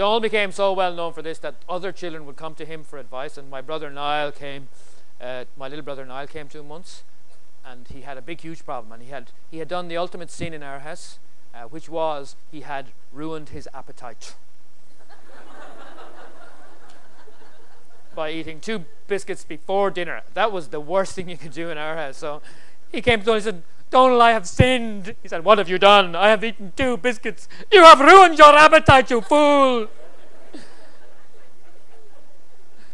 Donal 0.00 0.20
became 0.20 0.50
so 0.50 0.72
well 0.72 0.94
known 0.94 1.12
for 1.12 1.20
this 1.20 1.38
that 1.40 1.56
other 1.68 1.92
children 1.92 2.24
would 2.24 2.36
come 2.36 2.54
to 2.54 2.64
him 2.64 2.84
for 2.84 2.98
advice, 2.98 3.36
and 3.36 3.50
my 3.50 3.60
brother 3.60 3.90
Niall 3.90 4.32
came, 4.32 4.68
uh, 5.20 5.44
my 5.58 5.68
little 5.68 5.84
brother 5.84 6.06
Niall 6.06 6.26
came 6.26 6.48
to 6.48 6.58
him 6.58 6.70
once, 6.70 7.04
and 7.66 7.86
he 7.86 8.00
had 8.00 8.16
a 8.16 8.22
big, 8.22 8.40
huge 8.40 8.64
problem. 8.64 8.92
And 8.92 9.02
he 9.02 9.10
had 9.10 9.30
he 9.50 9.58
had 9.58 9.68
done 9.68 9.88
the 9.88 9.98
ultimate 9.98 10.30
sin 10.30 10.54
in 10.54 10.62
our 10.62 10.78
house, 10.78 11.18
uh, 11.54 11.64
which 11.64 11.90
was 11.90 12.34
he 12.50 12.62
had 12.62 12.86
ruined 13.12 13.50
his 13.50 13.68
appetite 13.74 14.36
by 18.14 18.30
eating 18.30 18.58
two 18.58 18.86
biscuits 19.06 19.44
before 19.44 19.90
dinner. 19.90 20.22
That 20.32 20.50
was 20.50 20.68
the 20.68 20.80
worst 20.80 21.14
thing 21.14 21.28
you 21.28 21.36
could 21.36 21.52
do 21.52 21.68
in 21.68 21.76
our 21.76 21.96
house. 21.96 22.16
So 22.16 22.40
he 22.90 23.02
came 23.02 23.20
to 23.20 23.34
us 23.34 23.44
and 23.44 23.44
said. 23.44 23.62
Donal, 23.90 24.22
I 24.22 24.30
have 24.30 24.46
sinned. 24.46 25.16
He 25.22 25.28
said, 25.28 25.44
What 25.44 25.58
have 25.58 25.68
you 25.68 25.78
done? 25.78 26.14
I 26.14 26.28
have 26.28 26.44
eaten 26.44 26.72
two 26.76 26.96
biscuits. 26.96 27.48
You 27.72 27.82
have 27.82 28.00
ruined 28.00 28.38
your 28.38 28.54
appetite, 28.56 29.10
you 29.10 29.20
fool. 29.20 29.88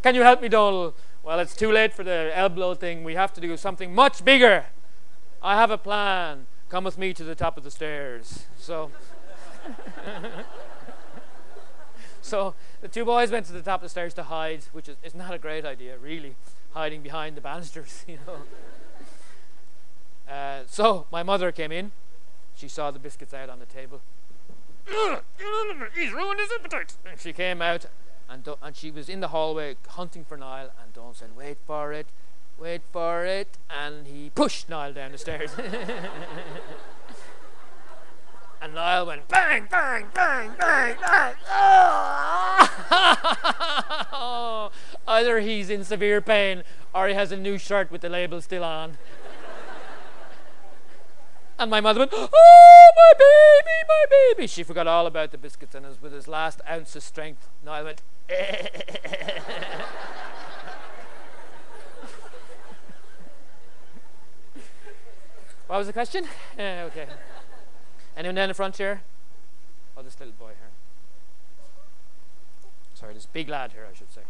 Can 0.02 0.14
you 0.14 0.22
help 0.22 0.40
me, 0.40 0.48
Donal? 0.48 0.94
Well, 1.22 1.38
it's 1.40 1.54
too 1.54 1.70
late 1.72 1.92
for 1.92 2.04
the 2.04 2.30
elbow 2.34 2.74
thing. 2.74 3.04
We 3.04 3.14
have 3.14 3.32
to 3.34 3.40
do 3.40 3.56
something 3.56 3.94
much 3.94 4.24
bigger. 4.24 4.66
I 5.42 5.56
have 5.56 5.70
a 5.70 5.78
plan. 5.78 6.46
Come 6.68 6.84
with 6.84 6.96
me 6.96 7.12
to 7.12 7.24
the 7.24 7.34
top 7.34 7.58
of 7.58 7.64
the 7.64 7.70
stairs. 7.70 8.46
So, 8.56 8.90
so 12.22 12.54
the 12.80 12.88
two 12.88 13.04
boys 13.04 13.30
went 13.30 13.46
to 13.46 13.52
the 13.52 13.62
top 13.62 13.80
of 13.80 13.82
the 13.82 13.88
stairs 13.88 14.14
to 14.14 14.24
hide, 14.24 14.64
which 14.72 14.88
is, 14.88 14.96
is 15.02 15.14
not 15.14 15.34
a 15.34 15.38
great 15.38 15.64
idea, 15.64 15.98
really, 15.98 16.36
hiding 16.72 17.02
behind 17.02 17.36
the 17.36 17.40
banisters, 17.40 18.04
you 18.08 18.18
know. 18.26 18.38
Uh, 20.28 20.60
so 20.66 21.06
my 21.12 21.22
mother 21.22 21.52
came 21.52 21.72
in. 21.72 21.92
She 22.54 22.68
saw 22.68 22.90
the 22.90 22.98
biscuits 22.98 23.34
out 23.34 23.48
on 23.50 23.58
the 23.58 23.66
table. 23.66 24.00
He's 25.94 26.12
ruined 26.12 26.40
his 26.40 26.50
appetite. 26.52 26.94
And 27.10 27.20
she 27.20 27.32
came 27.32 27.60
out 27.60 27.86
and, 28.28 28.44
Do- 28.44 28.56
and 28.62 28.74
she 28.76 28.90
was 28.90 29.08
in 29.08 29.20
the 29.20 29.28
hallway 29.28 29.76
hunting 29.88 30.24
for 30.24 30.36
Niall, 30.36 30.70
and 30.82 30.92
Dawn 30.92 31.14
said, 31.14 31.30
Wait 31.36 31.58
for 31.66 31.92
it, 31.92 32.06
wait 32.58 32.82
for 32.92 33.24
it. 33.24 33.58
And 33.70 34.06
he 34.06 34.30
pushed 34.34 34.68
Niall 34.68 34.92
down 34.92 35.12
the 35.12 35.18
stairs. 35.18 35.50
and 38.62 38.74
Niall 38.74 39.06
went 39.06 39.28
bang, 39.28 39.68
bang, 39.70 40.06
bang, 40.14 40.52
bang, 40.58 40.96
bang. 41.00 41.34
Oh! 44.18 44.70
Either 45.06 45.40
he's 45.40 45.70
in 45.70 45.84
severe 45.84 46.20
pain 46.20 46.62
or 46.94 47.06
he 47.08 47.14
has 47.14 47.30
a 47.32 47.36
new 47.36 47.58
shirt 47.58 47.90
with 47.90 48.00
the 48.00 48.08
label 48.08 48.40
still 48.40 48.64
on. 48.64 48.96
And 51.58 51.70
my 51.70 51.80
mother 51.80 52.00
went, 52.00 52.12
Oh, 52.14 52.92
my 52.96 53.12
baby, 53.18 53.84
my 53.88 54.04
baby. 54.10 54.46
She 54.46 54.62
forgot 54.62 54.86
all 54.86 55.06
about 55.06 55.30
the 55.30 55.38
biscuits 55.38 55.74
and 55.74 55.86
was 55.86 56.00
with 56.02 56.12
his 56.12 56.28
last 56.28 56.60
ounce 56.68 56.94
of 56.96 57.02
strength, 57.02 57.48
Niall 57.64 57.84
went, 57.84 58.02
What 65.66 65.78
was 65.78 65.86
the 65.88 65.92
question? 65.92 66.24
Uh, 66.58 66.86
okay. 66.88 67.06
Anyone 68.16 68.36
down 68.36 68.48
the 68.48 68.54
front 68.54 68.76
here? 68.76 69.02
Oh, 69.96 70.02
this 70.02 70.18
little 70.20 70.34
boy 70.38 70.48
here. 70.48 70.70
Sorry, 72.94 73.14
this 73.14 73.26
big 73.26 73.48
lad 73.48 73.72
here, 73.72 73.86
I 73.90 73.94
should 73.96 74.12
say. 74.12 74.22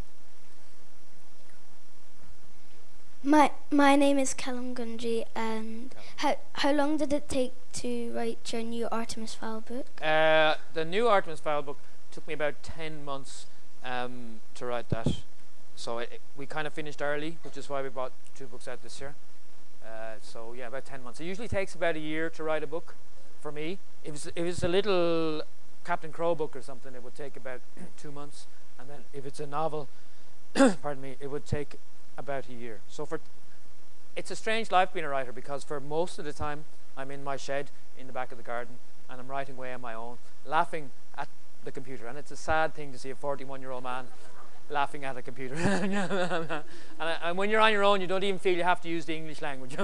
My 3.22 3.50
my 3.72 3.96
name 3.96 4.18
is 4.18 4.34
Callum 4.34 4.74
Gunji, 4.74 5.24
and 5.34 5.94
how 6.18 6.36
how 6.54 6.72
long 6.72 6.96
did 6.96 7.12
it 7.12 7.28
take 7.28 7.54
to 7.74 8.12
write 8.14 8.52
your 8.52 8.62
new 8.62 8.88
Artemis 8.92 9.34
Fowl 9.34 9.60
book? 9.62 9.86
Uh, 10.00 10.54
the 10.74 10.84
new 10.84 11.08
Artemis 11.08 11.40
Fowl 11.40 11.62
book 11.62 11.78
took 12.12 12.26
me 12.28 12.34
about 12.34 12.62
10 12.62 13.04
months 13.04 13.46
um, 13.84 14.40
to 14.54 14.64
write 14.66 14.88
that. 14.90 15.08
So 15.74 15.98
it, 15.98 16.10
it- 16.12 16.20
we 16.36 16.46
kind 16.46 16.66
of 16.66 16.72
finished 16.72 17.02
early, 17.02 17.38
which 17.42 17.56
is 17.56 17.68
why 17.68 17.82
we 17.82 17.88
brought 17.88 18.12
two 18.34 18.46
books 18.46 18.68
out 18.68 18.82
this 18.82 19.00
year. 19.00 19.14
Uh, 19.84 20.14
so 20.22 20.52
yeah, 20.56 20.68
about 20.68 20.84
10 20.84 21.02
months. 21.02 21.20
It 21.20 21.24
usually 21.24 21.48
takes 21.48 21.74
about 21.74 21.96
a 21.96 22.00
year 22.00 22.30
to 22.30 22.42
write 22.42 22.62
a 22.62 22.66
book 22.66 22.94
for 23.40 23.50
me. 23.50 23.78
If 24.04 24.14
it's, 24.14 24.26
if 24.28 24.44
it's 24.46 24.62
a 24.62 24.68
little 24.68 25.42
Captain 25.84 26.12
Crow 26.12 26.34
book 26.34 26.54
or 26.54 26.62
something, 26.62 26.94
it 26.94 27.02
would 27.02 27.14
take 27.14 27.36
about 27.36 27.60
two 27.98 28.12
months. 28.12 28.46
And 28.78 28.88
then 28.88 29.00
if 29.12 29.26
it's 29.26 29.40
a 29.40 29.46
novel, 29.46 29.88
pardon 30.54 31.02
me, 31.02 31.16
it 31.20 31.30
would 31.30 31.44
take 31.46 31.76
about 32.16 32.48
a 32.48 32.52
year. 32.52 32.80
So 32.88 33.04
for 33.06 33.20
it's 34.14 34.30
a 34.30 34.36
strange 34.36 34.70
life 34.70 34.92
being 34.94 35.04
a 35.04 35.08
writer 35.08 35.32
because 35.32 35.62
for 35.62 35.78
most 35.80 36.18
of 36.18 36.24
the 36.24 36.32
time 36.32 36.64
I'm 36.96 37.10
in 37.10 37.22
my 37.22 37.36
shed 37.36 37.70
in 37.98 38.06
the 38.06 38.12
back 38.12 38.32
of 38.32 38.38
the 38.38 38.44
garden 38.44 38.76
and 39.10 39.20
I'm 39.20 39.28
writing 39.28 39.56
away 39.56 39.72
on 39.72 39.80
my 39.80 39.94
own, 39.94 40.16
laughing 40.46 40.90
at 41.16 41.28
the 41.64 41.70
computer. 41.70 42.06
And 42.06 42.16
it's 42.18 42.30
a 42.30 42.36
sad 42.36 42.74
thing 42.74 42.92
to 42.92 42.98
see 42.98 43.10
a 43.10 43.14
41 43.14 43.60
year 43.60 43.70
old 43.70 43.84
man 43.84 44.06
laughing 44.70 45.04
at 45.04 45.16
a 45.16 45.22
computer. 45.22 45.54
and, 45.58 45.94
I- 46.98 47.16
and 47.22 47.38
when 47.38 47.50
you're 47.50 47.60
on 47.60 47.72
your 47.72 47.84
own, 47.84 48.00
you 48.00 48.06
don't 48.06 48.24
even 48.24 48.38
feel 48.38 48.56
you 48.56 48.64
have 48.64 48.80
to 48.82 48.88
use 48.88 49.04
the 49.04 49.14
English 49.14 49.42
language. 49.42 49.76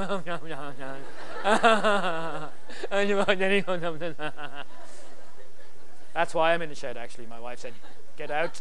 That's 6.14 6.34
why 6.34 6.52
I'm 6.52 6.62
in 6.62 6.68
the 6.68 6.74
shed, 6.74 6.96
actually. 6.96 7.26
My 7.26 7.40
wife 7.40 7.60
said, 7.60 7.72
Get 8.16 8.30
out. 8.30 8.60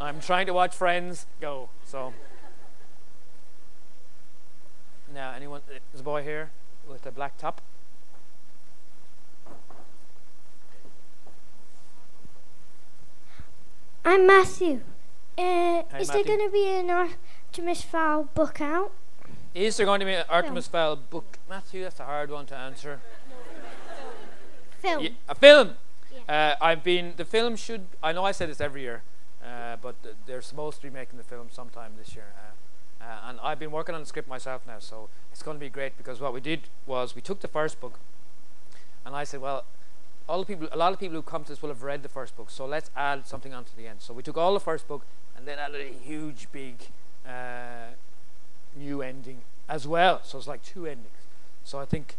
I'm 0.00 0.20
trying 0.20 0.46
to 0.46 0.52
watch 0.54 0.74
Friends. 0.74 1.26
Go. 1.40 1.68
So. 1.84 2.14
Now, 5.12 5.32
anyone? 5.32 5.60
There's 5.68 6.00
a 6.00 6.04
boy 6.04 6.22
here 6.22 6.50
with 6.88 7.04
a 7.04 7.10
black 7.10 7.36
top. 7.36 7.60
I'm 14.04 14.26
Matthew. 14.26 14.80
Uh, 15.36 15.82
is 15.98 16.08
there 16.08 16.24
going 16.24 16.40
to 16.40 16.50
be 16.50 16.66
an 16.68 16.90
Artemis 16.90 17.82
Fowl 17.82 18.24
book 18.34 18.60
out? 18.60 18.92
Is 19.54 19.76
there 19.76 19.86
going 19.86 20.00
to 20.00 20.06
be 20.06 20.14
an 20.14 20.24
Artemis 20.28 20.66
Fowl 20.68 20.96
book? 20.96 21.38
Matthew, 21.48 21.82
that's 21.82 22.00
a 22.00 22.04
hard 22.04 22.30
one 22.30 22.46
to 22.46 22.56
answer. 22.56 23.00
Film. 24.78 25.02
Ye- 25.02 25.16
a 25.28 25.34
film. 25.34 25.74
Uh, 26.28 26.54
I've 26.60 26.82
been. 26.82 27.14
The 27.16 27.24
film 27.24 27.56
should. 27.56 27.86
I 28.02 28.12
know 28.12 28.24
I 28.24 28.32
say 28.32 28.46
this 28.46 28.60
every 28.60 28.82
year, 28.82 29.02
uh, 29.44 29.76
but 29.80 29.94
they're 30.26 30.42
supposed 30.42 30.78
to 30.78 30.82
be 30.82 30.90
making 30.90 31.18
the 31.18 31.24
film 31.24 31.48
sometime 31.50 31.92
this 31.98 32.14
year. 32.14 32.32
Uh, 32.36 33.04
uh, 33.04 33.28
and 33.28 33.40
I've 33.42 33.58
been 33.58 33.70
working 33.70 33.94
on 33.94 34.00
the 34.00 34.06
script 34.06 34.28
myself 34.28 34.62
now, 34.66 34.78
so 34.78 35.08
it's 35.32 35.42
going 35.42 35.56
to 35.56 35.60
be 35.60 35.70
great 35.70 35.96
because 35.96 36.20
what 36.20 36.34
we 36.34 36.40
did 36.40 36.68
was 36.86 37.14
we 37.14 37.22
took 37.22 37.40
the 37.40 37.48
first 37.48 37.80
book, 37.80 37.98
and 39.06 39.16
I 39.16 39.24
said, 39.24 39.40
well, 39.40 39.64
all 40.28 40.40
the 40.40 40.46
people, 40.46 40.68
a 40.70 40.76
lot 40.76 40.92
of 40.92 41.00
people 41.00 41.16
who 41.16 41.22
come 41.22 41.42
to 41.44 41.50
this 41.50 41.62
will 41.62 41.70
have 41.70 41.82
read 41.82 42.02
the 42.02 42.08
first 42.08 42.36
book, 42.36 42.50
so 42.50 42.66
let's 42.66 42.90
add 42.94 43.26
something 43.26 43.54
onto 43.54 43.70
the 43.76 43.86
end. 43.86 44.00
So 44.00 44.12
we 44.12 44.22
took 44.22 44.36
all 44.36 44.52
the 44.54 44.60
first 44.60 44.86
book 44.86 45.06
and 45.36 45.48
then 45.48 45.58
added 45.58 45.80
a 45.80 45.92
huge, 45.92 46.48
big 46.52 46.76
uh, 47.26 47.94
new 48.76 49.00
ending 49.02 49.42
as 49.68 49.88
well. 49.88 50.20
So 50.22 50.38
it's 50.38 50.46
like 50.46 50.62
two 50.62 50.86
endings. 50.86 51.08
So 51.64 51.78
I 51.78 51.84
think 51.84 52.16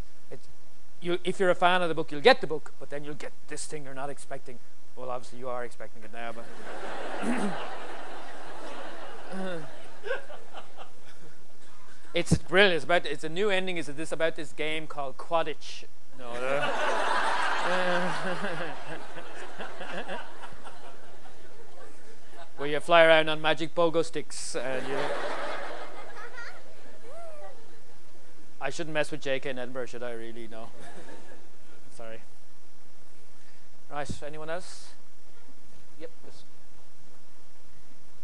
you. 1.01 1.19
If 1.23 1.39
you're 1.39 1.49
a 1.49 1.55
fan 1.55 1.81
of 1.81 1.89
the 1.89 1.95
book, 1.95 2.11
you'll 2.11 2.21
get 2.21 2.41
the 2.41 2.47
book, 2.47 2.73
but 2.79 2.89
then 2.89 3.03
you'll 3.03 3.15
get 3.15 3.33
this 3.47 3.65
thing 3.65 3.85
you're 3.85 3.93
not 3.93 4.09
expecting. 4.09 4.59
Well, 4.95 5.09
obviously 5.09 5.39
you 5.39 5.49
are 5.49 5.63
expecting 5.63 6.03
it 6.03 6.13
now, 6.13 6.33
but. 6.33 6.45
It's 12.13 12.37
brilliant. 12.37 12.75
It's 12.75 12.83
about. 12.83 13.05
It's 13.05 13.23
a 13.23 13.29
new 13.29 13.49
ending. 13.49 13.77
Is 13.77 13.87
this 13.87 14.11
about 14.11 14.35
this 14.35 14.51
game 14.51 14.85
called 14.85 15.17
Quidditch? 15.17 15.85
No. 16.19 16.29
where 22.57 22.69
you 22.69 22.79
fly 22.79 23.03
around 23.03 23.29
on 23.29 23.41
magic 23.41 23.73
pogo 23.73 24.05
sticks 24.05 24.55
and 24.55 24.87
you. 24.87 24.97
I 28.59 28.69
shouldn't 28.69 28.93
mess 28.93 29.09
with 29.09 29.21
JK 29.21 29.47
in 29.47 29.57
Edinburgh, 29.57 29.87
should 29.87 30.03
I? 30.03 30.11
Really? 30.11 30.47
No. 30.47 30.67
Sorry. 31.97 32.19
Right. 33.91 34.23
Anyone 34.23 34.49
else? 34.49 34.89
Yep. 35.99 36.09
This 36.25 36.43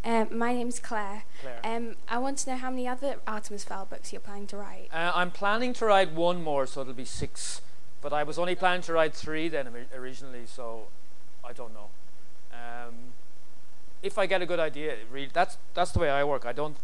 Um, 0.05 0.37
my 0.37 0.53
name's 0.53 0.79
Claire. 0.79 1.23
Claire. 1.41 1.59
Um, 1.63 1.95
I 2.07 2.17
want 2.19 2.37
to 2.39 2.51
know 2.51 2.55
how 2.55 2.69
many 2.69 2.87
other 2.87 3.17
Artemis 3.27 3.65
Fowl 3.65 3.85
books 3.85 4.13
you're 4.13 4.21
planning 4.21 4.47
to 4.47 4.57
write. 4.57 4.87
Uh, 4.93 5.11
I'm 5.13 5.31
planning 5.31 5.73
to 5.73 5.85
write 5.85 6.13
one 6.13 6.41
more, 6.41 6.65
so 6.65 6.81
it'll 6.81 6.93
be 6.93 7.03
six. 7.03 7.61
But 8.01 8.13
I 8.13 8.23
was 8.23 8.39
only 8.39 8.55
planning 8.55 8.81
to 8.83 8.93
write 8.93 9.13
three 9.13 9.49
then 9.49 9.67
originally, 9.93 10.45
so 10.45 10.87
I 11.43 11.51
don't 11.51 11.73
know. 11.73 11.89
Um, 12.53 12.93
if 14.01 14.17
I 14.17 14.25
get 14.25 14.41
a 14.41 14.45
good 14.45 14.59
idea, 14.59 14.95
really, 15.11 15.29
that's 15.33 15.57
that's 15.73 15.91
the 15.91 15.99
way 15.99 16.09
I 16.09 16.23
work. 16.23 16.45
I 16.45 16.53
don't 16.53 16.77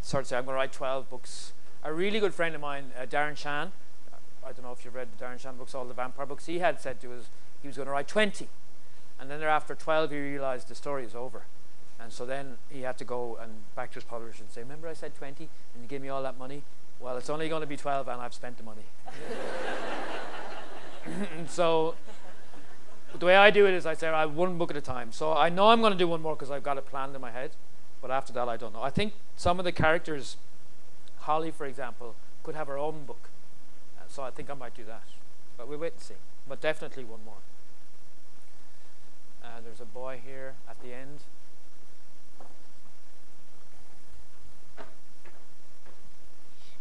sort 0.00 0.22
of 0.22 0.28
say 0.28 0.36
I'm 0.36 0.44
going 0.44 0.54
to 0.54 0.58
write 0.58 0.72
12 0.72 1.10
books. 1.10 1.52
A 1.82 1.92
really 1.92 2.20
good 2.20 2.34
friend 2.34 2.54
of 2.54 2.60
mine, 2.60 2.92
uh, 3.00 3.06
Darren 3.06 3.36
Shan, 3.36 3.72
I 4.44 4.52
don't 4.52 4.62
know 4.62 4.72
if 4.72 4.84
you've 4.84 4.94
read 4.94 5.08
the 5.16 5.24
Darren 5.24 5.38
Shan 5.38 5.56
books, 5.56 5.74
all 5.74 5.84
the 5.84 5.94
vampire 5.94 6.26
books. 6.26 6.46
He 6.46 6.60
had 6.60 6.80
said 6.80 7.00
to 7.00 7.12
us 7.12 7.28
he 7.60 7.68
was 7.68 7.76
going 7.76 7.86
to 7.86 7.92
write 7.92 8.08
20, 8.08 8.48
and 9.20 9.30
then 9.30 9.42
after 9.42 9.74
12 9.74 10.10
he 10.10 10.18
realised 10.18 10.68
the 10.68 10.74
story 10.74 11.04
is 11.04 11.14
over. 11.14 11.44
And 12.00 12.12
so 12.12 12.24
then 12.24 12.58
he 12.70 12.82
had 12.82 12.96
to 12.98 13.04
go 13.04 13.36
and 13.42 13.50
back 13.74 13.90
to 13.90 13.94
his 13.96 14.04
publisher 14.04 14.42
and 14.42 14.52
say, 14.52 14.62
Remember 14.62 14.88
I 14.88 14.94
said 14.94 15.14
20 15.16 15.48
and 15.74 15.82
you 15.82 15.88
gave 15.88 16.00
me 16.00 16.08
all 16.08 16.22
that 16.22 16.38
money? 16.38 16.62
Well, 17.00 17.16
it's 17.16 17.28
only 17.28 17.48
going 17.48 17.60
to 17.60 17.66
be 17.66 17.76
12 17.76 18.06
and 18.06 18.20
I've 18.20 18.34
spent 18.34 18.56
the 18.56 18.62
money. 18.62 18.84
so 21.48 21.96
the 23.18 23.26
way 23.26 23.36
I 23.36 23.50
do 23.50 23.66
it 23.66 23.74
is 23.74 23.84
I 23.84 23.94
say 23.94 24.08
I 24.08 24.20
have 24.20 24.34
one 24.34 24.58
book 24.58 24.70
at 24.70 24.76
a 24.76 24.80
time. 24.80 25.10
So 25.10 25.32
I 25.32 25.48
know 25.48 25.70
I'm 25.70 25.80
going 25.80 25.92
to 25.92 25.98
do 25.98 26.06
one 26.06 26.22
more 26.22 26.34
because 26.34 26.50
I've 26.50 26.62
got 26.62 26.78
it 26.78 26.86
planned 26.86 27.14
in 27.14 27.20
my 27.20 27.32
head. 27.32 27.50
But 28.00 28.12
after 28.12 28.32
that, 28.34 28.48
I 28.48 28.56
don't 28.56 28.72
know. 28.72 28.82
I 28.82 28.90
think 28.90 29.14
some 29.36 29.58
of 29.58 29.64
the 29.64 29.72
characters, 29.72 30.36
Holly, 31.20 31.50
for 31.50 31.66
example, 31.66 32.14
could 32.44 32.54
have 32.54 32.68
her 32.68 32.78
own 32.78 33.04
book. 33.04 33.28
So 34.08 34.22
I 34.22 34.30
think 34.30 34.48
I 34.50 34.54
might 34.54 34.74
do 34.74 34.84
that. 34.84 35.02
But 35.56 35.68
we'll 35.68 35.78
wait 35.78 35.94
and 35.94 36.00
see. 36.02 36.14
But 36.48 36.60
definitely 36.62 37.04
one 37.04 37.20
more. 37.24 37.34
Uh, 39.44 39.60
there's 39.62 39.80
a 39.80 39.84
boy 39.84 40.20
here 40.24 40.54
at 40.68 40.80
the 40.82 40.94
end. 40.94 41.20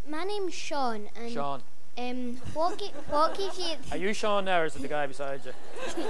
My 0.07 0.23
name's 0.23 0.53
Sean, 0.53 1.09
and 1.17 1.31
Sean. 1.33 1.61
um, 1.97 2.37
what 2.53 2.77
gi- 2.79 2.93
what 3.09 3.37
gives 3.37 3.59
you 3.59 3.75
Are 3.91 3.97
you 3.97 4.13
Sean 4.13 4.45
now, 4.45 4.61
or 4.61 4.65
is 4.65 4.75
it 4.77 4.81
the 4.81 4.87
guy 4.87 5.05
beside 5.05 5.41
you? 5.45 5.51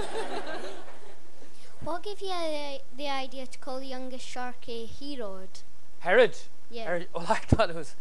what 1.82 2.04
gave 2.04 2.20
you 2.20 2.30
uh, 2.30 2.78
the 2.96 3.08
idea 3.08 3.46
to 3.46 3.58
call 3.58 3.80
the 3.80 3.86
youngest 3.86 4.24
shark 4.24 4.68
a 4.68 4.86
Herod? 4.86 5.48
Herod. 6.00 6.36
Yeah. 6.70 6.84
Herod. 6.84 7.08
Well, 7.12 7.26
I 7.28 7.36
thought 7.36 7.70
it 7.70 7.76
was. 7.76 7.96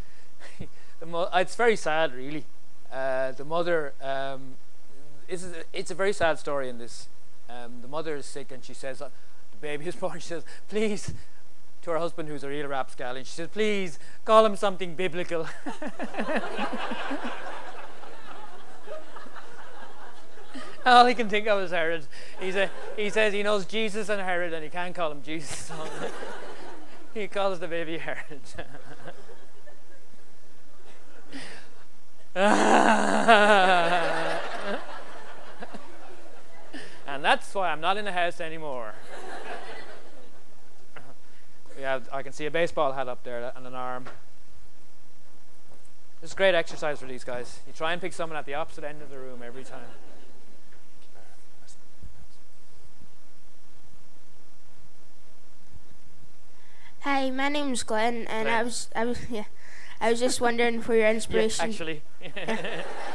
the 0.99 1.05
mo- 1.07 1.29
it's 1.33 1.55
very 1.55 1.75
sad, 1.75 2.13
really. 2.13 2.45
Uh, 2.91 3.31
the 3.31 3.43
mother. 3.43 3.93
Um, 3.99 4.55
it's, 5.27 5.43
a, 5.43 5.63
it's 5.73 5.91
a 5.91 5.95
very 5.95 6.13
sad 6.13 6.39
story 6.39 6.69
in 6.69 6.77
this. 6.77 7.09
Um, 7.49 7.81
the 7.81 7.87
mother 7.87 8.15
is 8.15 8.25
sick, 8.25 8.51
and 8.51 8.63
she 8.63 8.73
says, 8.73 9.01
uh, 9.01 9.09
the 9.51 9.57
baby 9.57 9.85
is 9.87 9.95
born. 9.99 10.19
She 10.19 10.27
says, 10.27 10.43
please, 10.67 11.13
to 11.81 11.91
her 11.91 11.97
husband, 11.97 12.29
who's 12.29 12.43
a 12.43 12.49
real 12.49 12.67
rapscallion, 12.67 13.25
she 13.25 13.31
says, 13.31 13.49
please 13.49 13.99
call 14.25 14.45
him 14.45 14.55
something 14.55 14.95
biblical. 14.95 15.47
All 20.85 21.05
he 21.05 21.15
can 21.15 21.27
think 21.27 21.47
of 21.47 21.61
is 21.61 21.71
Herod. 21.71 22.07
He's 22.39 22.55
a, 22.55 22.69
he 22.95 23.09
says 23.09 23.33
he 23.33 23.43
knows 23.43 23.65
Jesus 23.65 24.07
and 24.07 24.21
Herod, 24.21 24.53
and 24.53 24.63
he 24.63 24.69
can't 24.69 24.95
call 24.95 25.11
him 25.11 25.21
Jesus. 25.21 25.71
He 27.13 27.27
calls 27.27 27.59
the 27.59 27.67
baby 27.67 27.97
Herod. 27.97 28.41
And 37.17 37.25
that's 37.25 37.55
why 37.55 37.71
I'm 37.71 37.81
not 37.81 37.97
in 37.97 38.05
the 38.05 38.11
house 38.11 38.39
anymore. 38.39 38.93
yeah, 41.79 41.99
I 42.13 42.21
can 42.21 42.31
see 42.31 42.45
a 42.45 42.51
baseball 42.51 42.91
hat 42.91 43.07
up 43.07 43.23
there 43.23 43.51
and 43.55 43.65
an 43.65 43.73
arm. 43.73 44.05
It's 46.21 46.33
is 46.33 46.35
great 46.35 46.53
exercise 46.53 46.99
for 46.99 47.07
these 47.07 47.23
guys. 47.23 47.61
You 47.65 47.73
try 47.73 47.91
and 47.91 47.99
pick 47.99 48.13
someone 48.13 48.37
at 48.37 48.45
the 48.45 48.53
opposite 48.53 48.83
end 48.83 49.01
of 49.01 49.09
the 49.09 49.17
room 49.17 49.41
every 49.43 49.63
time. 49.63 49.87
Hi, 56.99 57.31
my 57.31 57.49
name's 57.49 57.81
Glenn, 57.81 58.27
and 58.27 58.43
Glenn. 58.43 58.47
I 58.47 58.61
was, 58.61 58.89
I 58.95 59.05
was, 59.05 59.27
yeah, 59.27 59.45
I 59.99 60.11
was 60.11 60.19
just 60.19 60.39
wondering 60.39 60.81
for 60.81 60.93
your 60.93 61.09
inspiration. 61.09 61.65
Yeah, 61.65 61.87
inspiration. 61.87 62.01
actually. 62.37 62.83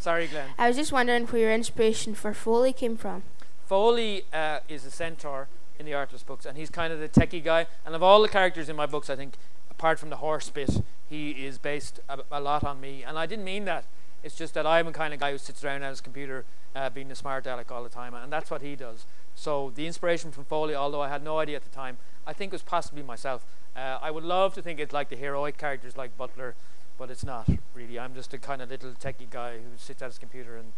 Sorry, 0.00 0.28
Glenn. 0.28 0.48
I 0.56 0.66
was 0.66 0.78
just 0.78 0.92
wondering 0.92 1.26
where 1.26 1.42
your 1.42 1.52
inspiration 1.52 2.14
for 2.14 2.32
Foaly 2.32 2.74
came 2.74 2.96
from. 2.96 3.22
Foaly 3.70 4.24
uh, 4.32 4.60
is 4.66 4.86
a 4.86 4.90
centaur 4.90 5.46
in 5.78 5.84
the 5.84 5.92
Artemis 5.92 6.22
books, 6.22 6.46
and 6.46 6.56
he's 6.56 6.70
kind 6.70 6.90
of 6.90 7.00
the 7.00 7.08
techie 7.08 7.44
guy. 7.44 7.66
And 7.84 7.94
of 7.94 8.02
all 8.02 8.22
the 8.22 8.28
characters 8.28 8.70
in 8.70 8.76
my 8.76 8.86
books, 8.86 9.10
I 9.10 9.16
think, 9.16 9.34
apart 9.70 9.98
from 9.98 10.08
the 10.08 10.16
horse 10.16 10.48
bit, 10.48 10.82
he 11.06 11.32
is 11.32 11.58
based 11.58 12.00
a, 12.08 12.20
a 12.32 12.40
lot 12.40 12.64
on 12.64 12.80
me. 12.80 13.04
And 13.06 13.18
I 13.18 13.26
didn't 13.26 13.44
mean 13.44 13.66
that. 13.66 13.84
It's 14.24 14.36
just 14.36 14.54
that 14.54 14.66
I'm 14.66 14.86
a 14.86 14.92
kind 14.92 15.12
of 15.12 15.20
guy 15.20 15.32
who 15.32 15.38
sits 15.38 15.62
around 15.62 15.82
at 15.82 15.90
his 15.90 16.00
computer, 16.00 16.46
uh, 16.74 16.88
being 16.88 17.10
a 17.10 17.14
smart 17.14 17.46
aleck 17.46 17.70
all 17.70 17.82
the 17.82 17.90
time, 17.90 18.14
and 18.14 18.32
that's 18.32 18.50
what 18.50 18.62
he 18.62 18.76
does. 18.76 19.04
So 19.34 19.70
the 19.74 19.86
inspiration 19.86 20.32
from 20.32 20.46
Foaly, 20.46 20.74
although 20.74 21.02
I 21.02 21.10
had 21.10 21.22
no 21.22 21.38
idea 21.38 21.56
at 21.56 21.64
the 21.64 21.70
time, 21.70 21.98
I 22.26 22.32
think 22.32 22.52
was 22.52 22.62
possibly 22.62 23.02
myself. 23.02 23.44
Uh, 23.76 23.98
I 24.00 24.10
would 24.10 24.24
love 24.24 24.54
to 24.54 24.62
think 24.62 24.80
it's 24.80 24.94
like 24.94 25.10
the 25.10 25.16
heroic 25.16 25.58
characters 25.58 25.96
like 25.96 26.16
Butler, 26.16 26.54
but 27.00 27.10
it's 27.10 27.24
not 27.24 27.48
really. 27.74 27.98
I'm 27.98 28.14
just 28.14 28.34
a 28.34 28.38
kind 28.38 28.60
of 28.60 28.68
little 28.70 28.90
techie 28.90 29.30
guy 29.30 29.54
who 29.54 29.78
sits 29.78 30.02
at 30.02 30.06
his 30.06 30.18
computer 30.18 30.56
and. 30.56 30.72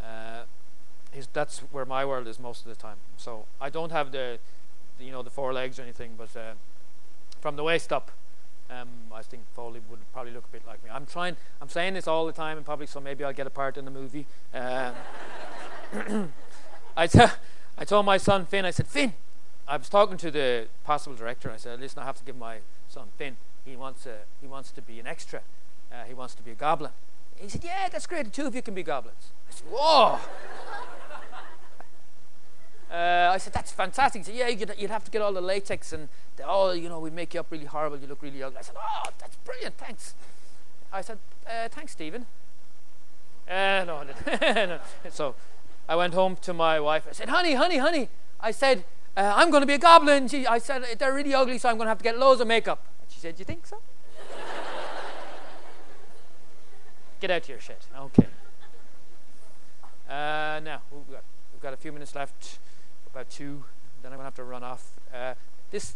Uh, 0.00 0.42
his, 1.12 1.28
that's 1.32 1.60
where 1.70 1.84
my 1.84 2.04
world 2.04 2.26
is 2.26 2.38
most 2.40 2.64
of 2.64 2.68
the 2.68 2.74
time. 2.74 2.96
So 3.16 3.44
I 3.60 3.70
don't 3.70 3.92
have 3.92 4.12
the, 4.12 4.38
the 4.98 5.04
you 5.04 5.12
know, 5.12 5.22
the 5.22 5.30
four 5.30 5.52
legs 5.52 5.78
or 5.78 5.82
anything, 5.82 6.12
but 6.16 6.34
uh, 6.34 6.54
from 7.40 7.56
the 7.56 7.62
waist 7.62 7.92
up, 7.92 8.10
um, 8.70 8.88
I 9.14 9.22
think 9.22 9.42
Foaly 9.56 9.80
would 9.90 10.00
probably 10.12 10.32
look 10.32 10.44
a 10.46 10.52
bit 10.52 10.66
like 10.66 10.82
me. 10.82 10.90
I'm 10.90 11.04
trying. 11.04 11.36
I'm 11.60 11.68
saying 11.68 11.94
this 11.94 12.08
all 12.08 12.26
the 12.26 12.32
time 12.32 12.56
in 12.56 12.64
public, 12.64 12.88
so 12.88 13.00
maybe 13.00 13.22
I'll 13.24 13.34
get 13.34 13.46
a 13.46 13.50
part 13.50 13.76
in 13.76 13.84
the 13.84 13.90
movie. 13.90 14.26
Um, 14.54 14.94
I, 16.96 17.06
t- 17.06 17.20
I 17.76 17.84
told 17.84 18.06
my 18.06 18.16
son 18.16 18.46
Finn. 18.46 18.64
I 18.64 18.70
said, 18.70 18.86
Finn. 18.86 19.12
I 19.68 19.76
was 19.76 19.90
talking 19.90 20.16
to 20.16 20.30
the 20.30 20.68
possible 20.84 21.14
director. 21.14 21.50
I 21.50 21.56
said, 21.56 21.78
listen, 21.80 22.02
I 22.02 22.06
have 22.06 22.16
to 22.16 22.24
give 22.24 22.36
my 22.36 22.58
son 22.88 23.08
Finn. 23.16 23.36
He 23.64 23.76
wants 23.76 24.06
a, 24.06 24.20
he 24.40 24.46
wants 24.46 24.70
to 24.72 24.82
be 24.82 24.98
an 24.98 25.06
extra. 25.06 25.42
Uh, 25.92 26.04
he 26.04 26.14
wants 26.14 26.34
to 26.34 26.42
be 26.42 26.52
a 26.52 26.54
goblin. 26.54 26.92
He 27.36 27.48
said, 27.48 27.64
yeah, 27.64 27.88
that's 27.90 28.06
great. 28.06 28.24
The 28.24 28.30
two 28.30 28.46
of 28.46 28.54
you 28.54 28.62
can 28.62 28.74
be 28.74 28.82
goblins. 28.82 29.32
I 29.48 29.54
said, 29.54 29.66
whoa. 29.70 30.18
Uh, 32.92 33.30
I 33.32 33.38
said, 33.38 33.54
that's 33.54 33.72
fantastic. 33.72 34.20
He 34.20 34.24
said, 34.26 34.34
yeah, 34.34 34.48
you'd, 34.48 34.74
you'd 34.76 34.90
have 34.90 35.02
to 35.04 35.10
get 35.10 35.22
all 35.22 35.32
the 35.32 35.40
latex 35.40 35.94
and, 35.94 36.10
the, 36.36 36.44
oh, 36.46 36.72
you 36.72 36.90
know, 36.90 37.00
we 37.00 37.08
make 37.08 37.32
you 37.32 37.40
up 37.40 37.46
really 37.50 37.64
horrible. 37.64 37.96
You 37.96 38.06
look 38.06 38.20
really 38.20 38.42
ugly. 38.42 38.58
I 38.58 38.60
said, 38.60 38.74
oh, 38.78 39.04
that's 39.18 39.34
brilliant. 39.36 39.78
Thanks. 39.78 40.14
I 40.92 41.00
said, 41.00 41.16
uh, 41.46 41.68
thanks, 41.70 41.92
Stephen. 41.92 42.26
Uh, 43.48 43.84
no, 43.86 44.04
no. 44.42 44.78
So 45.08 45.34
I 45.88 45.96
went 45.96 46.12
home 46.12 46.36
to 46.42 46.52
my 46.52 46.78
wife. 46.80 47.06
I 47.08 47.12
said, 47.12 47.30
honey, 47.30 47.54
honey, 47.54 47.78
honey. 47.78 48.10
I 48.38 48.50
said, 48.50 48.84
uh, 49.16 49.32
I'm 49.36 49.50
going 49.50 49.62
to 49.62 49.66
be 49.66 49.74
a 49.74 49.78
goblin. 49.78 50.28
She, 50.28 50.46
I 50.46 50.58
said, 50.58 50.84
they're 50.98 51.14
really 51.14 51.32
ugly, 51.32 51.56
so 51.56 51.70
I'm 51.70 51.76
going 51.76 51.86
to 51.86 51.90
have 51.90 51.98
to 51.98 52.04
get 52.04 52.18
loads 52.18 52.42
of 52.42 52.46
makeup. 52.46 52.84
And 53.00 53.10
she 53.10 53.20
said, 53.20 53.38
you 53.38 53.46
think 53.46 53.66
so? 53.66 53.78
Get 57.22 57.30
out 57.30 57.42
of 57.42 57.48
your 57.48 57.60
shit. 57.60 57.86
Okay. 57.96 58.26
Uh, 60.10 60.60
now, 60.64 60.82
we've 60.90 61.08
got, 61.08 61.22
we've 61.52 61.62
got 61.62 61.72
a 61.72 61.76
few 61.76 61.92
minutes 61.92 62.16
left 62.16 62.58
about 63.12 63.30
two. 63.30 63.62
Then 64.02 64.10
I'm 64.10 64.18
gonna 64.18 64.24
have 64.24 64.34
to 64.34 64.44
run 64.44 64.64
off. 64.64 64.98
Uh, 65.14 65.34
this 65.70 65.94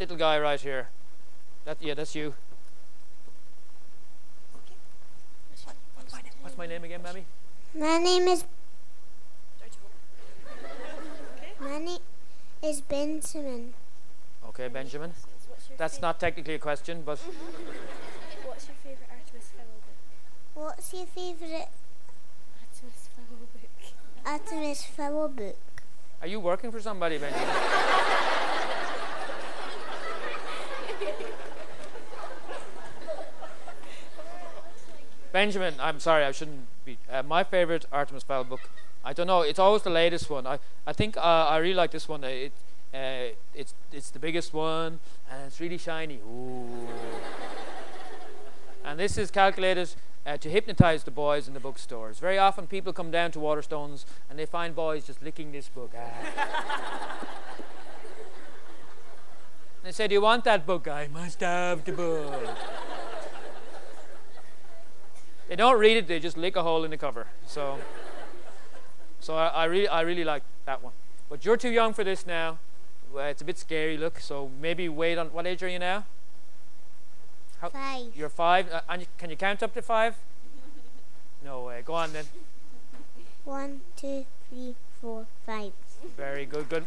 little 0.00 0.16
guy 0.16 0.40
right 0.40 0.60
here. 0.60 0.88
That 1.64 1.78
yeah, 1.80 1.94
that's 1.94 2.16
you. 2.16 2.34
What's 5.94 6.12
my 6.12 6.22
name? 6.22 6.32
What's 6.40 6.58
my 6.58 6.66
name 6.66 6.82
again, 6.82 7.02
Mammy? 7.02 7.24
My 7.72 7.98
name 7.98 8.26
is. 8.26 8.44
My 11.60 11.78
name 11.78 11.98
is 12.62 12.80
Benjamin. 12.82 13.72
Okay, 14.48 14.68
Benjamin. 14.68 15.12
That's 15.78 16.02
not 16.02 16.20
technically 16.20 16.54
a 16.54 16.58
question, 16.58 17.02
but 17.04 17.18
What's 18.46 18.68
your 18.68 18.76
favourite 18.82 19.08
Artemis 19.10 19.50
Fowl 19.56 19.64
book? 19.64 19.96
What's 20.56 20.94
your 20.94 21.04
favourite 21.04 21.68
Artemis 22.64 23.10
Fowl 23.14 23.36
book. 23.52 23.92
Artemis 24.24 24.84
Fowl 24.84 25.28
book? 25.28 25.58
are 26.22 26.26
you 26.26 26.40
working 26.40 26.72
for 26.72 26.80
somebody, 26.80 27.18
Benjamin? 27.18 27.46
Benjamin, 35.32 35.74
I'm 35.78 36.00
sorry, 36.00 36.24
I 36.24 36.32
shouldn't 36.32 36.66
be. 36.84 36.96
Uh, 37.10 37.22
my 37.22 37.44
favorite 37.44 37.84
Artemis 37.92 38.22
Fowl 38.22 38.44
book. 38.44 38.60
I 39.04 39.12
don't 39.12 39.26
know. 39.26 39.42
It's 39.42 39.58
always 39.58 39.82
the 39.82 39.90
latest 39.90 40.30
one. 40.30 40.46
I 40.46 40.58
I 40.86 40.92
think 40.94 41.16
uh, 41.18 41.20
I 41.20 41.58
really 41.58 41.74
like 41.74 41.90
this 41.90 42.08
one. 42.08 42.24
Uh, 42.24 42.28
It 42.28 42.52
uh, 42.94 43.34
it's 43.54 43.74
it's 43.92 44.10
the 44.10 44.18
biggest 44.18 44.54
one 44.54 45.00
and 45.30 45.46
it's 45.46 45.60
really 45.60 45.78
shiny. 45.78 46.20
Ooh. 46.26 46.88
and 48.84 48.98
this 48.98 49.18
is 49.18 49.30
calculated 49.30 49.88
uh, 50.26 50.36
to 50.36 50.50
hypnotize 50.50 51.04
the 51.04 51.10
boys 51.10 51.46
in 51.46 51.54
the 51.54 51.60
bookstores. 51.60 52.18
Very 52.18 52.36
often, 52.36 52.66
people 52.66 52.92
come 52.92 53.10
down 53.10 53.30
to 53.30 53.38
Waterstones 53.38 54.04
and 54.28 54.38
they 54.38 54.46
find 54.46 54.74
boys 54.74 55.06
just 55.06 55.22
licking 55.22 55.52
this 55.52 55.68
book. 55.68 55.92
Ah. 55.96 57.18
they 59.84 59.92
say, 59.92 60.08
"Do 60.08 60.14
you 60.14 60.20
want 60.20 60.42
that 60.44 60.66
book?" 60.66 60.88
I 60.88 61.06
must 61.06 61.40
have 61.40 61.84
the 61.84 61.92
book. 61.92 62.48
they 65.48 65.54
don't 65.54 65.78
read 65.78 65.96
it; 65.96 66.08
they 66.08 66.18
just 66.18 66.36
lick 66.36 66.56
a 66.56 66.62
hole 66.62 66.82
in 66.82 66.90
the 66.90 66.98
cover. 66.98 67.28
So, 67.46 67.78
so 69.20 69.36
I, 69.36 69.46
I 69.46 69.64
really, 69.66 69.88
I 69.88 70.00
really 70.00 70.24
like 70.24 70.42
that 70.64 70.82
one. 70.82 70.92
But 71.28 71.44
you're 71.44 71.56
too 71.56 71.70
young 71.70 71.92
for 71.92 72.02
this 72.02 72.26
now. 72.26 72.58
Well, 73.12 73.28
it's 73.28 73.42
a 73.42 73.44
bit 73.44 73.58
scary. 73.58 73.96
Look, 73.96 74.18
so 74.18 74.50
maybe 74.60 74.88
wait 74.88 75.18
on. 75.18 75.28
What 75.28 75.46
age 75.46 75.62
are 75.62 75.68
you 75.68 75.78
now? 75.78 76.04
How- 77.60 77.70
Five. 77.70 78.16
You're 78.16 78.28
five. 78.28 78.70
Uh, 78.70 78.80
and 78.88 79.06
can 79.18 79.30
you 79.30 79.36
count 79.36 79.62
up 79.62 79.74
to 79.74 79.82
five? 79.82 80.16
No 81.44 81.62
way. 81.62 81.82
Go 81.84 81.94
on 81.94 82.12
then. 82.12 82.24
One, 83.44 83.80
two, 83.94 84.24
three, 84.48 84.74
four, 85.00 85.26
five. 85.44 85.70
Very 86.16 86.44
good, 86.44 86.68
good. 86.68 86.84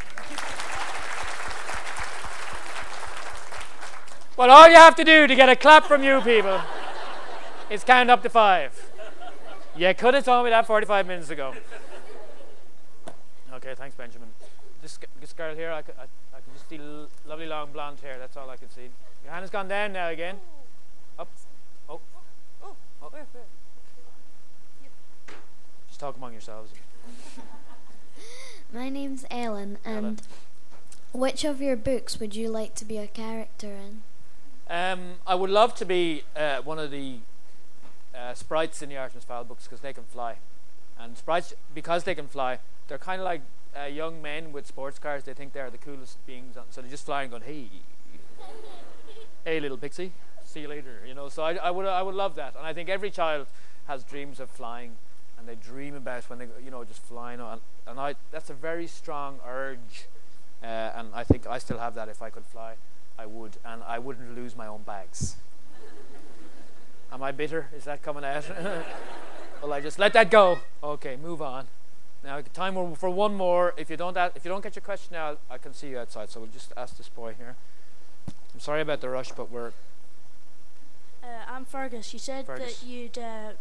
Well, 4.35 4.49
all 4.51 4.67
you 4.67 4.75
have 4.75 4.95
to 4.95 5.03
do 5.03 5.27
to 5.27 5.35
get 5.35 5.47
a 5.49 5.55
clap 5.55 5.85
from 5.85 6.03
you 6.03 6.19
people 6.21 6.59
is 7.69 7.83
count 7.83 8.09
up 8.09 8.21
to 8.23 8.29
five. 8.29 8.89
You 9.77 9.93
could 9.93 10.13
have 10.13 10.25
told 10.25 10.43
me 10.43 10.49
that 10.49 10.65
45 10.67 11.07
minutes 11.07 11.29
ago. 11.29 11.53
Okay, 13.53 13.75
thanks, 13.75 13.95
Benjamin. 13.95 14.29
This, 14.81 14.97
this 15.19 15.33
girl 15.33 15.55
here, 15.55 15.71
I 15.71 15.81
could, 15.81 15.95
I, 15.99 16.03
I 16.35 16.39
could 16.39 16.53
just 16.53 16.69
see 16.69 16.77
l- 16.77 17.09
lovely 17.27 17.47
long 17.47 17.71
blonde 17.71 17.99
hair. 17.99 18.17
That's 18.17 18.37
all 18.37 18.49
I 18.49 18.57
can 18.57 18.69
see. 18.69 18.89
Your 19.23 19.33
hand 19.33 19.41
has 19.43 19.49
gone 19.49 19.67
down 19.67 19.93
now 19.93 20.07
again. 20.07 20.37
Up. 21.17 21.27
Oh. 21.89 21.99
Oh. 22.63 22.75
oh. 23.03 23.11
Just 25.87 25.99
talk 25.99 26.15
among 26.15 26.31
yourselves. 26.31 26.71
My 28.73 28.89
name's 28.89 29.25
Ellen, 29.31 29.79
Ellen. 29.83 30.05
and 30.05 30.21
which 31.11 31.43
of 31.43 31.61
your 31.61 31.75
books 31.75 32.19
would 32.19 32.35
you 32.35 32.49
like 32.49 32.75
to 32.75 32.85
be 32.85 32.97
a 32.97 33.07
character 33.07 33.73
in? 33.73 34.03
Um, 34.69 35.15
I 35.25 35.35
would 35.35 35.49
love 35.49 35.73
to 35.75 35.85
be 35.85 36.23
uh, 36.35 36.61
one 36.61 36.77
of 36.77 36.91
the 36.91 37.17
uh, 38.15 38.35
sprites 38.35 38.81
in 38.81 38.89
the 38.89 38.97
Artemis 38.97 39.23
Fowl 39.23 39.43
books 39.43 39.63
because 39.63 39.79
they 39.79 39.93
can 39.93 40.03
fly, 40.03 40.35
and 40.99 41.17
sprites 41.17 41.55
because 41.73 42.03
they 42.03 42.13
can 42.13 42.27
fly, 42.27 42.59
they're 42.87 42.99
kind 42.99 43.19
of 43.19 43.25
like 43.25 43.41
uh, 43.77 43.85
young 43.85 44.21
men 44.21 44.51
with 44.51 44.67
sports 44.67 44.99
cars. 44.99 45.23
They 45.23 45.33
think 45.33 45.53
they're 45.53 45.69
the 45.69 45.77
coolest 45.77 46.25
beings, 46.25 46.57
on, 46.57 46.65
so 46.69 46.81
they 46.81 46.89
just 46.89 47.05
fly 47.05 47.23
and 47.23 47.31
going, 47.31 47.43
"Hey, 47.43 47.69
hey, 49.45 49.59
little 49.59 49.77
pixie, 49.77 50.11
see 50.45 50.61
you 50.61 50.67
later." 50.67 51.01
You 51.07 51.13
know, 51.13 51.29
so 51.29 51.43
I, 51.43 51.55
I 51.55 51.71
would 51.71 51.85
I 51.85 52.01
would 52.01 52.15
love 52.15 52.35
that, 52.35 52.55
and 52.55 52.65
I 52.65 52.73
think 52.73 52.89
every 52.89 53.11
child 53.11 53.47
has 53.87 54.03
dreams 54.03 54.39
of 54.39 54.49
flying, 54.49 54.97
and 55.37 55.47
they 55.47 55.55
dream 55.55 55.95
about 55.95 56.29
when 56.29 56.39
they, 56.39 56.47
you 56.63 56.71
know 56.71 56.83
just 56.83 57.01
flying 57.03 57.39
on, 57.39 57.59
and 57.87 57.99
I 57.99 58.15
that's 58.31 58.49
a 58.49 58.53
very 58.53 58.87
strong 58.87 59.39
urge, 59.47 60.07
uh, 60.63 60.65
and 60.65 61.09
I 61.13 61.23
think 61.23 61.47
I 61.47 61.57
still 61.57 61.79
have 61.79 61.95
that 61.95 62.09
if 62.09 62.21
I 62.21 62.29
could 62.29 62.45
fly. 62.45 62.75
I 63.17 63.25
would, 63.25 63.57
and 63.65 63.83
I 63.83 63.99
wouldn't 63.99 64.33
lose 64.33 64.55
my 64.55 64.67
own 64.67 64.83
bags. 64.83 65.35
Am 67.11 67.21
I 67.21 67.31
bitter? 67.31 67.67
Is 67.75 67.83
that 67.85 68.01
coming 68.01 68.23
out? 68.23 68.45
well, 69.61 69.73
I 69.73 69.81
just 69.81 69.99
let 69.99 70.13
that 70.13 70.31
go. 70.31 70.59
Okay, 70.81 71.17
move 71.17 71.41
on. 71.41 71.67
Now, 72.23 72.41
time 72.53 72.95
for- 72.95 73.09
one 73.09 73.33
more. 73.35 73.73
If 73.77 73.89
you 73.89 73.97
don't, 73.97 74.17
a- 74.17 74.31
if 74.35 74.43
you 74.43 74.49
don't 74.49 74.61
get 74.61 74.75
your 74.75 74.81
question 74.83 75.15
out, 75.15 75.39
I 75.49 75.57
can 75.57 75.73
see 75.73 75.87
you 75.89 75.99
outside. 75.99 76.29
So 76.29 76.41
we'll 76.41 76.49
just 76.49 76.73
ask 76.75 76.97
this 76.97 77.09
boy 77.09 77.33
here. 77.37 77.55
I'm 78.53 78.59
sorry 78.59 78.81
about 78.81 79.01
the 79.01 79.09
rush, 79.09 79.31
but 79.31 79.49
we're 79.49 79.71
Uh, 81.23 81.27
I'm 81.47 81.65
Fergus. 81.65 82.13
You 82.13 82.19
said 82.19 82.45
Fergus. 82.45 82.79
that 82.79 82.87
you'd 82.87 83.17
uh, 83.17 83.51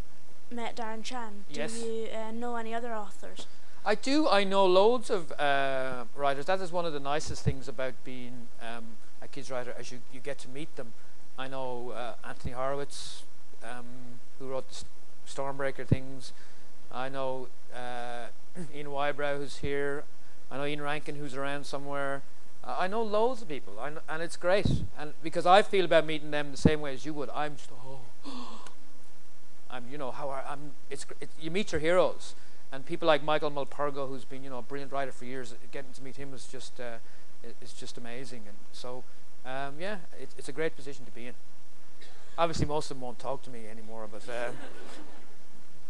met 0.51 0.77
Darren 0.77 1.05
Shan. 1.05 1.45
Do 1.53 1.61
Yes. 1.61 1.83
you 1.83 2.09
uh, 2.15 2.31
know 2.31 2.57
any 2.57 2.73
other 2.75 2.95
authors? 2.95 3.47
I 3.85 3.95
do. 3.95 4.29
I 4.29 4.45
know 4.45 4.65
loads 4.67 5.11
of 5.11 5.33
uh, 5.33 6.05
writers. 6.15 6.47
That 6.47 6.61
is 6.61 6.71
one 6.73 6.85
of 6.87 6.93
the 6.93 7.01
nicest 7.01 7.43
things 7.45 7.69
about 7.69 7.95
being 8.05 8.49
um, 8.63 8.97
a 9.23 9.29
kids 9.29 9.51
writer, 9.51 9.75
as 9.79 9.91
you, 9.93 10.01
you 10.13 10.21
get 10.21 10.39
to 10.39 10.49
meet 10.49 10.75
them. 10.77 10.93
I 11.39 11.49
know 11.49 11.91
uh, 11.91 12.15
Anthony 12.27 12.55
Horowitz, 12.55 13.23
um, 13.63 13.87
who 14.39 14.49
wrote 14.49 14.69
the 14.69 14.85
Stormbreaker 15.29 15.87
things. 15.87 16.33
I 16.93 17.09
know 17.09 17.49
uh, 17.75 18.27
Ian 18.75 18.91
Whybrow, 18.91 19.39
who's 19.39 19.59
here. 19.59 20.05
I 20.51 20.57
know 20.57 20.65
Ian 20.65 20.81
Rankin, 20.81 21.17
who's 21.17 21.35
around 21.35 21.67
somewhere. 21.67 22.23
Uh, 22.65 22.77
I 22.79 22.89
know 22.89 23.03
loads 23.03 23.43
of 23.43 23.49
people, 23.49 23.75
know, 23.75 24.01
and 24.09 24.23
it's 24.23 24.37
great. 24.37 24.67
And 24.99 25.13
because 25.23 25.47
I 25.47 25.63
feel 25.63 25.85
about 25.85 26.07
meeting 26.07 26.31
them 26.31 26.51
the 26.51 26.57
same 26.57 26.81
way 26.81 26.95
as 26.95 27.05
you 27.07 27.15
would, 27.15 27.31
I'm 27.31 27.57
just 27.57 27.71
oh, 27.85 28.01
I'm 29.71 29.85
you 29.91 29.99
know 29.99 30.11
how 30.11 30.29
I, 30.31 30.43
I'm. 30.49 30.73
It's, 30.91 31.07
it's 31.21 31.35
you 31.41 31.51
meet 31.51 31.73
your 31.73 31.81
heroes, 31.81 32.35
and 32.73 32.85
people 32.85 33.07
like 33.07 33.23
Michael 33.23 33.51
Morpurgo, 33.51 34.09
who's 34.09 34.25
been 34.25 34.43
you 34.43 34.51
know 34.51 34.59
a 34.59 34.63
brilliant 34.63 34.93
writer 34.93 35.13
for 35.13 35.25
years. 35.25 35.55
Getting 35.71 35.93
to 35.93 36.03
meet 36.03 36.17
him 36.17 36.35
is 36.35 36.47
just 36.47 36.81
uh, 36.81 36.97
it's 37.61 37.73
just 37.73 37.97
amazing, 37.97 38.43
and 38.47 38.57
so 38.73 39.05
um, 39.45 39.75
yeah, 39.79 39.99
it, 40.21 40.31
it's 40.37 40.49
a 40.49 40.53
great 40.53 40.75
position 40.75 41.05
to 41.05 41.11
be 41.13 41.27
in. 41.27 41.35
Obviously, 42.37 42.67
most 42.67 42.91
of 42.91 42.97
them 42.97 43.03
won't 43.03 43.19
talk 43.19 43.43
to 43.43 43.51
me 43.51 43.67
anymore, 43.71 44.09
but. 44.11 44.29
Uh, 44.29 44.51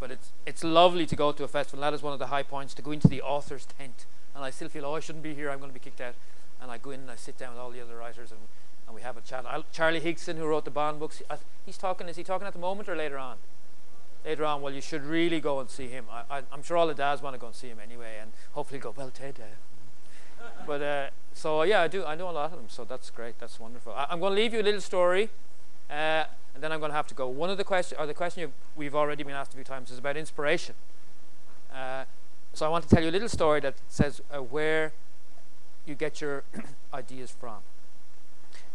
but 0.01 0.11
it's 0.11 0.33
it's 0.47 0.65
lovely 0.65 1.07
to 1.07 1.17
go 1.17 1.33
to 1.33 1.45
a 1.45 1.49
festival. 1.49 1.81
That 1.81 1.95
is 1.95 2.03
one 2.03 2.13
of 2.13 2.19
the 2.19 2.29
high 2.29 2.43
points 2.43 2.75
to 2.75 2.83
go 2.83 2.91
into 2.91 3.09
the 3.09 3.23
author's 3.23 3.67
tent, 3.67 4.07
and 4.35 4.45
I 4.45 4.51
still 4.51 4.69
feel 4.69 4.85
oh 4.85 4.97
I 4.97 5.01
shouldn't 5.01 5.25
be 5.25 5.35
here. 5.35 5.51
I'm 5.51 5.59
going 5.59 5.71
to 5.71 5.75
be 5.75 5.81
kicked 5.81 6.01
out, 6.01 6.15
and 6.61 6.71
I 6.71 6.79
go 6.79 6.91
in 6.91 7.01
and 7.01 7.11
I 7.11 7.17
sit 7.17 7.39
down 7.39 7.53
with 7.53 7.61
all 7.61 7.71
the 7.71 7.81
other 7.81 7.97
writers 7.97 8.31
and, 8.31 8.41
and 8.87 8.95
we 8.95 9.03
have 9.03 9.17
a 9.17 9.21
chat. 9.21 9.45
I, 9.47 9.63
Charlie 9.73 10.01
Higson, 10.01 10.37
who 10.37 10.47
wrote 10.47 10.65
the 10.65 10.71
Bond 10.71 10.99
books, 10.99 11.23
I, 11.31 11.37
he's 11.67 11.79
talking. 11.79 12.09
Is 12.09 12.17
he 12.17 12.25
talking 12.25 12.47
at 12.47 12.53
the 12.53 12.59
moment 12.59 12.89
or 12.89 12.97
later 12.97 13.19
on? 13.19 13.37
Later 14.25 14.45
on. 14.45 14.63
Well, 14.63 14.73
you 14.73 14.81
should 14.81 15.05
really 15.05 15.41
go 15.41 15.61
and 15.61 15.69
see 15.69 15.89
him. 15.89 16.07
I, 16.11 16.43
am 16.53 16.63
sure 16.63 16.77
all 16.77 16.87
the 16.87 16.95
dads 16.95 17.23
want 17.23 17.35
to 17.35 17.41
go 17.41 17.47
and 17.47 17.57
see 17.57 17.69
him 17.69 17.79
anyway, 17.83 18.19
and 18.21 18.33
hopefully 18.53 18.81
go 18.81 18.95
well, 18.97 19.11
Ted. 19.11 19.39
Uh. 19.41 20.45
but 20.67 20.83
uh, 20.83 21.11
so 21.33 21.63
yeah, 21.63 21.83
I 21.83 21.89
do. 21.89 22.05
I 22.05 22.15
know 22.15 22.31
a 22.31 22.33
lot 22.33 22.53
of 22.53 22.59
them, 22.59 22.69
so 22.69 22.85
that's 22.85 23.11
great. 23.11 23.39
That's 23.39 23.61
wonderful. 23.61 23.93
I, 23.93 24.07
am 24.11 24.21
going 24.21 24.35
to 24.35 24.41
leave 24.41 24.55
you 24.55 24.61
a 24.61 24.63
little 24.63 24.81
story. 24.81 25.31
Uh, 25.91 26.25
and 26.59 26.65
then 26.65 26.73
I'm 26.73 26.81
going 26.81 26.91
to 26.91 26.97
have 26.97 27.07
to 27.07 27.15
go. 27.15 27.29
One 27.29 27.51
of 27.51 27.57
the 27.57 27.63
questions, 27.63 28.01
or 28.01 28.05
the 28.05 28.15
question 28.15 28.53
we've 28.75 28.97
already 28.97 29.23
been 29.23 29.33
asked 29.33 29.53
a 29.53 29.55
few 29.55 29.63
times, 29.63 29.93
is 29.93 29.99
about 29.99 30.17
inspiration. 30.17 30.75
Uh, 31.73 32.03
so 32.53 32.67
I 32.67 32.69
want 32.69 32.83
to 32.83 32.93
tell 32.93 33.01
you 33.01 33.11
a 33.11 33.13
little 33.13 33.29
story 33.29 33.61
that 33.61 33.77
says 33.87 34.21
uh, 34.35 34.39
where 34.39 34.93
you 35.87 35.95
get 35.95 36.21
your 36.21 36.43
ideas 36.93 37.31
from. 37.31 37.59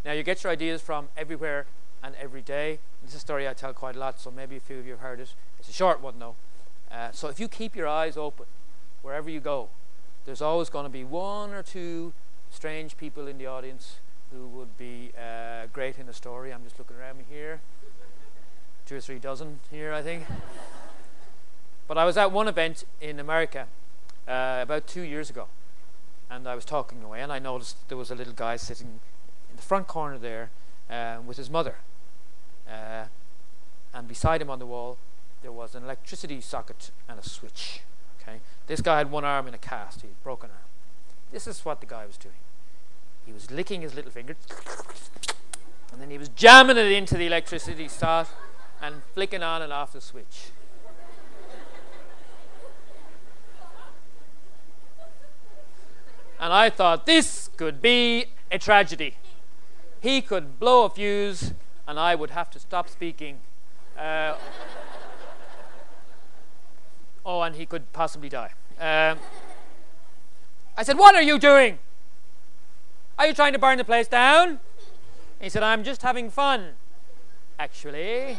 Now 0.06 0.14
you 0.14 0.24
get 0.24 0.46
your 0.46 0.54
ideas 0.54 0.82
from 0.82 1.10
everywhere 1.18 1.66
and 2.02 2.16
every 2.16 2.42
day. 2.42 2.80
This 3.02 3.12
is 3.12 3.18
a 3.18 3.20
story 3.20 3.50
I 3.50 3.54
tell 3.54 3.74
quite 3.74 3.98
a 3.98 4.00
lot, 4.00 4.18
so 4.18 4.32
maybe 4.32 4.56
a 4.56 4.62
few 4.62 4.80
of 4.80 4.86
you 4.86 4.92
have 4.92 5.02
heard 5.02 5.20
it. 5.20 5.34
It's 5.60 5.68
a 5.68 5.74
short 5.74 6.00
one 6.02 6.20
though. 6.20 6.36
Uh, 6.90 7.12
so 7.12 7.28
if 7.28 7.38
you 7.38 7.50
keep 7.50 7.76
your 7.76 7.90
eyes 7.90 8.16
open 8.16 8.46
wherever 9.02 9.30
you 9.30 9.42
go, 9.42 9.68
there's 10.24 10.42
always 10.42 10.70
going 10.70 10.86
to 10.86 10.90
be 10.90 11.04
one 11.04 11.52
or 11.52 11.64
two 11.64 12.14
strange 12.50 12.96
people 12.96 13.28
in 13.28 13.38
the 13.38 13.46
audience 13.46 13.98
who 14.34 14.48
would 14.48 14.78
be 14.78 15.12
uh, 15.18 15.68
great 15.72 15.98
in 15.98 16.10
a 16.10 16.14
story. 16.14 16.52
I'm 16.52 16.64
just 16.64 16.78
looking 16.80 16.98
around 16.98 17.18
me 17.18 17.24
here 17.30 17.62
two 18.86 18.98
or 18.98 19.02
three 19.02 19.20
dozen 19.20 19.60
here, 19.72 19.94
I 19.94 20.02
think. 20.02 20.26
but 21.88 21.98
I 21.98 22.06
was 22.06 22.18
at 22.18 22.32
one 22.32 22.48
event 22.48 22.86
in 23.02 23.20
America 23.20 23.68
uh, 24.28 24.60
about 24.62 24.88
two 24.88 25.02
years 25.02 25.30
ago, 25.30 25.48
and 26.30 26.48
I 26.48 26.56
was 26.56 26.66
talking 26.66 27.04
away, 27.04 27.22
and 27.22 27.32
I 27.32 27.40
noticed 27.40 27.88
there 27.88 27.98
was 27.98 28.12
a 28.12 28.16
little 28.16 28.34
guy 28.34 28.58
sitting 28.58 29.00
in 29.50 29.56
the 29.56 29.62
front 29.62 29.88
corner 29.88 30.18
there 30.18 30.50
uh, 30.90 31.20
with 31.26 31.38
his 31.38 31.50
mother. 31.50 31.78
Uh, 32.70 33.06
and 33.94 34.08
beside 34.08 34.42
him 34.42 34.50
on 34.50 34.60
the 34.60 34.66
wall, 34.66 34.98
there 35.42 35.52
was 35.52 35.76
an 35.76 35.84
electricity 35.84 36.42
socket 36.42 36.92
and 37.08 37.20
a 37.20 37.28
switch. 37.28 37.82
Okay, 38.22 38.40
this 38.68 38.82
guy 38.82 38.98
had 38.98 39.12
one 39.12 39.24
arm 39.26 39.48
in 39.48 39.54
a 39.54 39.58
cast; 39.58 40.02
he 40.02 40.08
had 40.08 40.24
broken 40.24 40.50
arm. 40.50 40.60
This 41.32 41.48
is 41.48 41.64
what 41.64 41.80
the 41.80 41.86
guy 41.86 42.06
was 42.06 42.18
doing. 42.18 42.36
He 43.26 43.32
was 43.32 43.50
licking 43.52 43.82
his 43.82 43.96
little 43.96 44.12
finger, 44.12 44.36
and 45.92 46.02
then 46.02 46.10
he 46.10 46.18
was 46.18 46.30
jamming 46.30 46.78
it 46.78 46.92
into 46.92 47.18
the 47.18 47.26
electricity 47.26 47.88
socket 47.88 48.34
and 48.82 49.02
flicking 49.14 49.42
on 49.42 49.62
and 49.62 49.72
off 49.72 49.94
the 49.94 50.02
switch. 50.02 50.52
and 56.44 56.52
I 56.52 56.70
thought 56.70 57.06
this 57.06 57.50
could 57.56 57.82
be 57.82 58.26
a 58.52 58.60
tragedy. 58.60 59.16
He 60.02 60.22
could 60.22 60.60
blow 60.60 60.84
a 60.84 60.90
fuse, 60.90 61.54
and 61.88 61.98
I 61.98 62.16
would 62.16 62.32
have 62.32 62.50
to 62.52 62.60
stop 62.60 62.90
speaking. 62.90 63.40
Uh, 63.98 64.36
oh, 67.26 67.42
and 67.44 67.56
he 67.56 67.66
could 67.66 67.94
possibly 67.94 68.28
die. 68.28 68.52
Um, 68.78 69.20
I 70.76 70.84
said, 70.84 70.98
What 70.98 71.16
are 71.16 71.22
you 71.22 71.40
doing? 71.40 71.80
Are 73.18 73.28
you 73.28 73.34
trying 73.34 73.54
to 73.54 73.60
burn 73.60 73.78
the 73.78 73.84
place 73.84 74.08
down? 74.08 74.60
He 75.40 75.50
said, 75.50 75.64
I'm 75.64 75.84
just 75.84 76.02
having 76.02 76.30
fun 76.30 76.76
actually. 77.60 78.38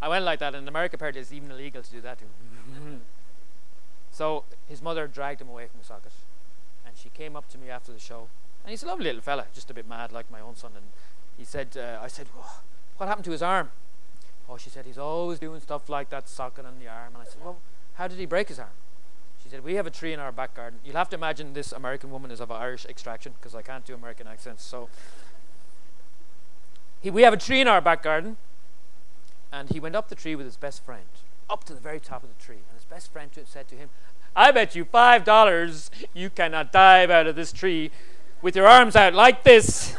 I 0.00 0.08
went 0.08 0.24
like 0.24 0.38
that. 0.40 0.54
In 0.54 0.68
America, 0.68 0.96
apparently, 0.96 1.20
it's 1.22 1.32
even 1.32 1.50
illegal 1.50 1.82
to 1.82 1.90
do 1.90 2.00
that 2.02 2.18
too. 2.18 2.26
so 4.10 4.44
his 4.68 4.82
mother 4.82 5.06
dragged 5.06 5.40
him 5.40 5.48
away 5.48 5.66
from 5.66 5.80
the 5.80 5.86
socket, 5.86 6.12
and 6.86 6.94
she 6.96 7.08
came 7.10 7.36
up 7.36 7.48
to 7.50 7.58
me 7.58 7.70
after 7.70 7.92
the 7.92 7.98
show, 7.98 8.28
and 8.64 8.70
he's 8.70 8.82
a 8.82 8.86
lovely 8.86 9.06
little 9.06 9.22
fella, 9.22 9.46
just 9.54 9.70
a 9.70 9.74
bit 9.74 9.88
mad 9.88 10.12
like 10.12 10.30
my 10.30 10.40
own 10.40 10.56
son. 10.56 10.72
And 10.76 10.86
he 11.38 11.44
said, 11.44 11.76
uh, 11.76 12.00
"I 12.02 12.08
said, 12.08 12.26
what 12.96 13.06
happened 13.08 13.24
to 13.26 13.30
his 13.30 13.42
arm?" 13.42 13.70
Oh, 14.48 14.58
she 14.58 14.68
said, 14.68 14.84
"He's 14.84 14.98
always 14.98 15.38
doing 15.38 15.60
stuff 15.60 15.88
like 15.88 16.10
that, 16.10 16.28
socket 16.28 16.66
on 16.66 16.78
the 16.78 16.88
arm." 16.88 17.14
And 17.14 17.22
I 17.22 17.24
said, 17.24 17.42
"Well, 17.42 17.58
how 17.94 18.08
did 18.08 18.18
he 18.18 18.26
break 18.26 18.48
his 18.48 18.58
arm?" 18.58 18.76
She 19.44 19.50
said, 19.50 19.62
We 19.62 19.74
have 19.74 19.86
a 19.86 19.90
tree 19.90 20.12
in 20.12 20.18
our 20.18 20.32
back 20.32 20.54
garden. 20.54 20.80
You'll 20.84 20.96
have 20.96 21.10
to 21.10 21.16
imagine 21.16 21.52
this 21.52 21.70
American 21.70 22.10
woman 22.10 22.30
is 22.30 22.40
of 22.40 22.50
Irish 22.50 22.86
extraction 22.86 23.34
because 23.38 23.54
I 23.54 23.62
can't 23.62 23.84
do 23.84 23.94
American 23.94 24.26
accents. 24.26 24.64
So 24.64 24.88
he, 27.00 27.10
we 27.10 27.22
have 27.22 27.34
a 27.34 27.36
tree 27.36 27.60
in 27.60 27.68
our 27.68 27.82
back 27.82 28.02
garden. 28.02 28.38
And 29.52 29.70
he 29.70 29.78
went 29.78 29.94
up 29.94 30.08
the 30.08 30.16
tree 30.16 30.34
with 30.34 30.46
his 30.46 30.56
best 30.56 30.84
friend, 30.84 31.04
up 31.48 31.62
to 31.64 31.74
the 31.74 31.80
very 31.80 32.00
top 32.00 32.24
of 32.24 32.28
the 32.36 32.44
tree. 32.44 32.56
And 32.56 32.74
his 32.74 32.84
best 32.84 33.12
friend 33.12 33.30
said 33.44 33.68
to 33.68 33.76
him, 33.76 33.90
I 34.34 34.50
bet 34.50 34.74
you 34.74 34.84
$5 34.84 35.90
you 36.12 36.30
cannot 36.30 36.72
dive 36.72 37.10
out 37.10 37.28
of 37.28 37.36
this 37.36 37.52
tree 37.52 37.92
with 38.42 38.56
your 38.56 38.66
arms 38.66 38.96
out 38.96 39.14
like 39.14 39.44
this 39.44 39.94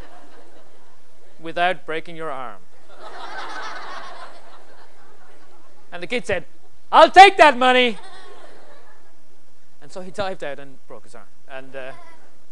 without 1.40 1.86
breaking 1.86 2.16
your 2.16 2.30
arm. 2.30 2.58
and 5.92 6.02
the 6.02 6.08
kid 6.08 6.26
said, 6.26 6.44
I'll 6.90 7.10
take 7.10 7.36
that 7.36 7.56
money. 7.56 7.98
And 9.90 9.94
so 9.96 10.02
he 10.02 10.12
dived 10.12 10.44
out 10.44 10.60
and 10.60 10.78
broke 10.86 11.02
his 11.02 11.16
arm. 11.16 11.26
And 11.48 11.74
uh, 11.74 11.90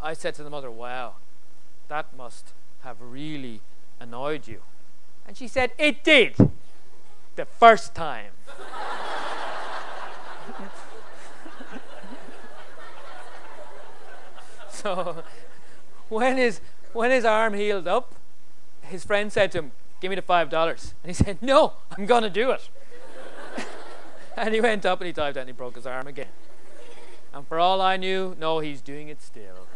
I 0.03 0.12
said 0.12 0.34
to 0.34 0.43
the 0.43 0.51
mother, 0.51 0.72
Wow, 0.72 1.14
that 1.86 2.07
must 2.16 2.53
have 2.80 2.97
really 3.01 3.61
annoyed 4.01 4.49
you. 4.49 4.62
And 5.24 5.36
she 5.36 5.47
said, 5.47 5.70
It 5.78 6.03
did. 6.03 6.34
The 7.36 7.45
first 7.45 7.95
time. 7.95 8.32
so 14.68 15.22
when 16.09 16.39
his, 16.39 16.61
when 16.93 17.12
his 17.12 17.24
arm 17.24 17.55
healed 17.55 17.86
up, 17.86 18.16
his 18.82 19.05
friend 19.05 19.32
said 19.32 19.53
to 19.53 19.59
him, 19.59 19.70
Give 20.01 20.11
me 20.11 20.16
the 20.16 20.22
$5. 20.22 20.95
And 21.05 21.07
he 21.07 21.12
said, 21.12 21.41
No, 21.41 21.74
I'm 21.97 22.05
going 22.05 22.24
to 22.24 22.30
do 22.30 22.51
it. 22.51 22.68
and 24.36 24.53
he 24.53 24.61
went 24.61 24.84
up 24.84 25.01
and 25.01 25.07
he 25.07 25.12
dived 25.12 25.36
out 25.36 25.43
and 25.43 25.51
he 25.51 25.53
broke 25.53 25.76
his 25.76 25.86
arm 25.86 26.09
again. 26.09 26.26
And 27.33 27.47
for 27.47 27.59
all 27.59 27.81
I 27.81 27.97
knew, 27.97 28.37
no, 28.39 28.59
he's 28.61 28.81
doing 28.81 29.09
it 29.09 29.22
still. 29.22 29.66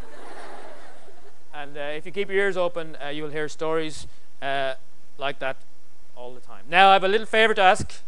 and 1.53 1.77
uh, 1.77 1.81
if 1.81 2.05
you 2.05 2.11
keep 2.11 2.29
your 2.29 2.39
ears 2.39 2.57
open, 2.57 2.97
uh, 3.03 3.09
you'll 3.09 3.29
hear 3.29 3.47
stories 3.47 4.07
uh, 4.41 4.73
like 5.17 5.39
that 5.39 5.57
all 6.15 6.33
the 6.33 6.41
time. 6.41 6.65
Now, 6.69 6.89
I 6.89 6.93
have 6.93 7.03
a 7.03 7.07
little 7.07 7.27
favor 7.27 7.53
to 7.53 7.61
ask, 7.61 8.01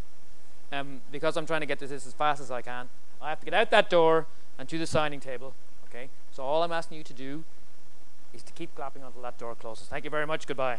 um, 0.72 1.00
because 1.10 1.36
I'm 1.36 1.46
trying 1.46 1.60
to 1.60 1.66
get 1.66 1.78
to 1.78 1.86
this 1.86 2.06
as 2.06 2.12
fast 2.12 2.40
as 2.40 2.50
I 2.50 2.62
can. 2.62 2.88
I 3.20 3.30
have 3.30 3.40
to 3.40 3.44
get 3.44 3.54
out 3.54 3.70
that 3.70 3.90
door 3.90 4.26
and 4.58 4.68
to 4.68 4.78
the 4.78 4.86
signing 4.86 5.20
table. 5.20 5.54
Okay? 5.88 6.08
So 6.32 6.42
all 6.42 6.62
I'm 6.62 6.72
asking 6.72 6.98
you 6.98 7.04
to 7.04 7.14
do 7.14 7.44
is 8.34 8.42
to 8.42 8.52
keep 8.52 8.74
clapping 8.74 9.02
until 9.02 9.22
that 9.22 9.38
door 9.38 9.54
closes. 9.54 9.88
Thank 9.88 10.04
you 10.04 10.10
very 10.10 10.26
much. 10.26 10.46
Goodbye. 10.46 10.78